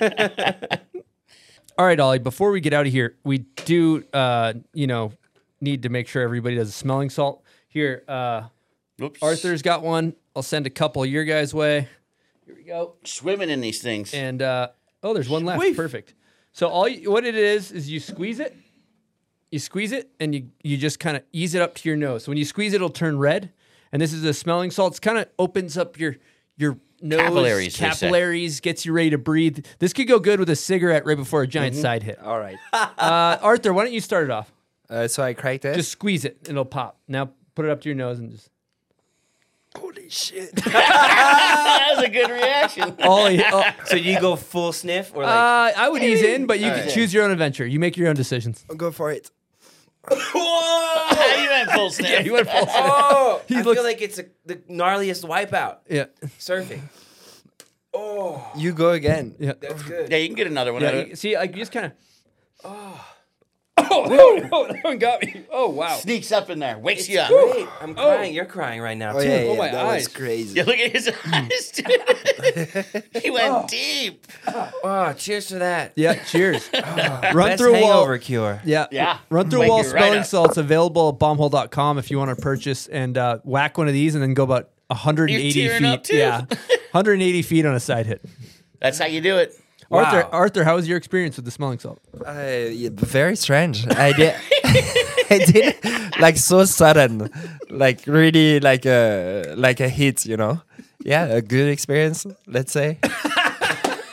[1.78, 2.18] All right, Ollie.
[2.18, 5.12] Before we get out of here, we do, uh, you know,
[5.60, 7.44] need to make sure everybody does a smelling salt.
[7.68, 8.42] Here, uh,
[9.00, 9.22] Oops.
[9.22, 10.14] Arthur's got one.
[10.34, 11.88] I'll send a couple your guys' way.
[12.44, 12.94] Here we go.
[13.04, 14.12] Swimming in these things.
[14.12, 14.70] And uh,
[15.02, 15.76] oh, there's one left.
[15.76, 16.14] Perfect.
[16.52, 18.56] So all you, what it is is you squeeze it,
[19.50, 22.24] you squeeze it, and you you just kind of ease it up to your nose.
[22.24, 23.52] So when you squeeze it, it'll turn red.
[23.92, 24.96] And this is a smelling salt.
[24.96, 26.16] It kind of opens up your
[26.56, 29.64] your nose Capillaries, capillaries, gets you ready to breathe.
[29.78, 31.82] This could go good with a cigarette right before a giant Mm-hmm.
[31.82, 32.18] side hit.
[32.20, 32.56] All right.
[32.72, 34.52] Uh, Arthur, why don't you start it off?
[34.90, 35.74] Uh, so I cracked it.
[35.76, 36.98] Just squeeze it, and it'll pop.
[37.08, 38.49] Now put it up to your nose and just.
[39.76, 40.54] Holy shit.
[40.56, 42.94] that was a good reaction.
[43.02, 45.30] Ollie, oh, so you go full sniff or like
[45.76, 46.90] uh, I would ease in, but you All can right.
[46.94, 47.66] choose your own adventure.
[47.66, 48.64] You make your own decisions.
[48.68, 49.30] I'll go for it.
[50.08, 52.10] How you went full snap?
[52.10, 55.78] Yeah, you went full oh, He I looks- feel like it's a, the gnarliest wipeout.
[55.88, 56.06] Yeah.
[56.38, 56.80] Surfing.
[57.92, 59.34] Oh, You go again.
[59.38, 59.52] Yeah.
[59.60, 60.10] that's good.
[60.10, 60.82] Yeah, you can get another one.
[60.84, 61.18] out Yeah, of you- it.
[61.18, 61.92] see, like you just kind
[62.64, 63.06] of.
[63.90, 64.04] Oh.
[64.04, 64.36] Oh, no,
[64.66, 65.44] no, that one got me.
[65.50, 65.96] Oh, wow.
[65.96, 67.28] Sneaks up in there, wakes It's you up.
[67.28, 67.66] great.
[67.80, 68.34] I'm crying.
[68.34, 69.28] You're crying right now Oh, too.
[69.28, 70.04] yeah, yeah, my that eyes.
[70.06, 70.54] was crazy.
[70.56, 73.04] Yeah, look at his eyes, dude.
[73.22, 74.26] he went deep.
[74.46, 75.92] Oh, cheers to that.
[75.96, 76.68] Yeah, cheers.
[76.74, 77.92] Run Best through a wall.
[77.92, 78.60] hangover cure.
[78.64, 78.86] Yeah.
[78.90, 79.18] Yeah.
[79.30, 80.26] Run through a Wake wall you right smelling up.
[80.26, 84.14] salts available at bombhole.com if you want to purchase and uh, whack one of these
[84.14, 85.88] and then go about 180 You're tearing feet.
[85.92, 86.16] up, too.
[86.16, 86.38] Yeah.
[86.92, 88.24] 180 feet on a side hit.
[88.80, 89.54] That's how you do it.
[89.90, 90.28] Arthur, Wow.
[90.32, 91.98] Arthur, how was your experience with the smelling salt?
[92.24, 92.32] Uh,
[92.70, 93.86] yeah, very strange.
[93.88, 94.34] I did,
[95.30, 97.28] I did like so sudden,
[97.70, 100.62] like really like a like a hit, you know.
[101.04, 102.26] Yeah, a good experience.
[102.46, 102.98] Let's say.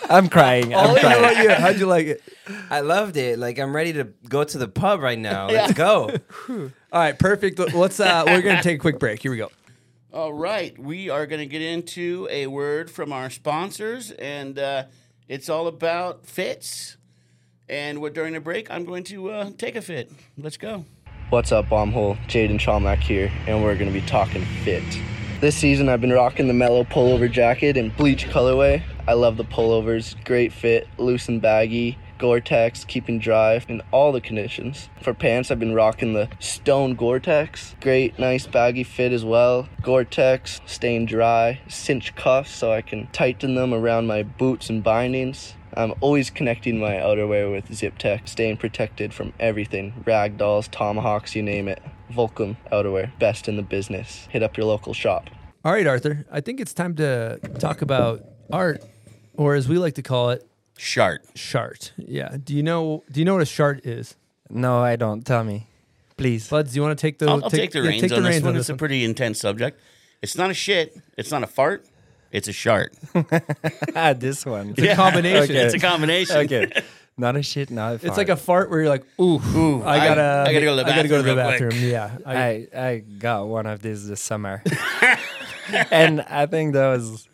[0.09, 0.73] I'm crying.
[0.73, 1.19] I'm Ollie, how crying.
[1.19, 1.49] about you?
[1.49, 2.23] How'd you like it?
[2.69, 3.37] I loved it.
[3.37, 5.47] Like I'm ready to go to the pub right now.
[5.49, 6.09] Let's go.
[6.49, 7.59] All right, perfect.
[7.73, 7.99] Let's.
[7.99, 9.21] Uh, we're gonna take a quick break.
[9.21, 9.51] Here we go.
[10.13, 14.85] All right, we are going to get into a word from our sponsors, and uh,
[15.27, 16.97] it's all about fits.
[17.69, 20.11] And we're, during the break, I'm going to uh, take a fit.
[20.37, 20.85] Let's go.
[21.29, 22.17] What's up, Bombhole?
[22.27, 24.83] Jaden Chalmack here, and we're going to be talking fit.
[25.41, 28.81] This season, I've been rocking the mellow pullover jacket in bleach colorway.
[29.07, 34.21] I love the pullovers, great fit, loose and baggy, Gore-Tex, keeping dry in all the
[34.21, 34.89] conditions.
[35.01, 39.67] For pants, I've been rocking the Stone Gore-Tex, great, nice baggy fit as well.
[39.81, 45.53] Gore-Tex, staying dry, cinch cuffs so I can tighten them around my boots and bindings.
[45.73, 51.35] I'm always connecting my outerwear with Zip Tech, staying protected from everything rag dolls, tomahawks,
[51.35, 51.81] you name it.
[52.11, 54.27] Volcom outerwear, best in the business.
[54.31, 55.29] Hit up your local shop.
[55.63, 56.25] All right, Arthur.
[56.31, 58.83] I think it's time to talk about art,
[59.35, 60.47] or as we like to call it,
[60.77, 61.23] Shart.
[61.35, 61.91] shart.
[61.97, 62.37] Yeah.
[62.43, 63.03] Do you know?
[63.11, 64.15] Do you know what a shart is?
[64.49, 65.25] No, I don't.
[65.25, 65.67] Tell me,
[66.17, 66.47] please.
[66.47, 67.27] Buds, do you want to take the?
[67.27, 68.53] I'll, I'll take, the yeah, reins take on the this reins one.
[68.53, 69.79] on It's this a pretty intense subject.
[70.21, 70.95] It's not a shit.
[71.17, 71.85] It's not a fart.
[72.31, 72.93] It's a shart.
[73.95, 74.73] ah, this one.
[74.77, 75.55] It's a combination.
[75.55, 76.37] It's a combination.
[76.37, 76.71] Okay.
[77.19, 78.17] Not a shit, not a It's fart.
[78.17, 80.83] like a fart where you're like, ooh, Ooh, I I- gotta, I gotta go to
[80.83, 81.71] the I gotta go to the bathroom bathroom.
[81.71, 81.91] quick.
[81.91, 82.17] Yeah.
[82.25, 84.61] I, I I got one of these this summer,
[85.91, 87.27] and I think that was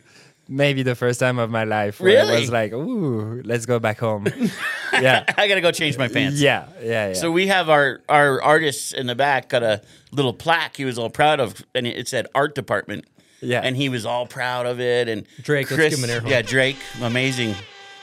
[0.54, 4.00] maybe the first time of my life where I was like, "Ooh, let's go back
[4.00, 4.28] home."
[4.94, 6.40] yeah, I gotta go change my pants.
[6.40, 7.14] yeah, yeah, yeah.
[7.14, 9.82] So we have our our artists in the back got a
[10.12, 13.06] little plaque he was all proud of, and it said art department.
[13.46, 13.60] Yeah.
[13.62, 15.10] and he was all proud of it.
[15.10, 16.32] And Drake, let's Chris, give him an air horn.
[16.32, 17.56] yeah, Drake, amazing,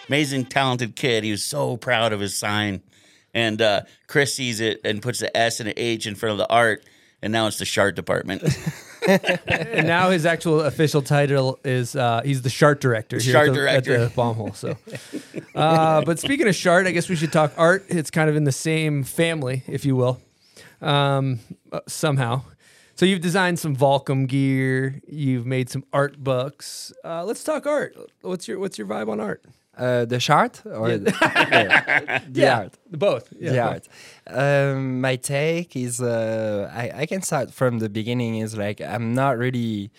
[0.07, 1.25] amazing, talented kid.
[1.25, 2.83] He was so proud of his sign,
[3.33, 6.39] and uh, Chris sees it and puts the S and an H in front of
[6.39, 6.85] the art,
[7.23, 8.43] and now it's the Shart department.
[9.47, 13.55] and now his actual official title is uh, he's the Shart director here Shart at
[13.55, 13.95] the, director.
[13.95, 14.53] at the bomb hole.
[14.53, 14.77] So,
[15.55, 17.85] uh, but speaking of Shart, I guess we should talk art.
[17.89, 20.21] It's kind of in the same family, if you will,
[20.81, 21.41] um,
[21.73, 22.43] uh, somehow.
[22.95, 25.01] So you've designed some Volcom gear.
[25.09, 26.93] You've made some art books.
[27.03, 27.97] Uh, let's talk art.
[28.21, 29.43] What's your What's your vibe on art?
[29.81, 30.97] Uh, the chart or Yeah.
[30.99, 31.13] the,
[31.53, 32.75] yeah, the Yeah, art.
[32.91, 33.27] both.
[33.39, 33.89] Yeah, the both.
[34.29, 34.69] art.
[34.75, 38.37] Um, my take is uh, I, I can start from the beginning.
[38.39, 39.91] Is like I'm not really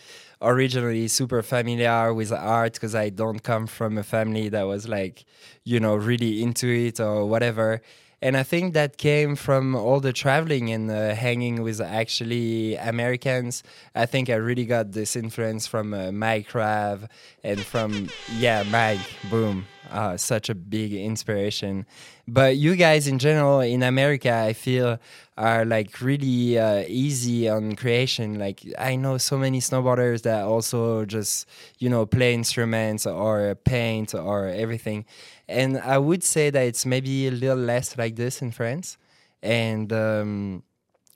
[0.41, 5.25] originally super familiar with art because I don't come from a family that was like
[5.63, 7.81] you know really into it or whatever.
[8.21, 13.63] And I think that came from all the traveling and uh, hanging with actually Americans.
[13.95, 17.07] I think I really got this influence from uh, Mike Rav
[17.43, 18.99] and from, yeah, Mike,
[19.29, 19.65] boom.
[19.91, 21.85] uh, such a big inspiration.
[22.27, 24.99] But you guys in general in America, I feel
[25.37, 28.39] are like really uh, easy on creation.
[28.39, 31.47] Like I know so many snowboarders that also just
[31.79, 35.05] you know play instruments or paint or everything,
[35.51, 38.97] and I would say that it's maybe a little less like this in France,
[39.41, 39.91] and.
[39.93, 40.63] Um,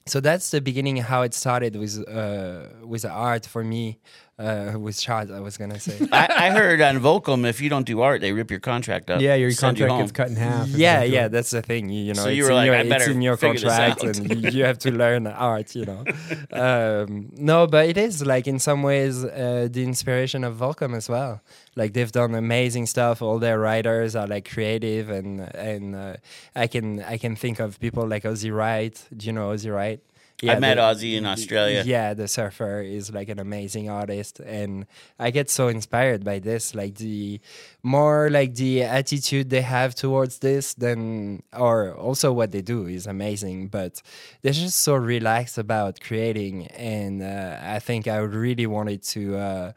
[0.07, 3.97] so that's the beginning how it started with uh, with art for me
[4.37, 7.85] uh, with Charles I was gonna say I, I heard on Volcom if you don't
[7.85, 9.21] do art, they rip your contract up.
[9.21, 9.99] Yeah, your send you contract home.
[10.01, 10.67] gets cut in half.
[10.67, 12.75] yeah yeah that's the thing you, you know So you it's were in like, your,
[12.75, 14.17] I it's better in your figure this contract out.
[14.17, 16.03] and you- you have to learn art you know
[16.51, 21.07] um, no but it is like in some ways uh, the inspiration of Volcom as
[21.09, 21.41] well
[21.75, 26.15] like they've done amazing stuff all their writers are like creative and and uh,
[26.55, 29.99] I can I can think of people like Ozzy Wright do you know Ozzy Wright
[30.43, 31.83] I met the- Ozzy in Australia.
[31.85, 34.85] yeah, the surfer is like an amazing artist, and
[35.17, 36.75] I get so inspired by this.
[36.75, 37.39] Like the
[37.83, 43.07] more like the attitude they have towards this, than or also what they do is
[43.07, 43.69] amazing.
[43.69, 44.01] But
[44.41, 49.71] they're just so relaxed about creating, and uh, I think I really wanted to uh,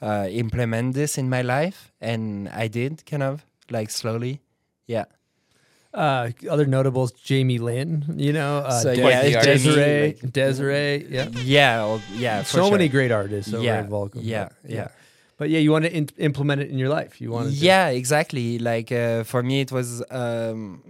[0.00, 4.40] uh, implement this in my life, and I did kind of like slowly.
[4.86, 5.04] Yeah.
[5.94, 11.76] Uh, other notables, Jamie Lynn, you know, uh, So, yeah, Desiree, Jamie, Desiree, yeah, Yeah,
[11.86, 12.42] well, yeah.
[12.42, 14.20] so many great artists over Yeah, at Volcom.
[14.22, 14.88] yeah, but, yeah.
[15.38, 17.20] But yeah, you want to in- implement it in your life.
[17.22, 20.82] You want to, yeah exactly like uh, for me it was um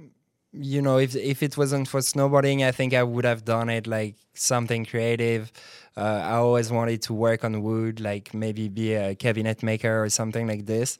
[0.52, 3.86] you know if if it wasn't for snowboarding i think i would have done it
[3.86, 5.52] like something creative
[5.98, 10.08] uh, i always wanted to work on wood like maybe be a cabinet maker or
[10.08, 10.98] something like this.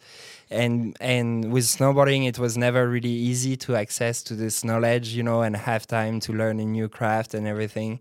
[0.50, 5.22] And and with snowboarding it was never really easy to access to this knowledge you
[5.22, 8.00] know and have time to learn a new craft and everything.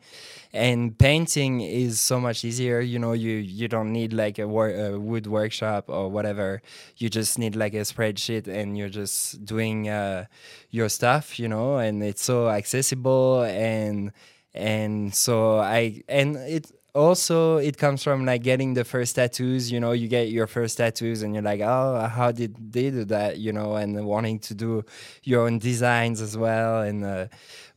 [0.53, 4.73] And painting is so much easier you know you you don't need like a, wor-
[4.73, 6.61] a wood workshop or whatever.
[6.97, 10.25] You just need like a spreadsheet and you're just doing uh,
[10.71, 14.11] your stuff you know and it's so accessible and
[14.53, 19.79] and so i and it also it comes from like getting the first tattoos you
[19.79, 23.37] know you get your first tattoos and you're like oh how did they do that?
[23.37, 24.83] You know and wanting to do
[25.23, 26.81] your own designs as well.
[26.81, 27.27] And uh,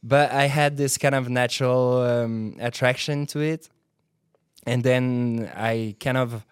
[0.03, 3.69] but i had this kind of natural um, attraction to it.
[4.67, 6.45] And then i kind of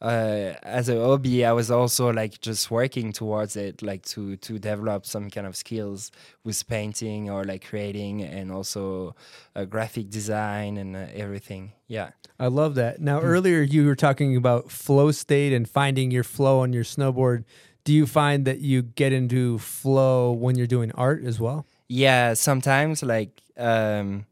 [0.00, 4.58] uh, as a hobby, I was also like just working towards it, like to to
[4.58, 6.10] develop some kind of skills
[6.44, 9.14] with painting or like creating, and also
[9.54, 11.72] uh, graphic design and uh, everything.
[11.86, 12.10] Yeah.
[12.38, 13.00] I love that.
[13.00, 17.44] Now, earlier you were talking about flow state and finding your flow on your snowboard.
[17.84, 21.66] Do you find that you get into flow when you're doing art as well?
[21.88, 24.24] Yeah, sometimes like um,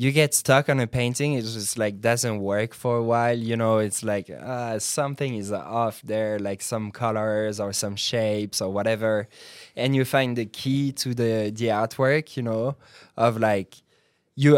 [0.00, 1.34] you get stuck on a painting.
[1.34, 3.36] It just like doesn't work for a while.
[3.36, 8.62] You know, it's like uh, something is off there, like some colors or some shapes
[8.62, 9.28] or whatever,
[9.76, 12.34] and you find the key to the the artwork.
[12.34, 12.76] You know,
[13.18, 13.74] of like
[14.36, 14.56] you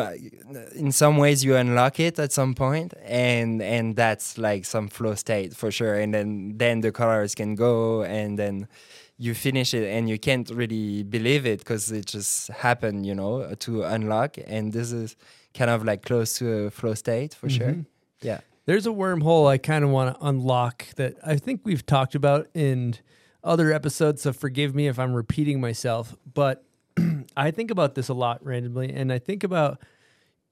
[0.77, 5.16] in some ways you unlock it at some point and and that's like some flow
[5.16, 8.69] state for sure and then then the colors can go and then
[9.24, 13.32] you finish it and you can't really believe it because it just happened you know
[13.65, 15.16] to unlock and this is
[15.59, 17.86] kind of like close to a flow state for sure Mhm.
[18.31, 22.15] yeah There's a wormhole I kind of want to unlock that I think we've talked
[22.15, 22.94] about in
[23.53, 26.05] other episodes, so forgive me if I'm repeating myself,
[26.40, 26.57] but
[27.47, 29.73] I think about this a lot randomly and I think about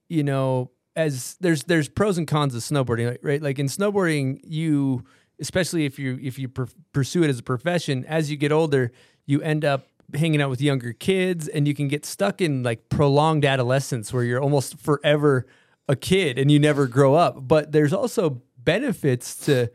[0.08, 3.40] you know as there's there's pros and cons of snowboarding, right?
[3.48, 5.04] Like in snowboarding, you
[5.40, 8.92] especially if you if you per- pursue it as a profession, as you get older,
[9.26, 12.88] you end up hanging out with younger kids and you can get stuck in like
[12.88, 15.46] prolonged adolescence where you're almost forever
[15.88, 17.46] a kid and you never grow up.
[17.46, 19.70] But there's also benefits to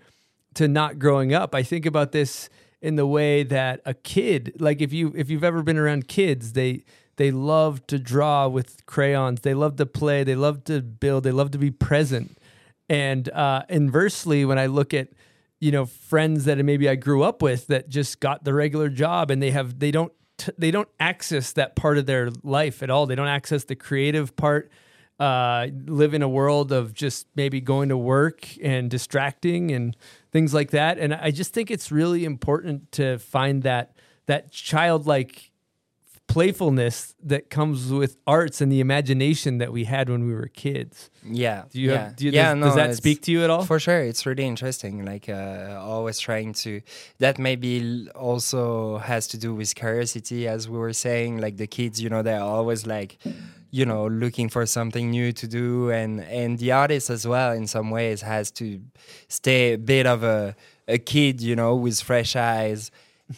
[0.56, 1.54] to not growing up.
[1.54, 2.50] I think about this
[2.82, 6.54] in the way that a kid, like if you if you've ever been around kids,
[6.54, 6.84] they
[7.18, 9.42] they love to draw with crayons.
[9.42, 10.24] They love to play.
[10.24, 11.24] They love to build.
[11.24, 12.38] They love to be present.
[12.90, 15.10] And uh, inversely, when I look at
[15.60, 19.32] you know friends that maybe I grew up with that just got the regular job
[19.32, 22.90] and they have they don't t- they don't access that part of their life at
[22.90, 23.06] all.
[23.06, 24.72] They don't access the creative part.
[25.18, 29.96] Uh, live in a world of just maybe going to work and distracting and
[30.34, 30.98] things like that.
[30.98, 33.96] And I just think it's really important to find that
[34.26, 35.52] that childlike
[36.28, 41.10] playfulness that comes with arts and the imagination that we had when we were kids.
[41.24, 41.64] Yeah.
[41.70, 41.98] Do you yeah.
[41.98, 42.16] have?
[42.16, 43.64] Do you, yeah, does, no, does that speak to you at all?
[43.64, 45.06] For sure, it's really interesting.
[45.06, 46.82] Like uh, always trying to.
[47.20, 51.40] That maybe also has to do with curiosity, as we were saying.
[51.40, 53.18] Like the kids, you know, they're always like,
[53.72, 57.68] you know, looking for something new to do, and and the artist as well, in
[57.68, 58.82] some ways, has to
[59.28, 60.56] stay a bit of a
[60.88, 62.92] a kid, you know, with fresh eyes.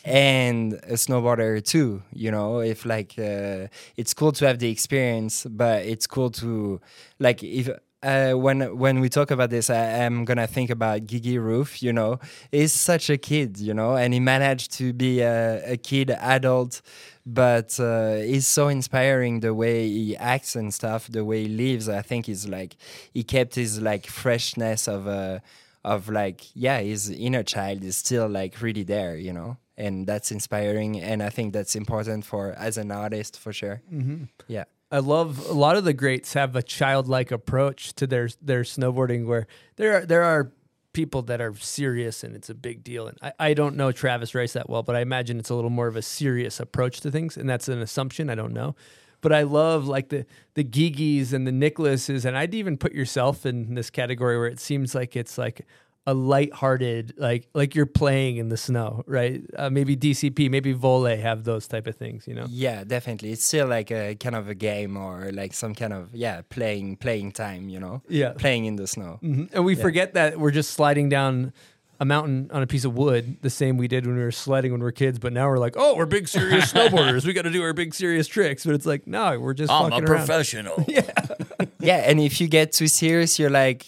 [0.04, 2.04] And a snowboarder too.
[2.14, 6.82] You know, if like uh, it's cool to have the experience, but it's cool to
[7.20, 7.70] like if.
[8.04, 11.82] Uh, when when we talk about this, I am gonna think about Gigi Rüf.
[11.82, 12.20] You know,
[12.52, 16.82] he's such a kid, you know, and he managed to be a, a kid adult,
[17.26, 21.90] but uh, he's so inspiring the way he acts and stuff, the way he lives.
[21.90, 22.76] I think he's like
[23.14, 25.40] he kept his like freshness of uh,
[25.84, 30.32] of like yeah, his inner child is still like really there, you know, and that's
[30.32, 30.99] inspiring.
[31.02, 33.82] And I think that's important for as an artist for sure.
[33.91, 34.30] Mhm.
[34.48, 34.66] Yeah.
[34.91, 39.26] I love a lot of the greats have a childlike approach to their their snowboarding
[39.26, 40.52] where there are there are
[40.94, 43.08] people that are serious and it's a big deal.
[43.08, 45.70] And I, I don't know Travis Rice that well, but I imagine it's a little
[45.70, 47.38] more of a serious approach to things.
[47.38, 48.30] And that's an assumption.
[48.30, 48.76] I don't know.
[49.20, 53.45] But I love like the the Gigis and the Nicholases, and I'd even put yourself
[53.45, 55.66] in this category where it seems like it's like
[56.08, 59.44] a lighthearted, like like you're playing in the snow, right?
[59.58, 62.46] Uh, maybe DCP, maybe Volley have those type of things, you know?
[62.50, 63.32] Yeah, definitely.
[63.34, 66.96] It's still like a kind of a game or like some kind of yeah playing
[66.98, 68.02] playing time, you know.
[68.08, 68.32] Yeah.
[68.38, 69.20] playing in the snow.
[69.22, 69.50] Mhm.
[69.54, 69.82] And we Yeah.
[69.82, 71.52] forget that we're just sliding down
[72.00, 74.72] a mountain on a piece of wood, the same we did when we were sledding
[74.72, 75.20] when we were kids.
[75.20, 77.26] But now we're like, oh, we're big serious snowboarders.
[77.26, 78.64] We got to do our big serious tricks.
[78.66, 79.72] But it's like, no, we're just.
[79.72, 80.18] I'm a fucking around.
[80.26, 80.86] professional.
[81.80, 83.86] yeah, and if you get too serious, you're like,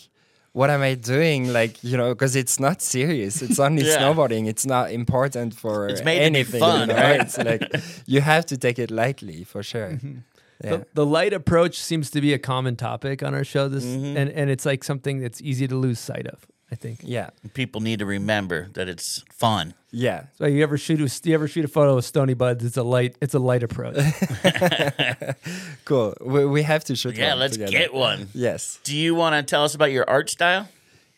[0.53, 1.53] what am I doing?
[1.53, 3.41] Like, you know, because it's not serious.
[3.41, 3.97] It's only Yeah.
[3.97, 4.47] snowboarding.
[4.47, 6.59] It's not important for It's made to be anything.
[6.59, 7.01] fun, you know?
[7.01, 7.21] right?
[7.21, 7.63] It's like
[8.05, 9.91] you have to take it lightly for sure.
[9.91, 10.17] Mm-hmm.
[10.63, 10.69] Yeah.
[10.71, 13.69] The, the light approach seems to be a common topic on our show.
[13.69, 14.15] This Mhm.
[14.17, 16.45] and and it's like something that's easy to lose sight of.
[16.71, 16.99] I think.
[17.03, 17.29] Yeah.
[17.53, 19.73] People need to remember that it's fun.
[19.91, 20.25] Yeah.
[20.37, 22.63] So you ever shoot a, you ever shoot a photo of Stony Buds?
[22.63, 23.15] It's a light.
[23.21, 23.97] It's a light approach.
[25.85, 26.13] cool.
[26.21, 27.15] We, we have to shoot.
[27.15, 27.71] Yeah, one let's together.
[27.71, 28.27] get one.
[28.33, 28.79] Yes.
[28.83, 30.67] Do you want to tell us about your art style?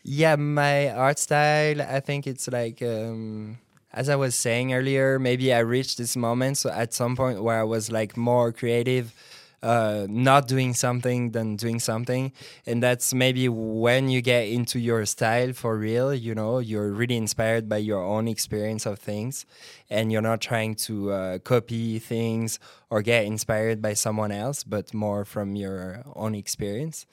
[0.02, 3.58] Yeah, my art style, I think it's like, um,
[3.92, 7.60] as I was saying earlier, maybe I reached this moment so at some point where
[7.60, 9.14] I was like more creative,
[9.62, 12.32] uh, not doing something than doing something.
[12.66, 17.16] And that's maybe when you get into your style for real, you know, you're really
[17.16, 19.46] inspired by your own experience of things
[19.88, 22.58] and you're not trying to uh, copy things
[22.90, 27.06] or get inspired by someone else, but more from your own experience.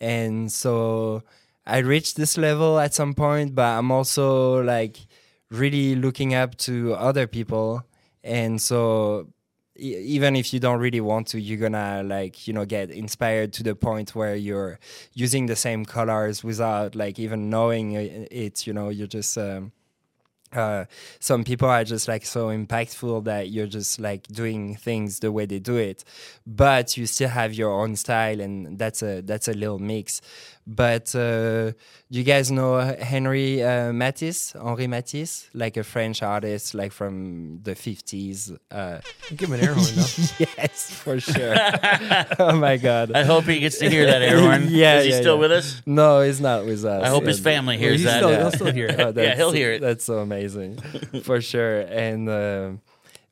[0.00, 1.22] And so
[1.66, 4.98] I reached this level at some point, but I'm also like
[5.50, 7.84] really looking up to other people.
[8.22, 9.28] And so
[9.76, 13.62] even if you don't really want to, you're gonna like, you know, get inspired to
[13.62, 14.78] the point where you're
[15.14, 19.36] using the same colors without like even knowing it, you know, you're just.
[19.36, 19.72] Um,
[20.52, 20.84] uh,
[21.18, 25.46] some people are just like so impactful that you're just like doing things the way
[25.46, 26.04] they do it,
[26.46, 30.20] but you still have your own style, and that's a that's a little mix.
[30.66, 31.72] But uh,
[32.08, 37.74] you guys know Henry uh, Matisse, Henri Matisse, like a French artist, like from the
[37.74, 38.50] fifties.
[38.70, 39.00] Uh,
[39.36, 40.46] Give him an air horn, though.
[40.56, 41.54] yes, for sure.
[42.38, 43.12] oh my god!
[43.12, 44.66] I hope he gets to hear that air horn.
[44.70, 45.40] yeah, Is he yeah, still yeah.
[45.40, 45.82] with us?
[45.84, 47.04] No, he's not with us.
[47.04, 48.18] I hope his family hears he's that.
[48.18, 48.98] still- he'll still hear it.
[49.00, 49.82] Oh, yeah, he'll hear it.
[49.82, 50.78] That's so amazing,
[51.24, 51.80] for sure.
[51.80, 52.70] And uh,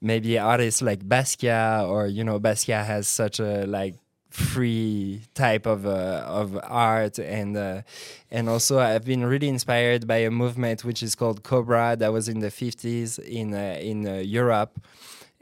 [0.03, 3.95] maybe artists like Basquiat, or you know, Basquiat has such a like
[4.33, 7.83] free type of uh, of art, and uh,
[8.31, 12.29] and also I've been really inspired by a movement which is called Cobra that was
[12.29, 14.81] in the fifties in uh, in uh, Europe.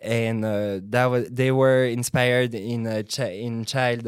[0.03, 4.05] And uh, that was they were inspired in uh, chi- in child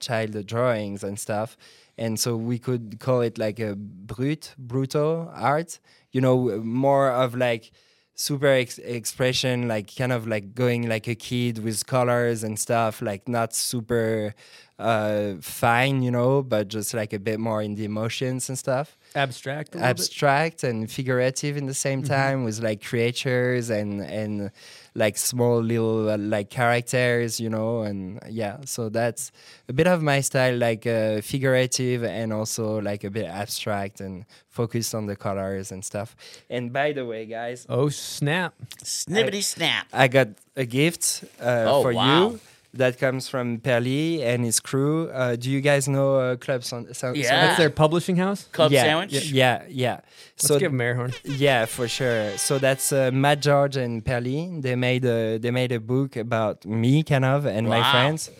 [0.00, 1.56] child drawings and stuff,
[1.96, 5.78] and so we could call it like a brut bruto art
[6.10, 7.70] you know more of like
[8.20, 13.00] super ex- expression like kind of like going like a kid with colors and stuff
[13.00, 14.34] like not super
[14.80, 18.96] uh fine you know but just like a bit more in the emotions and stuff
[19.14, 19.74] Abstract.
[19.74, 19.90] a little bit?
[19.90, 22.08] abstract and figurative in the same Mhm.
[22.08, 24.50] time with like creatures and and
[24.94, 29.30] like small little uh, like characters you know and yeah so that's
[29.68, 34.24] a bit of my style like uh, figurative and also like a bit abstract and
[34.48, 36.16] focused on the colors and stuff
[36.50, 38.54] and by the way guys Oh snap!
[38.82, 39.86] Snippety snap.
[39.92, 42.30] i got a gift uh, Oh, for wow.
[42.30, 42.40] you
[42.74, 45.08] that comes from Pearly and his crew.
[45.10, 47.46] Uh, do you guys know uh, Club San- San- Yeah.
[47.46, 48.44] That's their publishing house.
[48.52, 49.30] Club yeah, sandwich?
[49.32, 50.00] Yeah, yeah.
[50.42, 51.12] Let's give him air horn.
[51.24, 52.36] Yeah, for sure.
[52.36, 54.60] So that's uh, Matt Georges and Pearly.
[54.60, 57.90] They made a they made a book about me, kind of, and my Wow.
[57.92, 58.30] friends.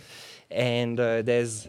[0.50, 1.68] And uh, there's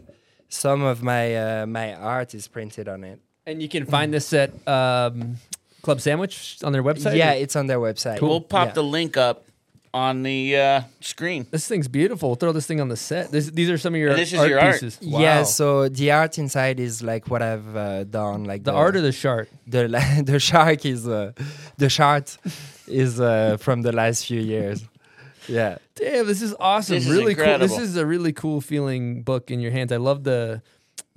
[0.50, 3.20] some of my uh, my art is printed on it.
[3.46, 5.38] And you can find this at um,
[5.82, 7.16] Club Sandwich on their website.
[7.16, 8.20] Yeah, or- it's on their website.
[8.20, 8.30] Cool.
[8.30, 8.74] We'll pop Yeah.
[8.74, 9.46] the link up
[9.94, 11.48] on the uh, screen.
[11.50, 12.36] This thing's beautiful.
[12.36, 13.32] Throw this thing on the set.
[13.32, 14.74] This, these are some of your And this is art your art.
[14.74, 14.98] pieces.
[15.02, 18.44] Yeah, so the art inside is like what I've uh, done.
[18.46, 19.50] Like The art of the shark?
[19.68, 19.88] The
[20.26, 21.32] the shark is uh,
[21.78, 22.28] the shark
[22.88, 24.84] is uh, from the last few years.
[25.48, 25.80] Yeah.
[25.96, 26.96] Damn, this is awesome.
[26.96, 27.58] This is really cool.
[27.58, 29.92] This is a really cool feeling book in your hands.
[29.92, 30.62] I love the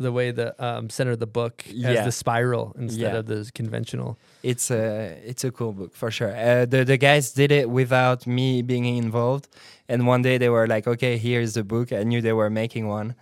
[0.03, 2.05] the way the um, center of the book has Yeah.
[2.05, 3.19] the spiral instead Yeah.
[3.21, 4.19] of the conventional.
[4.43, 6.33] It's a it's a cool book for sure.
[6.37, 9.49] Uh, the the guys did it without me being involved,
[9.89, 12.85] and one day they were like, "Okay, here's the book." I knew they were making
[12.89, 13.15] one,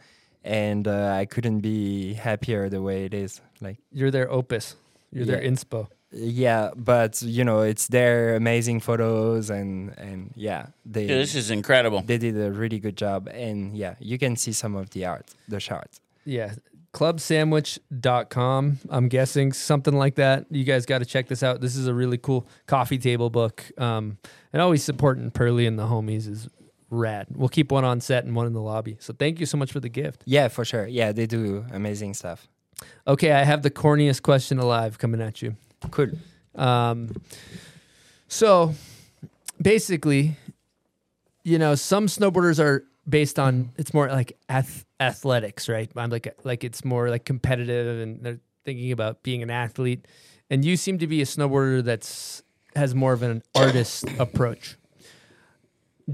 [0.44, 3.40] and uh, I couldn't be happier the way it is.
[3.60, 4.76] Like You're their opus.
[5.12, 5.88] You're their inspo.
[6.12, 11.50] yeah, but you know, it's their amazing photos, and and yeah, they Yeah, this is
[11.50, 12.00] incredible.
[12.06, 15.26] they did a really good job, and yeah, you can see some of the art,
[15.48, 16.00] the charts.
[16.24, 16.50] Yeah.
[16.92, 18.78] Clubsandwich.com.
[18.88, 20.46] I'm guessing something like that.
[20.50, 21.60] You guys got to check this out.
[21.60, 23.64] This is a really cool coffee table book.
[23.78, 24.18] Um,
[24.52, 26.48] and always supporting Pearly and the homies is
[26.90, 27.28] rad.
[27.30, 28.96] We'll keep one on set and one in the lobby.
[29.00, 30.22] So thank you so much for the gift.
[30.26, 30.86] Yeah, for sure.
[30.86, 32.48] Yeah, they do amazing stuff.
[33.06, 35.56] Okay, I have the corniest question alive coming at you.
[35.90, 36.08] Cool.
[36.54, 37.10] Um,
[38.26, 38.74] so
[39.60, 40.36] basically,
[41.44, 45.90] you know, some snowboarders are based on it's more like ath- athletics, right?
[45.96, 50.06] I'm like like it's more like competitive, and they're thinking about being an athlete.
[50.50, 52.42] And you seem to be a snowboarder that's
[52.76, 54.76] has more of an artist approach.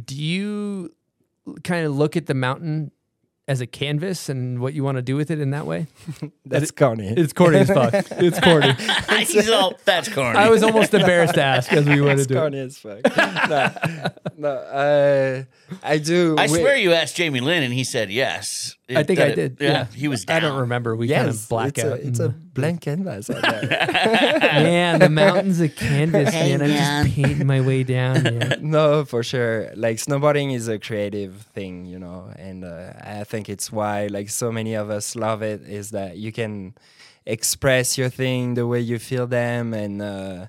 [0.04, 0.94] Do you
[1.64, 2.90] kind of look at the mountain
[3.48, 5.86] as a canvas and what you want to do with it in that way?
[6.44, 7.08] That's corny.
[7.08, 7.94] It's corny as fuck.
[8.10, 8.72] It's corny.
[9.24, 10.38] He's all, that's corny.
[10.38, 12.40] I was almost embarrassed to ask as we went That's to do it.
[12.40, 13.16] corny as fuck.
[13.48, 15.44] no, no uh,
[15.82, 16.32] I do.
[16.38, 18.76] I wi- swear you asked Jamie Lynn and he said yes.
[18.88, 19.60] I think I That did.
[19.60, 20.24] it- Yeah, he was.
[20.28, 20.94] I don't remember.
[20.94, 21.92] We yes, kind of black it's out.
[21.98, 23.28] A, it's a blank canvas.
[23.30, 23.88] out there.
[24.40, 26.62] man, the mountain's a canvas, man.
[26.62, 28.24] I'm just painting my way down.
[28.36, 28.56] Yeah.
[28.60, 29.70] no, for sure.
[29.74, 34.28] Like snowboarding is a creative thing, you know, and uh, I think it's why like
[34.30, 36.74] so many of us love it is that you can
[37.24, 40.46] express your thing the way you feel them and uh,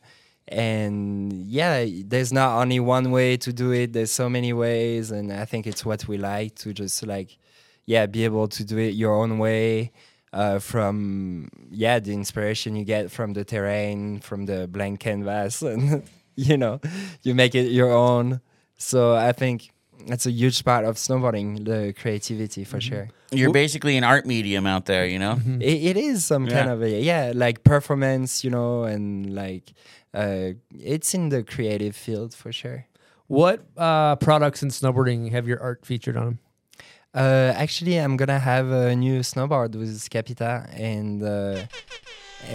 [0.48, 3.94] and yeah, there's not only one way to do it.
[3.94, 7.38] There's so many ways, and I think it's what we like to just like
[7.86, 9.92] yeah be able to do it your own way.
[10.34, 16.04] Uh, from yeah the inspiration you get from the terrain from the blank canvas and
[16.36, 16.82] you know
[17.24, 18.42] you make it your own
[18.76, 19.72] so i think
[20.06, 24.68] that's a huge part of snowboarding the creativity for sure You're basically an art medium
[24.68, 25.40] out there, you know.
[25.60, 29.74] it, it is some kind of a yeah like performance you know and like
[30.22, 30.50] uh
[30.94, 32.80] it's in the creative field for sure
[33.40, 33.58] What
[33.88, 36.38] uh, products in snowboarding have your art featured on them?
[37.24, 40.52] uh actually i'm gonna have a new snowboard with capita
[40.92, 41.66] and uh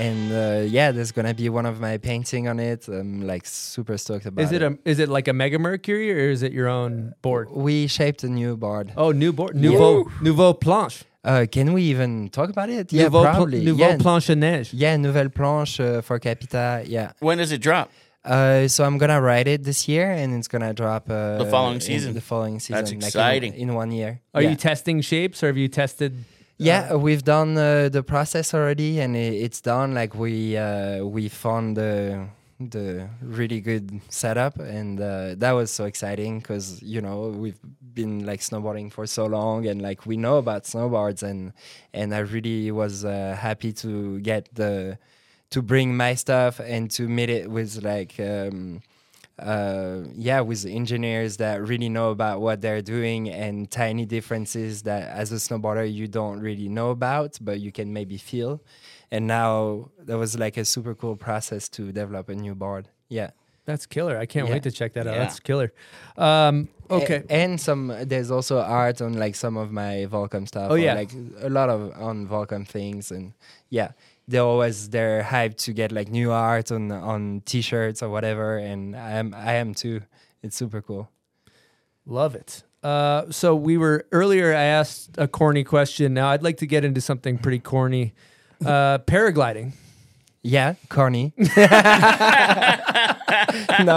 [0.07, 2.87] and uh, yeah, there's gonna be one of my painting on it.
[2.89, 6.31] I'm like super stoked about Is it a is it like a Mega Mercury or
[6.31, 7.47] is it your own board?
[7.51, 8.93] We shaped a new board.
[8.97, 12.93] Oh, new board, nouveau nouveau planche, Uh, can we even talk about it?
[12.93, 13.65] nouveau, yeah, pl- probably.
[13.65, 13.97] nouveau yeah.
[13.97, 14.75] planche à neige.
[14.75, 16.83] Yeah, nouvelle planche uh, for Capita.
[16.85, 17.13] Yeah.
[17.21, 17.91] When does it drop?
[18.25, 21.81] Uh, so I'm gonna write it this year, and it's gonna drop uh, The following
[21.81, 22.15] season.
[22.15, 22.75] The following season.
[22.77, 23.55] That's like in- exciting.
[23.55, 24.21] in, one year.
[24.35, 24.51] Are yeah.
[24.51, 26.25] you testing shapes or have you tested?
[26.59, 29.95] Yeah, we've done uh, the process already, and i it's done.
[29.95, 32.29] Like we uh, we found the
[32.71, 37.59] the really good setup, and uh, that was so exciting because you know we've
[37.95, 41.53] been like snowboarding for so long, and like we know about snowboards, and
[41.93, 44.99] and I really was uh, happy to get the
[45.51, 48.19] to bring my stuff and to meet it with like.
[48.21, 48.83] Um,
[49.39, 55.09] uh, yeah, with engineers that really know about what they're doing and tiny differences that
[55.09, 58.61] as a snowboarder you don't really know about, but you can maybe feel.
[59.13, 62.89] And now that was like a super cool process to develop a new board.
[63.09, 63.31] Yeah.
[63.67, 64.17] That's killer.
[64.19, 64.55] I can't Yeah.
[64.55, 65.15] wait to check that out.
[65.15, 65.19] Yeah.
[65.25, 65.73] That's killer.
[66.17, 67.23] Um, A- okay.
[67.31, 70.69] and some there's also art on like some of my Volcom stuff.
[70.71, 70.95] Oh, yeah.
[70.95, 73.35] like a lot of on Volcom things and
[73.69, 73.93] yeah.
[74.29, 78.97] They're always they're hyped to get like new art on on t-shirts or whatever and
[78.97, 80.01] I am I am too.
[80.43, 81.09] It's super cool.
[82.07, 82.63] Love it.
[82.83, 84.53] Uh, so we were earlier.
[84.55, 86.15] I asked a corny question.
[86.15, 88.13] Now I'd like to get into something pretty corny.
[88.67, 89.73] Uh, paragliding.
[90.45, 91.33] Yeah, corny.
[91.37, 91.45] no,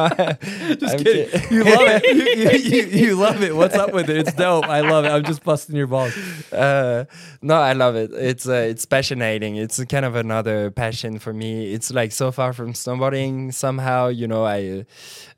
[0.10, 1.30] Just I'm kidding.
[1.30, 2.04] kid- You love it.
[2.16, 3.56] You, you, you, you love it.
[3.56, 4.18] What's up with it?
[4.18, 4.66] It's dope.
[4.66, 5.10] I love it.
[5.10, 6.16] I'm just busting your balls.
[6.54, 7.06] Uh,
[7.42, 8.12] no, I love it.
[8.14, 9.56] It's uh, it's passionating.
[9.58, 11.74] It's kind of another passion for me.
[11.74, 13.54] It's like so far from snowboarding.
[13.54, 14.86] Somehow, you know, I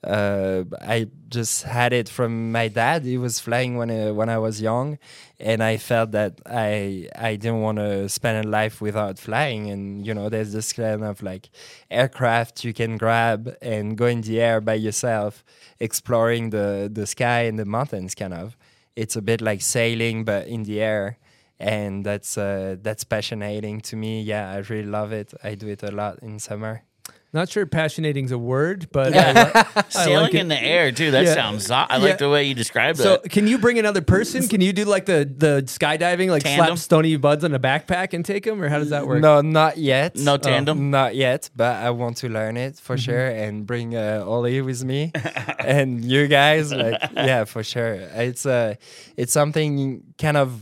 [0.04, 3.04] uh, I just had it from my dad.
[3.04, 4.98] He was flying when uh, when I was young,
[5.40, 9.70] and I felt that I I didn't want to spend a life without flying.
[9.70, 11.50] And you know, there's this kind of like
[11.92, 15.44] aircraft you can grab and go in the air by yourself,
[15.80, 18.16] exploring the the sky and the mountains.
[18.16, 18.58] Kind of,
[18.96, 21.18] it's a bit like sailing, but in the air,
[21.60, 24.22] and that's uh, that's passionating to me.
[24.22, 25.34] Yeah, I really love it.
[25.44, 26.84] I do it a lot in summer.
[27.34, 31.12] Not sure passionating's a word, but I li- I Sailing like in the air too.
[31.12, 31.34] That Yeah.
[31.34, 31.70] sounds.
[31.70, 31.98] I Yeah.
[31.98, 33.04] like the way you described it.
[33.04, 33.30] So, that.
[33.30, 34.48] can you bring another person?
[34.48, 36.68] Can you do like the the skydiving, like Tandem?
[36.68, 39.22] slap Stony Buds on a backpack and take them, or how does that work?
[39.22, 40.16] No, not yet.
[40.16, 40.90] No tandem?
[40.90, 43.00] not yet, but I want to learn it for Mhm.
[43.06, 45.12] sure and bring uh, Ollie with me
[45.60, 46.72] and you guys.
[46.72, 47.94] Like, yeah, for sure.
[47.94, 48.76] It's uh,
[49.18, 50.62] it's something kind of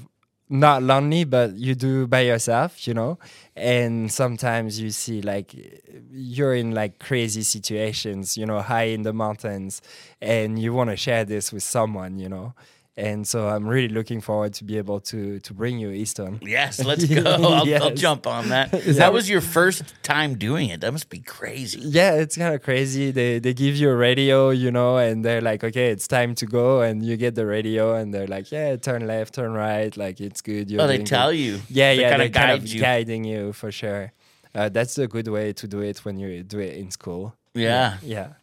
[0.59, 3.17] not lonely, but you do by yourself, you know.
[3.55, 5.55] And sometimes you see like
[6.11, 9.81] you're in like crazy situations, you know, high in the mountains,
[10.21, 12.53] and you want to share this with someone, you know.
[12.97, 16.39] And so I'm really looking forward to be able to to bring you Easton.
[16.41, 17.23] Yes, let's go.
[17.25, 18.71] I'll, I'll jump on that.
[18.95, 20.79] That was your first time doing it.
[20.79, 21.79] That must be crazy.
[21.83, 23.11] Yeah, it's kind of crazy.
[23.11, 26.45] They they give you a radio, you know, and they're like, okay, it's time to
[26.45, 30.21] go, and you get the radio, and they're like, yeah, turn left, turn right, like
[30.21, 30.71] it's good.
[30.71, 31.53] You're Oh, they tell good." you.
[31.67, 32.79] Yeah, They yeah, kinda they kind guide of you.
[32.79, 34.13] guiding you for sure.
[34.55, 37.35] Uh, that's a good way to do it when you do it in school.
[37.55, 37.97] Yeah.
[38.03, 38.33] yeah,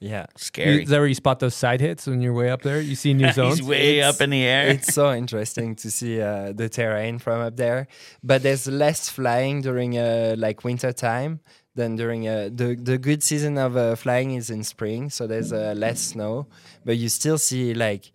[0.00, 0.26] yeah.
[0.36, 0.82] Scary.
[0.82, 2.80] Is that where you spot those side hits when you're way up there?
[2.80, 3.58] You see new zones?
[3.58, 3.68] He's zones?
[3.68, 4.68] way up in the air.
[4.68, 7.86] It's so interesting to see uh, the terrain from up there.
[8.22, 11.40] But there's less flying during uh, like winter time
[11.74, 15.10] than during uh, the the good season of uh, flying is in spring.
[15.10, 16.46] So there's uh, less snow,
[16.84, 18.12] but you still see like.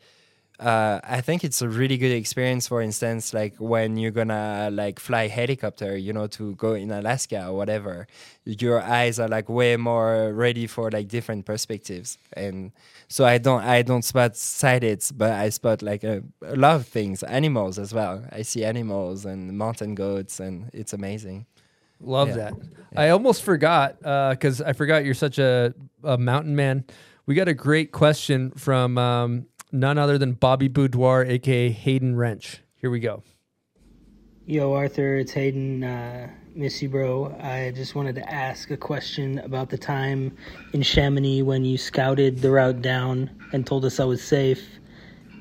[0.60, 2.68] Uh, I think it's a really good experience.
[2.68, 7.48] For instance, like when you're gonna like fly helicopter, you know, to go in Alaska
[7.48, 8.08] or whatever,
[8.46, 12.18] your eyes are like way more ready for like different perspectives.
[12.34, 12.72] And
[13.10, 14.38] so I don't I don't spot
[14.82, 18.24] hits, but I spot like a, a lot of things, animals as well.
[18.32, 21.48] I see animals and mountain goats, and it's amazing.
[22.00, 22.36] Love Yeah.
[22.36, 22.54] that.
[22.96, 25.74] I almost forgot because I forgot you're such a,
[26.04, 26.86] a mountain man.
[27.26, 32.62] We got a great question from um, none other than Bobby Boudoir, aka Hayden Wrench.
[32.76, 33.24] Here we go.
[34.48, 35.84] Yo, Arthur, it's Hayden.
[35.84, 37.36] Uh, miss you, bro.
[37.42, 40.36] I just wanted to ask a question about the time
[40.74, 44.64] in Chamonix when you scouted the route down and told us I was safe,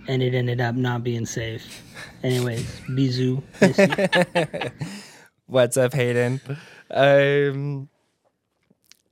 [0.09, 1.82] and it ended up not being safe.
[2.23, 3.43] Anyways, bisous.
[3.61, 4.70] Miss you.
[5.47, 6.40] What's up, Hayden?
[6.90, 7.90] Um,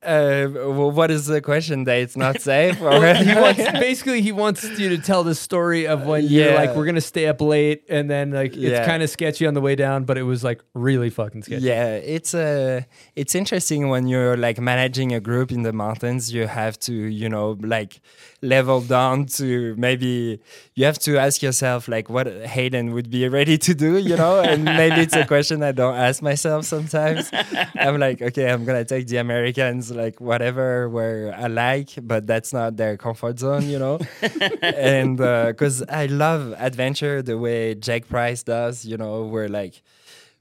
[0.05, 1.85] uh, well, what is the question?
[1.85, 2.77] That it's not safe?
[2.79, 6.85] He wants basically he wants you to tell the story of when you're like we're
[6.87, 8.85] gonna stay up late and then like it's Yeah.
[8.87, 11.63] kind of sketchy on the way down, but it was like really fucking sketchy.
[11.65, 12.83] Yeah, it's uh,
[13.17, 16.33] it's interesting when you're like managing a group in the mountains.
[16.33, 18.01] You have to, you know, like
[18.43, 20.41] level down to maybe
[20.75, 24.41] you have to ask yourself like what Hayden would be ready to do, you know.
[24.41, 27.31] And maybe it's a question I don't ask myself sometimes.
[27.79, 32.53] I'm like, okay, I'm gonna take the Americans like whatever where I like, but that's
[32.53, 34.01] not their comfort zone, you know.
[34.63, 39.83] and uh, because I love adventure the way Jack Price does, you know, where like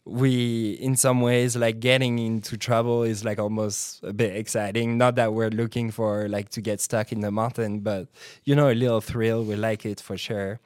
[0.06, 4.98] we in some ways like getting into trouble is like almost a bit exciting.
[4.98, 8.08] Not that we're looking for like to get stuck in the mountain but
[8.44, 10.60] you know a little thrill we like it for sure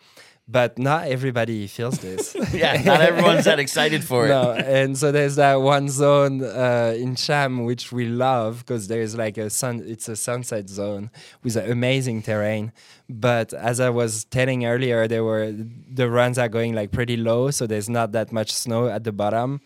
[0.48, 4.30] but not everybody feels this Yeah, not everyone's that excited for it.
[4.30, 9.16] no, and so there's that one zone uh, in Cham which we love because there's
[9.18, 9.84] like a sun.
[9.86, 11.10] It's a sunset zone
[11.44, 12.72] with an amazing terrain.
[13.10, 17.52] But as I was telling earlier, there were the runs are going like pretty low,
[17.52, 19.62] so there's not that much snow at the bottom.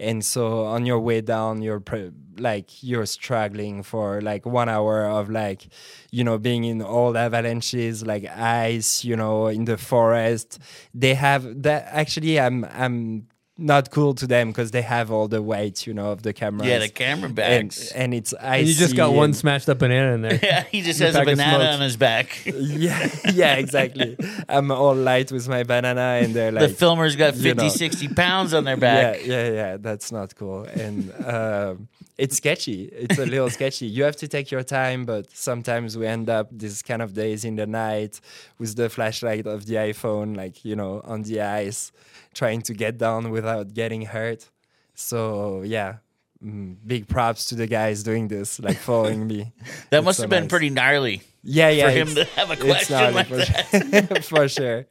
[0.00, 5.04] And so on your way down, you're pre- like you're struggling for like one hour
[5.06, 5.68] of like,
[6.10, 10.58] you know, being in all avalanches, like ice, you know, in the forest.
[10.94, 11.88] They have that.
[11.92, 13.28] Actually, I'm I'm
[13.58, 16.66] not cool to them because they have all the weight, you know, of the camera.
[16.66, 17.90] Yeah, the camera bags.
[17.90, 18.60] and, and it's icy.
[18.60, 20.38] And you just got one smashed up banana in there.
[20.48, 22.42] Yeah, he just has a banana on his back.
[22.46, 24.16] yeah, yeah, exactly.
[24.48, 27.68] I'm all light with my banana, and they're the like filmer's got you 50, know.
[27.68, 29.26] 60 pounds on their back.
[29.26, 29.76] Yeah, yeah, yeah.
[29.78, 32.84] That's not cool, and um, it's sketchy.
[32.86, 33.86] It's a little sketchy.
[33.86, 37.44] You have to take your time, but sometimes we end up these kind of days
[37.44, 38.20] in the night
[38.58, 41.92] with the flashlight of the iPhone, like you know, on the ice,
[42.34, 44.50] trying to get down without getting hurt.
[44.94, 45.98] So yeah.
[46.44, 49.52] Mm, big props to the guys doing this, like following me.
[49.90, 50.50] That It's must so have been nice.
[50.50, 51.22] pretty gnarly.
[51.42, 51.86] Yeah, yeah.
[51.86, 54.22] For him to have a question like for that.
[54.22, 54.22] sure.
[54.22, 54.86] for sure.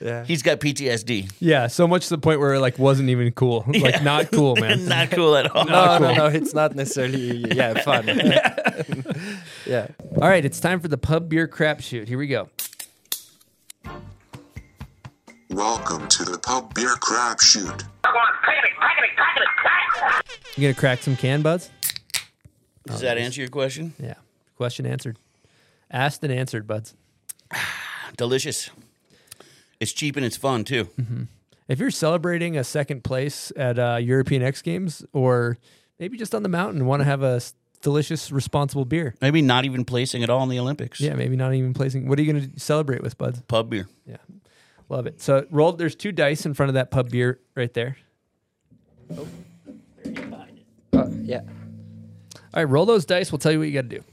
[0.00, 0.24] Yeah.
[0.24, 1.30] He's got PTSD.
[1.38, 3.64] Yeah, so much to the point where it like wasn't even cool.
[3.68, 4.02] Like Yeah.
[4.02, 4.86] not cool, man.
[4.88, 5.64] Not cool at all.
[5.66, 6.26] No, no, no.
[6.26, 8.06] It's not necessarily yeah fun.
[9.66, 9.88] yeah.
[10.20, 12.08] All right, it's time for the pub beer crapshoot.
[12.08, 12.48] Here we go.
[15.50, 17.82] Welcome to the Pub Beer Crap Shoot.
[20.56, 21.70] You gonna crack some can buds?
[22.86, 23.94] Does that answer your question?
[23.98, 24.14] Yeah.
[24.56, 25.18] Question answered.
[25.90, 26.94] Asked and answered, buds.
[28.16, 28.70] Delicious.
[29.78, 30.88] It's cheap and it's fun too.
[31.68, 35.56] If you're celebrating a second place at uh, European X Games, or
[35.98, 39.14] maybe just on the mountain, want to have a s- delicious, responsible beer.
[39.22, 41.00] Maybe not even placing at all in the Olympics.
[41.00, 42.08] Yeah, maybe not even placing.
[42.08, 43.40] What are you going to celebrate with, buds?
[43.42, 43.88] Pub beer.
[44.04, 44.16] Yeah,
[44.90, 45.20] love it.
[45.20, 45.72] So roll.
[45.72, 47.96] There's two dice in front of that pub beer right there.
[49.16, 49.26] Oh,
[50.92, 51.40] uh, yeah.
[51.40, 53.32] All right, roll those dice.
[53.32, 54.04] We'll tell you what you got to do.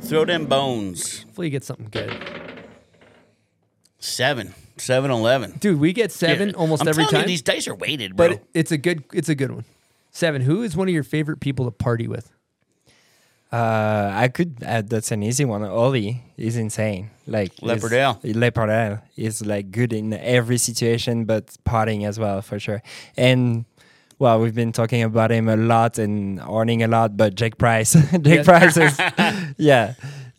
[0.00, 1.22] Throw them bones.
[1.22, 2.12] Hopefully, you get something good.
[3.98, 4.54] Seven.
[4.76, 5.52] Seven eleven.
[5.60, 6.54] Dude, we get seven Yeah.
[6.56, 7.28] almost I'm every telling you, time.
[7.28, 8.30] these dice are weighted, bro.
[8.30, 9.04] but it's a good.
[9.12, 9.64] It's a good one.
[10.10, 10.42] Seven.
[10.42, 12.32] Who is one of your favorite people to party with?
[13.54, 14.56] Uh, I could.
[14.66, 15.62] Uh, that's an easy one.
[15.62, 17.10] Oli is insane.
[17.26, 18.20] Like he's- Lepardale.
[18.34, 22.82] Lepardale is like good in every situation, but partying as well for sure.
[23.16, 23.64] And
[24.18, 27.16] well, we've been talking about him a lot and earning a lot.
[27.16, 27.92] But Jake Price,
[28.26, 28.42] Jake Yeah.
[28.42, 28.98] Price is
[29.58, 29.94] yeah.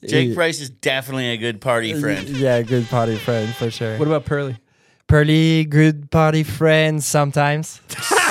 [0.05, 2.27] Jake He- Price is definitely a good party friend.
[2.27, 3.97] Yeah, good party friend for sure.
[3.97, 4.57] What about Pearly?
[5.07, 7.79] Pearly, good party friend sometimes.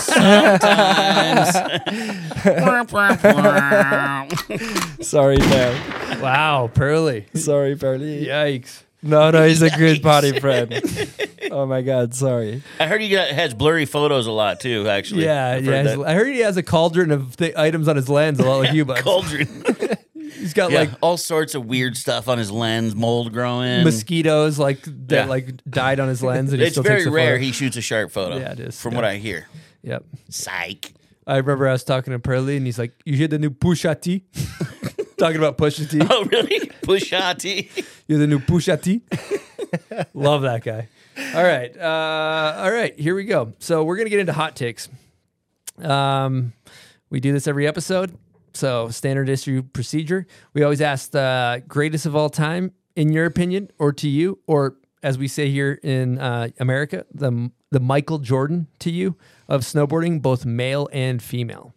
[5.00, 5.74] Sorry, Pearl.
[6.22, 7.26] Wow, Pearly.
[7.34, 8.26] Sorry, Pearly.
[8.26, 8.82] Yikes.
[9.02, 10.72] No, no, he's a good party friend.
[11.50, 12.62] oh my God, sorry.
[12.80, 14.88] I heard he got, has blurry photos a lot too.
[14.88, 15.82] Actually, Yeah, I've yeah.
[15.82, 16.00] heard.
[16.06, 18.72] I heard he has a cauldron of th- items on his lens, a lot like
[18.74, 19.02] you, bud.
[19.02, 19.46] Cauldron.
[20.14, 24.58] He's got Yeah, like all sorts of weird stuff on his lens, mold growing, mosquitoes,
[24.58, 25.24] like that, Yeah.
[25.26, 27.44] like died on his lens, and he It's still very takes a rare photo.
[27.44, 28.36] he shoots a sharp photo.
[28.38, 28.80] Yeah, it is.
[28.80, 28.96] From Yeah.
[28.98, 29.46] what I hear.
[29.84, 30.04] Yep.
[30.30, 30.92] Psych.
[31.26, 34.00] I remember I was talking to Pearly, and he's like, "You hear the new Pusha
[34.00, 34.24] T?"
[35.18, 36.00] talking about Pusha T.
[36.10, 36.60] Oh, really?
[36.82, 37.70] Pusha T.
[38.08, 39.02] You're the new Pusha T.
[40.14, 40.88] Love that guy.
[41.34, 42.98] All right, uh, all right.
[42.98, 43.52] Here we go.
[43.58, 44.88] So we're gonna get into hot takes.
[45.78, 46.52] Um,
[47.10, 48.16] we do this every episode.
[48.52, 50.26] So standard issue procedure.
[50.52, 54.76] We always ask the greatest of all time, in your opinion, or to you, or
[55.02, 59.16] as we say here in uh, America, the the Michael Jordan to you
[59.48, 61.74] of snowboarding, both male and female.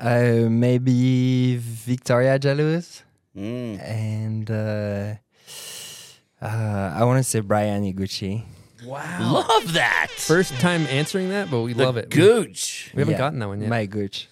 [0.00, 3.02] Uh, maybe Victoria Jealouse.
[3.36, 3.80] Mm.
[3.82, 5.14] And uh,
[6.40, 8.44] uh, I want to say Bryan Iguchi.
[8.84, 10.06] Wow, Love that.
[10.10, 12.10] First time answering that, but we The love it.
[12.10, 12.92] Gooch.
[12.94, 13.68] We haven't Yeah, gotten that one yet.
[13.68, 14.28] My gooch.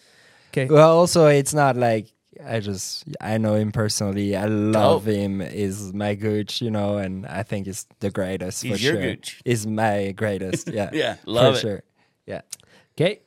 [0.52, 0.66] Okay.
[0.66, 2.06] Well, also, it's not like
[2.44, 4.36] I just I know him personally.
[4.36, 5.14] I love Dope.
[5.14, 5.40] him.
[5.40, 9.02] Is my gooch, you know, and I think it's the greatest He's for your sure.
[9.02, 9.40] gooch.
[9.44, 10.68] Is my greatest.
[10.73, 10.90] Yeah.
[10.93, 11.60] Yeah, love for it.
[11.60, 11.82] sure.
[12.27, 12.40] Yeah.
[12.97, 13.20] Okay.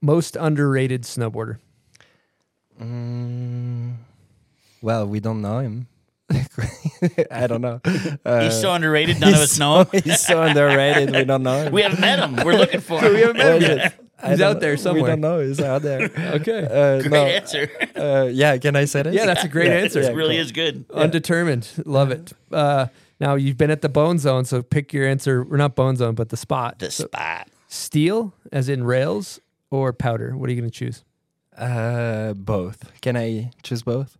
[0.00, 1.58] Most underrated snowboarder.
[2.80, 3.94] Mm,
[4.82, 5.86] well, we don't know him.
[7.30, 7.80] I don't know.
[8.24, 9.86] Uh, He's so underrated, none of us know him.
[10.04, 11.14] He's so underrated.
[11.14, 11.72] We don't know him.
[11.72, 12.36] We haven't met him.
[12.44, 13.14] We're looking for him.
[13.14, 13.78] we haven't met him What is yet.
[13.92, 14.06] it?
[14.20, 14.76] I He's out there know.
[14.76, 15.02] somewhere.
[15.04, 15.40] We don't know.
[15.40, 16.10] He's out there.
[16.16, 16.64] Okay.
[16.64, 17.24] Uh, Great no.
[17.24, 17.70] answer.
[17.94, 19.12] Uh, yeah, can I say that?
[19.12, 20.00] Yeah, that's a great Yeah, answer.
[20.00, 20.44] yeah, It really cool.
[20.44, 20.84] is good.
[20.92, 21.68] Undetermined.
[21.84, 22.32] Love it.
[22.50, 22.86] Uh,
[23.20, 25.44] now you've been at the bone zone, so pick your answer.
[25.44, 26.78] We're not bone zone, but the spot.
[26.80, 27.48] The So, spot.
[27.68, 29.40] Steel, as in rails,
[29.70, 30.36] or powder.
[30.36, 31.04] What are you going to choose?
[31.56, 33.00] Uh, both.
[33.00, 34.18] Can I choose both?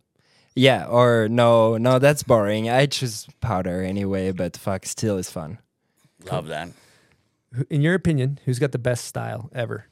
[0.55, 2.67] Yeah, or no, no, that's boring.
[2.69, 5.59] I choose powder anyway, but fuck, steel is fun.
[6.31, 6.69] Love that.
[7.69, 9.85] In your opinion, who's got the best style ever?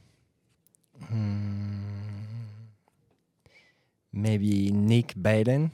[4.11, 5.71] Maybe Nick Baden.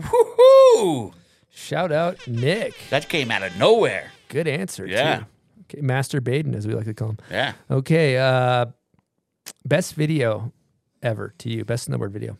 [0.00, 1.12] Woohoo!
[1.50, 2.74] Shout out Nick.
[2.90, 4.12] That came out of nowhere.
[4.28, 4.86] Good answer.
[4.86, 5.18] Yeah.
[5.18, 5.24] Too.
[5.72, 7.18] Okay, Master Baden, as we like to call him.
[7.30, 7.52] Yeah.
[7.70, 8.18] Okay.
[8.18, 8.66] Uh,
[9.64, 10.52] best video
[11.02, 11.64] ever to you.
[11.64, 12.36] Best in the snowboard video.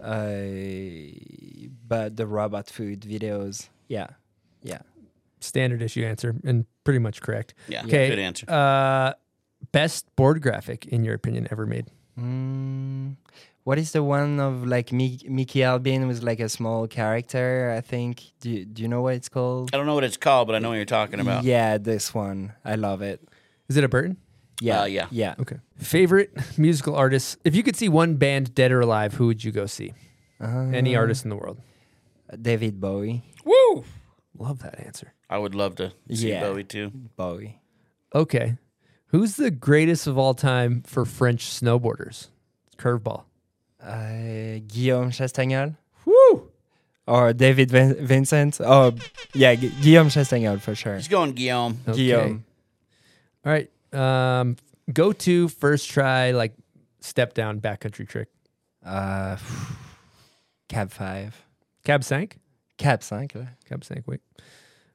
[0.00, 3.68] Uh, but the robot food videos.
[3.88, 4.08] Yeah,
[4.62, 4.78] yeah.
[5.40, 7.54] Standard issue answer and pretty much correct.
[7.68, 8.08] Yeah, Okay.
[8.08, 8.46] good answer.
[8.50, 9.12] Uh,
[9.72, 11.86] best board graphic in your opinion ever made.
[12.18, 13.16] Mm,
[13.70, 17.72] what is the one of like Mi- Mickey Albin was like a small character?
[17.78, 18.14] I think.
[18.40, 19.70] Do you, do you know what it's called?
[19.72, 21.44] I don't know what it's called, but I know what you're talking about.
[21.44, 22.52] Yeah, this one.
[22.64, 23.18] I love it.
[23.68, 24.16] Is it a Burton?
[24.60, 25.06] Yeah, Uh, yeah.
[25.10, 25.34] yeah.
[25.40, 25.56] Okay.
[25.78, 27.38] Favorite musical artist.
[27.44, 29.94] If you could see one band dead or alive, who would you go see?
[30.40, 31.58] Any Uh, artist in the world.
[32.42, 33.22] David Bowie.
[33.44, 33.84] Woo!
[34.38, 35.14] Love that answer.
[35.30, 36.42] I would love to see Yeah.
[36.42, 36.90] Bowie too.
[37.16, 37.60] Bowie.
[38.14, 38.56] Okay.
[39.12, 42.28] Who's the greatest of all time for French snowboarders?
[42.76, 43.24] Curveball.
[43.82, 45.76] Uh, Guillaume Chastagnol.
[46.04, 46.48] Woo!
[47.06, 48.60] Or David Vin- Vincent.
[48.60, 48.92] Oh,
[49.34, 50.96] yeah, Gu- Guillaume Chastagnol for sure.
[50.96, 51.78] He's going Guillaume.
[51.92, 52.44] Guillaume.
[53.44, 53.70] All right.
[53.92, 54.56] Um,
[54.92, 56.52] go to first try, like
[57.00, 58.28] step down backcountry trick.
[58.84, 59.36] Uh,
[60.68, 61.42] cab 5.
[61.84, 62.38] Cab sank?
[62.76, 63.28] Cab 5.
[63.34, 63.48] là.
[63.68, 64.04] Cab sank.
[64.06, 64.20] Wait.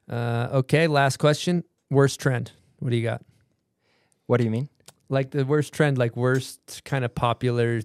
[0.08, 0.86] Uh, okay.
[0.86, 1.64] Last question.
[1.90, 2.52] Worst trend.
[2.78, 3.22] What do you got?
[4.26, 4.68] What do you mean?
[5.08, 7.80] Like the worst trend, like worst kind of popular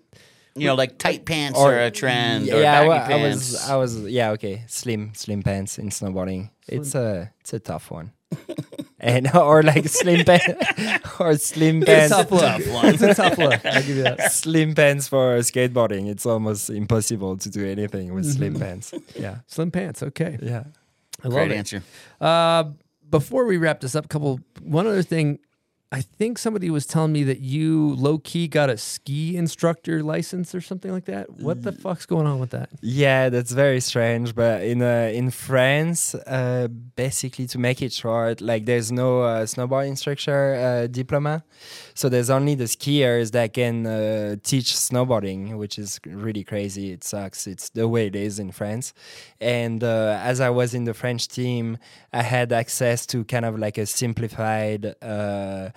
[0.56, 2.50] You know, like tight pants are a trend.
[2.50, 5.90] or Yeah, I, baggy wa- I was, I was, yeah, okay, slim, slim pants in
[5.90, 6.50] snowboarding.
[6.68, 8.12] It's a, it's a tough one.
[9.00, 10.46] and or like slim pants
[11.20, 12.16] or slim It's a pants.
[12.16, 12.42] tough look.
[12.42, 12.86] Tough one.
[12.94, 13.66] It's a tough look.
[13.66, 14.32] I'll give you that.
[14.32, 16.08] Slim pants for skateboarding.
[16.10, 18.60] It's almost impossible to do anything with slim Mhm.
[18.60, 18.94] pants.
[19.18, 20.04] Yeah, Slim pants.
[20.04, 20.38] Okay.
[20.42, 20.64] Yeah.
[21.24, 21.58] I love Great it.
[21.58, 21.84] answer.
[22.20, 22.66] Uh,
[23.10, 25.40] before we wrap this up, couple one other thing.
[25.94, 30.56] I think somebody was telling me that you low key got a ski instructor license
[30.56, 31.30] or something like that.
[31.30, 32.70] What the fuck's going on with that?
[32.82, 34.34] Yeah, that's very strange.
[34.34, 39.46] But in uh, in France, uh, basically to make it short, like there's no uh,
[39.46, 41.44] snowboard instructor uh, diploma,
[41.94, 46.92] so there's only the skiers that can uh, teach snowboarding, which is really crazy.
[46.92, 47.48] It sucks.
[47.48, 48.94] It's the way it is in France.
[49.40, 51.78] And uh, as I was in the French team,
[52.14, 54.96] I had access to kind of like a simplified.
[55.02, 55.70] Uh,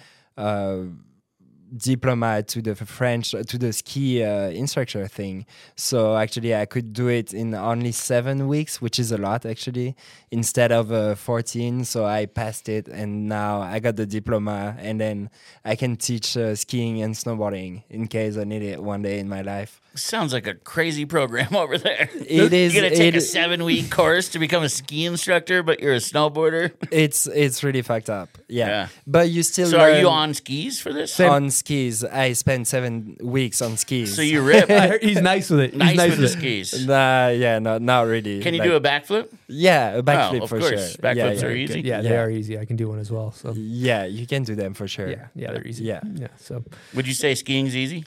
[1.74, 5.46] uh, diploma to the French to the ski uh, instructor thing.
[5.76, 9.96] So actually, I could do it in only seven weeks, which is a lot actually,
[10.30, 11.84] instead of uh, fourteen.
[11.84, 15.30] So I passed it, and now I got the diploma, and then
[15.64, 19.28] I can teach uh, skiing and snowboarding in case I need it one day in
[19.28, 19.80] my life.
[19.96, 22.08] Sounds like a crazy program over there.
[22.14, 25.62] It is- You're gonna take it- a seven week course to become a ski instructor,
[25.62, 26.72] but you're a snowboarder.
[26.90, 28.28] It's it's really fucked up.
[28.48, 28.88] Yeah, Yeah.
[29.06, 29.68] but you still.
[29.68, 31.18] So are you on skis for this?
[31.20, 32.04] on skis?
[32.04, 34.14] I spent seven weeks on skis.
[34.16, 34.68] So you rip.
[35.02, 35.70] He's nice with it.
[35.72, 36.66] He's Nice, nice with with the it.
[36.66, 36.86] skis.
[36.86, 38.40] Nah, yeah, no, not really.
[38.40, 39.28] Can you Like- do a backflip?
[39.48, 40.70] Yeah, a backflip oh, of for course.
[40.70, 41.02] sure.
[41.02, 41.64] Backflips yeah, are yeah.
[41.64, 41.80] easy.
[41.80, 42.58] Yeah, they are easy.
[42.58, 43.30] I can do one as well.
[43.32, 45.08] So Yeah, you can do them for sure.
[45.08, 45.84] yeah, yeah, they're easy.
[45.84, 46.00] Yeah.
[46.14, 46.28] yeah.
[46.38, 46.64] So
[46.94, 48.04] Would you say skiing's easy?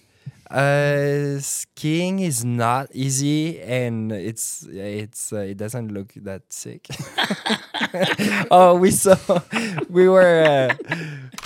[0.49, 6.87] Uh, skiing is not easy, and it's it's uh, it doesn't look that sick.
[8.51, 9.17] oh, we saw
[9.89, 10.95] we were uh,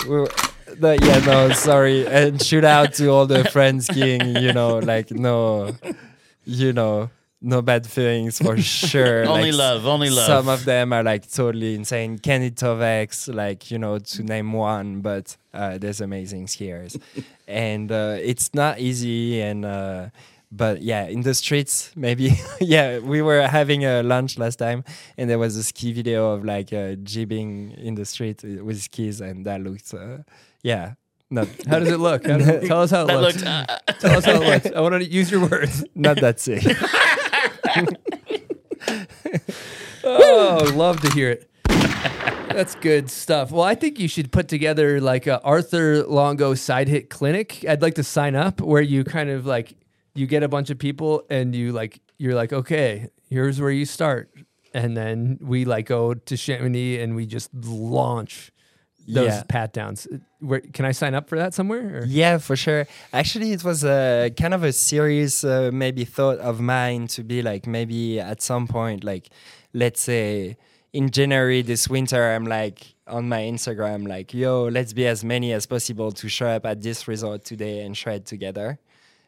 [0.03, 0.29] we were.
[0.71, 4.37] The, yeah, no, sorry, and shoot out to all the friends skiing.
[4.37, 5.75] You know, like no,
[6.45, 7.09] you know,
[7.41, 9.25] no bad feelings for sure.
[9.25, 10.25] Only Like, love, only love.
[10.27, 12.19] Some of them are like totally insane.
[12.19, 16.99] Candide Thovex, like you know, to name one, but uh, there's amazing skiers,
[17.47, 19.41] and uh, it's not easy.
[19.41, 20.09] And uh,
[20.51, 24.83] but yeah, in the streets, maybe yeah, we were having a lunch last time,
[25.17, 29.19] and there was a ski video of like uh, jibbing in the street with skis,
[29.21, 30.19] and that looked uh,
[30.63, 30.93] yeah.
[31.33, 32.27] Not how does it look?
[32.27, 33.35] How does- tell us how it That looks.
[33.37, 34.75] looked, uh, tell us how it looks.
[34.75, 35.81] I want to use your words.
[35.95, 36.61] not that sick.
[40.03, 41.49] Oh, love to hear it.
[42.49, 43.51] That's good stuff.
[43.51, 47.63] Well, I think you should put together like a Arthur Longo side hit clinic.
[47.67, 49.75] I'd like to sign up where you kind of like
[50.15, 53.85] you get a bunch of people and you like you're like, okay, here's where you
[53.85, 54.33] start,
[54.73, 58.51] and then we like go to Chamonix and we just launch
[59.07, 59.43] those Yeah.
[59.47, 60.07] pat downs.
[60.39, 61.99] Where can I sign up for that somewhere?
[61.99, 62.05] Or?
[62.05, 62.87] Yeah, for sure.
[63.13, 67.41] Actually, it was a kind of a serious, uh, maybe thought of mine to be
[67.41, 69.29] like maybe at some point, like
[69.73, 70.57] let's say
[70.93, 75.51] in January this winter, I'm like on my Instagram, like, yo, let's be as many
[75.53, 78.79] as possible to show up at this resort today and shred together.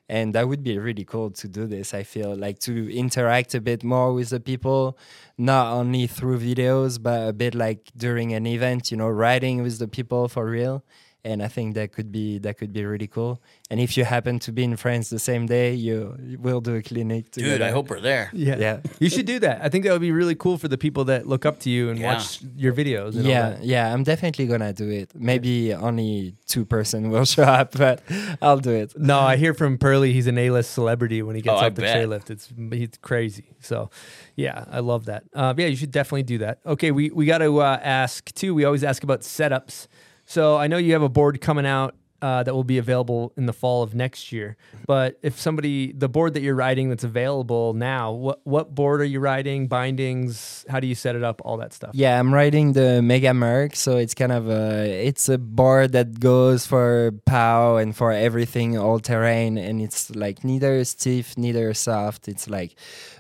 [0.10, 1.94] And that would be really cool to do this.
[1.94, 4.98] I feel like to interact a bit more with the people,
[5.38, 9.80] not only through videos, but a bit like during an event, you know, riding with
[9.80, 10.84] the people for real.
[11.26, 13.42] And I think that could be that could be really cool.
[13.70, 16.76] And if you happen to be in France the same day, you, you will do
[16.76, 17.54] a clinic together.
[17.54, 18.30] Dude, I hope we're there.
[18.34, 18.58] Yeah.
[18.58, 18.80] Yeah.
[19.00, 19.62] You should do that.
[19.64, 21.90] I think that would be really cool for the people that look up to you
[21.90, 22.16] and Yeah.
[22.16, 23.16] watch your videos.
[23.16, 23.64] And Yeah, that.
[23.64, 25.12] yeah, I'm definitely gonna do it.
[25.16, 28.02] Maybe only two person will show up, but
[28.42, 28.92] I'll do it.
[29.00, 31.82] No, I hear from Pearly he's an A-list celebrity when he gets Oh, I the
[31.84, 31.96] bet.
[31.96, 32.30] chairlift.
[32.32, 33.46] It's he's crazy.
[33.62, 33.90] So,
[34.36, 35.24] yeah, I love that.
[35.34, 36.60] Uh, yeah, you should definitely do that.
[36.66, 38.54] Okay, we we got to uh, ask too.
[38.54, 39.88] We always ask about setups.
[40.26, 43.48] So I know you have a board coming out uh, that will be available in
[43.48, 44.56] the fall of next year.
[44.88, 49.06] But if somebody the board that you're riding that's available now, what what board are
[49.06, 49.68] you riding?
[49.68, 50.66] Bindings?
[50.70, 51.42] How do you set it up?
[51.44, 51.92] All that stuff.
[51.94, 56.22] Yeah, I'm riding the Mega Merc, so it's kind of a it's a board that
[56.22, 62.30] goes for pow and for everything all terrain, and it's like neither stiff, neither soft.
[62.30, 62.76] It's like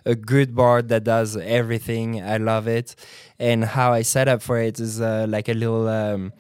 [0.06, 2.24] a good board that does everything.
[2.24, 2.96] I love it,
[3.38, 5.90] and how I set up for it is uh, like a little.
[5.90, 6.32] Um,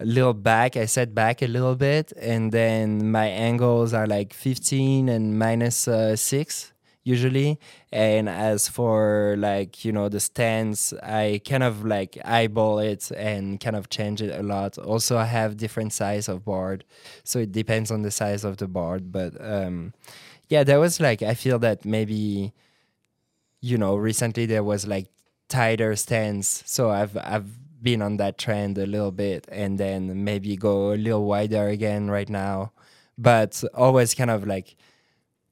[0.00, 0.76] a little back.
[0.76, 5.88] I set back a little bit, and then my angles are like 15 and minus
[5.88, 6.72] uh, six
[7.04, 7.60] usually.
[7.92, 13.60] And as for like you know the stance, I kind of like eyeball it and
[13.60, 14.78] kind of change it a lot.
[14.78, 16.84] Also, I have different size of board,
[17.22, 19.12] so it depends on the size of the board.
[19.12, 19.92] But um,
[20.48, 22.52] yeah, there was like I feel that maybe
[23.60, 25.06] you know recently there was like
[25.48, 30.56] tighter stance, so I've I've been on that trend a little bit and then maybe
[30.56, 32.72] go a little wider again right now
[33.16, 34.76] but always kind of like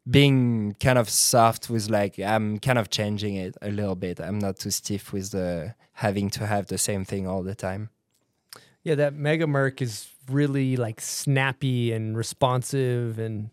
[0.09, 4.21] being kind of soft with like I'm kind of changing it a little bit.
[4.21, 7.91] I'm not too stiff with the having to have the same thing all the time.
[8.83, 13.51] Yeah, that Mega Merc is really like snappy and responsive and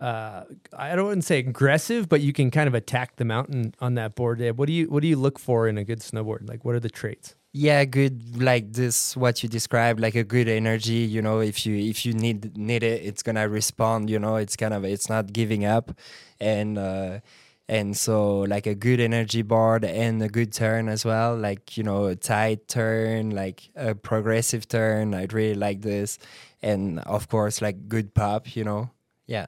[0.00, 0.44] uh,
[0.76, 3.94] I don't want to say aggressive, but you can kind of attack the mountain on
[3.94, 4.40] that board.
[4.56, 6.48] What do you what do you look for in a good snowboard?
[6.48, 7.36] Like what are the traits?
[7.54, 11.76] Yeah, good like this what you described, like a good energy, you know, if you
[11.76, 15.34] if you need need it, it's gonna respond, you know, it's kind of it's not
[15.34, 15.92] giving up.
[16.40, 17.20] And uh
[17.68, 21.82] and so like a good energy board and a good turn as well, like, you
[21.82, 25.12] know, a tight turn, like a progressive turn.
[25.12, 26.18] I'd really like this.
[26.62, 28.90] And of course like good pop, you know.
[29.26, 29.46] Yeah.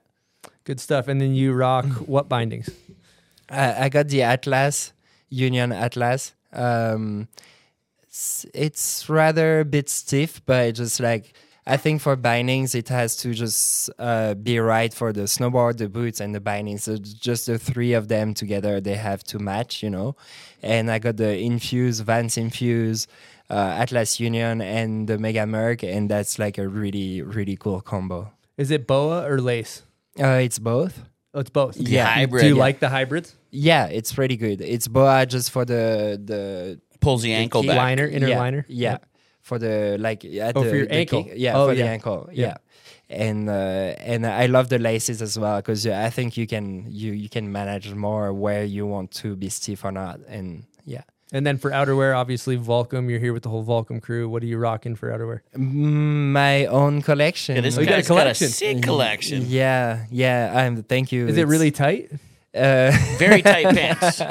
[0.65, 1.09] Good stuff.
[1.09, 2.69] And then you rock what bindings?
[3.49, 4.93] I, I got the Atlas,
[5.31, 6.35] Union Atlas.
[6.53, 7.29] Um,
[8.15, 11.33] it's, it's rather a bit stiff, but just like
[11.67, 15.89] I think for bindings, it has to just uh, be right for the snowboard, the
[15.89, 16.85] boots, and the bindings.
[16.85, 20.15] So just the three of them together, they have to match, you know.
[20.63, 23.09] And I got the Infuse, Vans Infuse,
[23.51, 28.31] uh, Atlas Union, and the Mega Merc, and that's like a really, really cool combo.
[28.57, 29.83] Is it boa or lace?
[30.21, 31.03] Uh, it's both.
[31.33, 31.77] Oh, it's both.
[31.79, 32.07] Yeah.
[32.07, 33.35] hybrid, Do you like the hybrids?
[33.51, 34.61] Yeah, it's pretty good.
[34.61, 37.69] It's boa just for the the Pulls the ankle kick.
[37.71, 37.77] back.
[37.77, 38.65] Liner, inner yeah, liner?
[38.69, 38.91] Yeah.
[38.93, 38.99] Yeah.
[39.43, 41.25] For the like at Oh, the, for your the ankle.
[41.25, 41.35] kick.
[41.37, 42.29] Yeah, Oh, for the ankle.
[42.33, 42.47] Yeah.
[42.47, 42.57] Yeah.
[43.11, 43.53] And uh,
[44.13, 47.53] and I love the laces as well because I think you can you you can
[47.53, 50.21] manage more where you want to be stiff or not.
[50.27, 51.03] And yeah.
[51.33, 53.11] And then for outerwear, obviously Volcom.
[53.11, 54.29] You're here with the whole Volcom crew.
[54.29, 55.41] What are you rocking for outerwear?
[55.57, 57.57] Mm, My own collection.
[57.57, 58.49] Yeah, this Oh, you got a guy's got a collection.
[58.49, 59.45] sick collection.
[59.49, 60.53] Yeah, yeah.
[60.55, 60.83] I'm.
[60.83, 61.27] Thank you.
[61.29, 62.11] Is it really tight?
[62.55, 64.23] Uh, Very tight pants.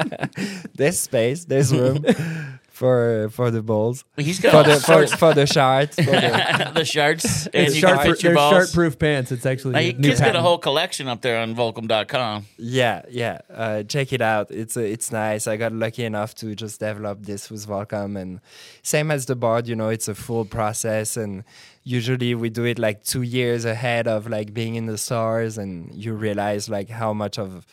[0.73, 1.43] there's space.
[1.45, 2.05] There's room
[2.73, 4.03] for for the balls.
[4.17, 5.95] He's got for the for, for the shards.
[5.95, 8.51] For the, the shards, and you sharp, can fit your balls.
[8.51, 9.31] sharp-proof pants.
[9.31, 12.47] It's actually a you new got a whole collection up there on Volcom.com.
[12.57, 13.41] Yeah, yeah.
[13.53, 14.49] Uh, check it out.
[14.49, 15.45] It's uh, it's nice.
[15.45, 18.41] I got lucky enough to just develop this with Volcom, and
[18.81, 19.67] same as the board.
[19.67, 21.43] You know, it's a full process, and
[21.83, 25.93] usually we do it like two years ahead of like being in the stores, and
[25.93, 27.67] you realize like how much of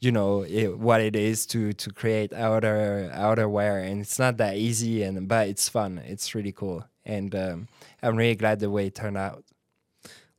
[0.00, 4.56] you know it, what it is to to create outer outerwear, and it's not that
[4.56, 5.98] easy, and but it's fun.
[5.98, 7.68] It's really cool, and um,
[8.02, 9.44] I'm really glad the way it turned out.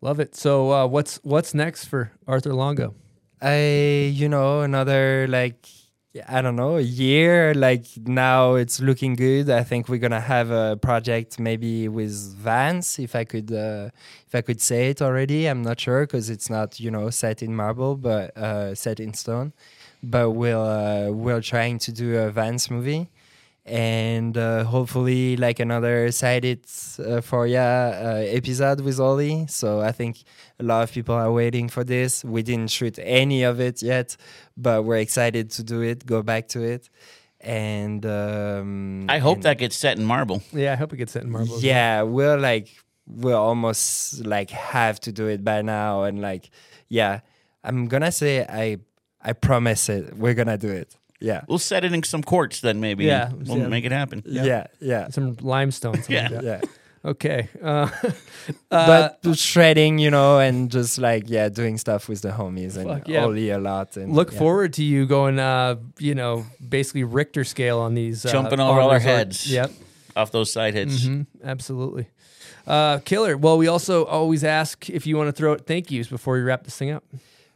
[0.02, 0.36] Love it.
[0.36, 2.96] So uh, what's what's next for Arthur Longo?
[3.42, 5.68] I, you know, another like
[6.28, 7.54] I don't know, a year.
[7.54, 9.50] Like now it's looking good.
[9.50, 13.90] I think we're gonna have a project maybe with Vans, if I could, uh,
[14.28, 15.46] if I could say it already.
[15.48, 19.14] I'm not sure because it's not, you know, set in marble, but uh, set in
[19.14, 19.54] stone.
[20.04, 23.10] But we'll uh, we're trying to do a Vans movie,
[23.66, 29.46] and uh, hopefully like another side it's uh, for ya uh, episode with Ollie.
[29.48, 30.24] So I think
[30.60, 32.24] a lot of people are waiting for this.
[32.24, 34.18] We didn't shoot any of it yet,
[34.58, 36.06] but we're excited to do it.
[36.06, 36.90] Go back to it,
[37.40, 40.42] and um, I hope and- that gets set in marble.
[40.52, 41.56] Yeah, I hope it gets set in marble.
[41.56, 41.72] as well.
[41.72, 42.70] yeah, we're like
[43.08, 46.50] we'll almost like have to do it by now, and like
[46.90, 47.20] yeah,
[47.64, 48.78] I'm gonna say I
[49.22, 50.18] I promise it.
[50.18, 50.96] We're gonna do it.
[51.22, 51.41] Yeah.
[51.48, 53.06] We'll set it in some quartz then maybe.
[53.06, 53.68] Yeah, we'll yeah.
[53.68, 54.23] make it happen.
[54.26, 55.10] Yeah, yeah.
[55.10, 56.03] Some limestone.
[56.10, 56.30] Yeah.
[56.30, 56.43] like.
[56.43, 56.61] Yeah.
[57.03, 57.49] Okay.
[57.61, 57.89] Uh,
[58.72, 62.88] uh, but shredding, you know, and just like yeah, doing stuff with the homies and
[62.88, 63.23] Fuck yeah.
[63.23, 63.98] Ollie a lot.
[63.98, 64.39] And look yeah.
[64.39, 68.26] forward to you going, uh, you know, basically Richter scale on these.
[68.26, 69.52] Uh, Jumping over on our heads.
[69.52, 69.72] Yep.
[70.15, 71.06] Off those side hits.
[71.06, 72.07] Mhm, absolutely.
[72.68, 73.38] Uh, killer.
[73.38, 76.41] Well, we also always ask if you want to throw out thank yous before we
[76.41, 77.03] wrap this thing up.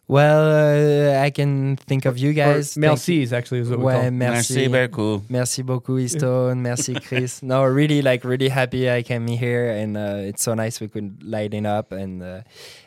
[0.07, 2.77] Well, uh, I can think of you guys.
[2.77, 4.53] Or Thank- Merci's actually is what we Ouais, call merci.
[4.53, 5.23] Merci beaucoup.
[5.29, 6.61] Merci beaucoup, Easton.
[6.61, 7.41] merci, Chris.
[7.41, 11.23] No, really, like, really happy I came here, and uh, it's so nice we could
[11.23, 12.41] light it up, and uh,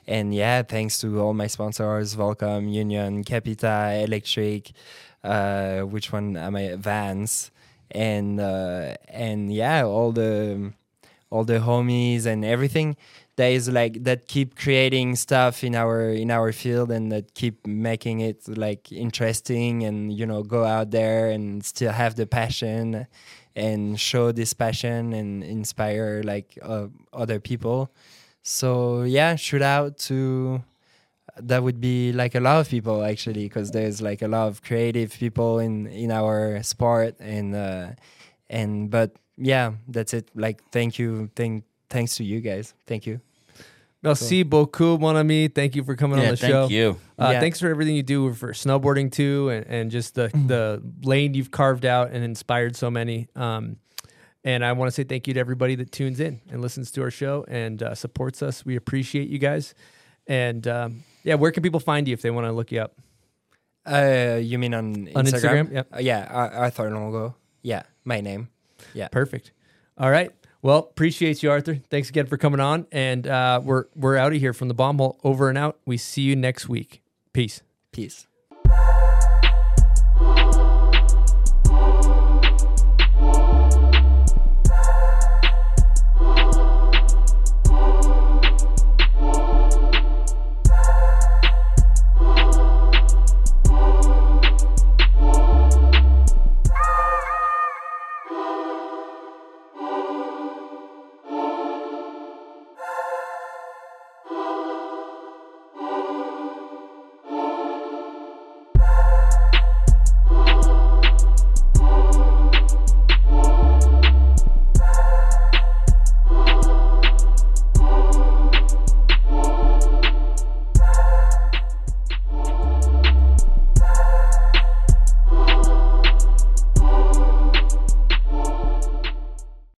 [0.06, 4.70] and yeah, thanks to all my sponsors: Volcom, Union, Capita, Electric.
[5.24, 6.76] Uh, which one am I?
[6.76, 7.50] Vans,
[7.90, 10.72] and uh, and yeah, all the
[11.30, 12.96] all the homies and everything
[13.38, 17.64] that is like that keep creating stuff in our in our field and that keep
[17.64, 23.06] making it like interesting and you know go out there and still have the passion
[23.54, 27.92] and show this passion and inspire like uh, other people.
[28.42, 30.64] So yeah shoot out to
[31.36, 34.62] that would be like a lot of people actually because there's like a lot of
[34.62, 37.90] creative people in in our sport and uh
[38.50, 40.28] and but yeah that's it.
[40.34, 42.74] Like thank you thank thanks to you guys.
[42.88, 43.20] Thank you
[44.02, 45.48] Merci beaucoup, mon ami.
[45.48, 46.60] Thank you for coming Yeah, on the thank show.
[46.62, 46.98] Thank you.
[47.18, 47.40] Uh, Yeah.
[47.40, 51.50] Thanks for everything you do for snowboarding too, and, and just the the lane you've
[51.50, 53.28] carved out and inspired so many.
[53.34, 53.76] Um,
[54.44, 57.02] and I want to say thank you to everybody that tunes in and listens to
[57.02, 58.64] our show and uh, supports us.
[58.64, 59.74] We appreciate you guys.
[60.28, 62.94] And um, yeah, where can people find you if they want to look you up?
[63.84, 65.70] Uh, you mean on On Instagram?
[65.70, 65.88] Instagram, yep.
[65.94, 67.34] Uh, yeah, Ar- Arthur Longo.
[67.62, 68.48] Yeah, my name.
[68.94, 69.08] Yeah.
[69.08, 69.52] Perfect.
[69.96, 70.30] All right.
[70.62, 71.76] Well, appreciate you, Arthur.
[71.90, 72.86] Thanks again for coming on.
[72.92, 75.18] And uh, we're we're out of here from the bomb hole.
[75.24, 75.78] Over and out.
[75.84, 77.02] We see you next week.
[77.32, 77.62] Peace.
[77.92, 78.27] Peace.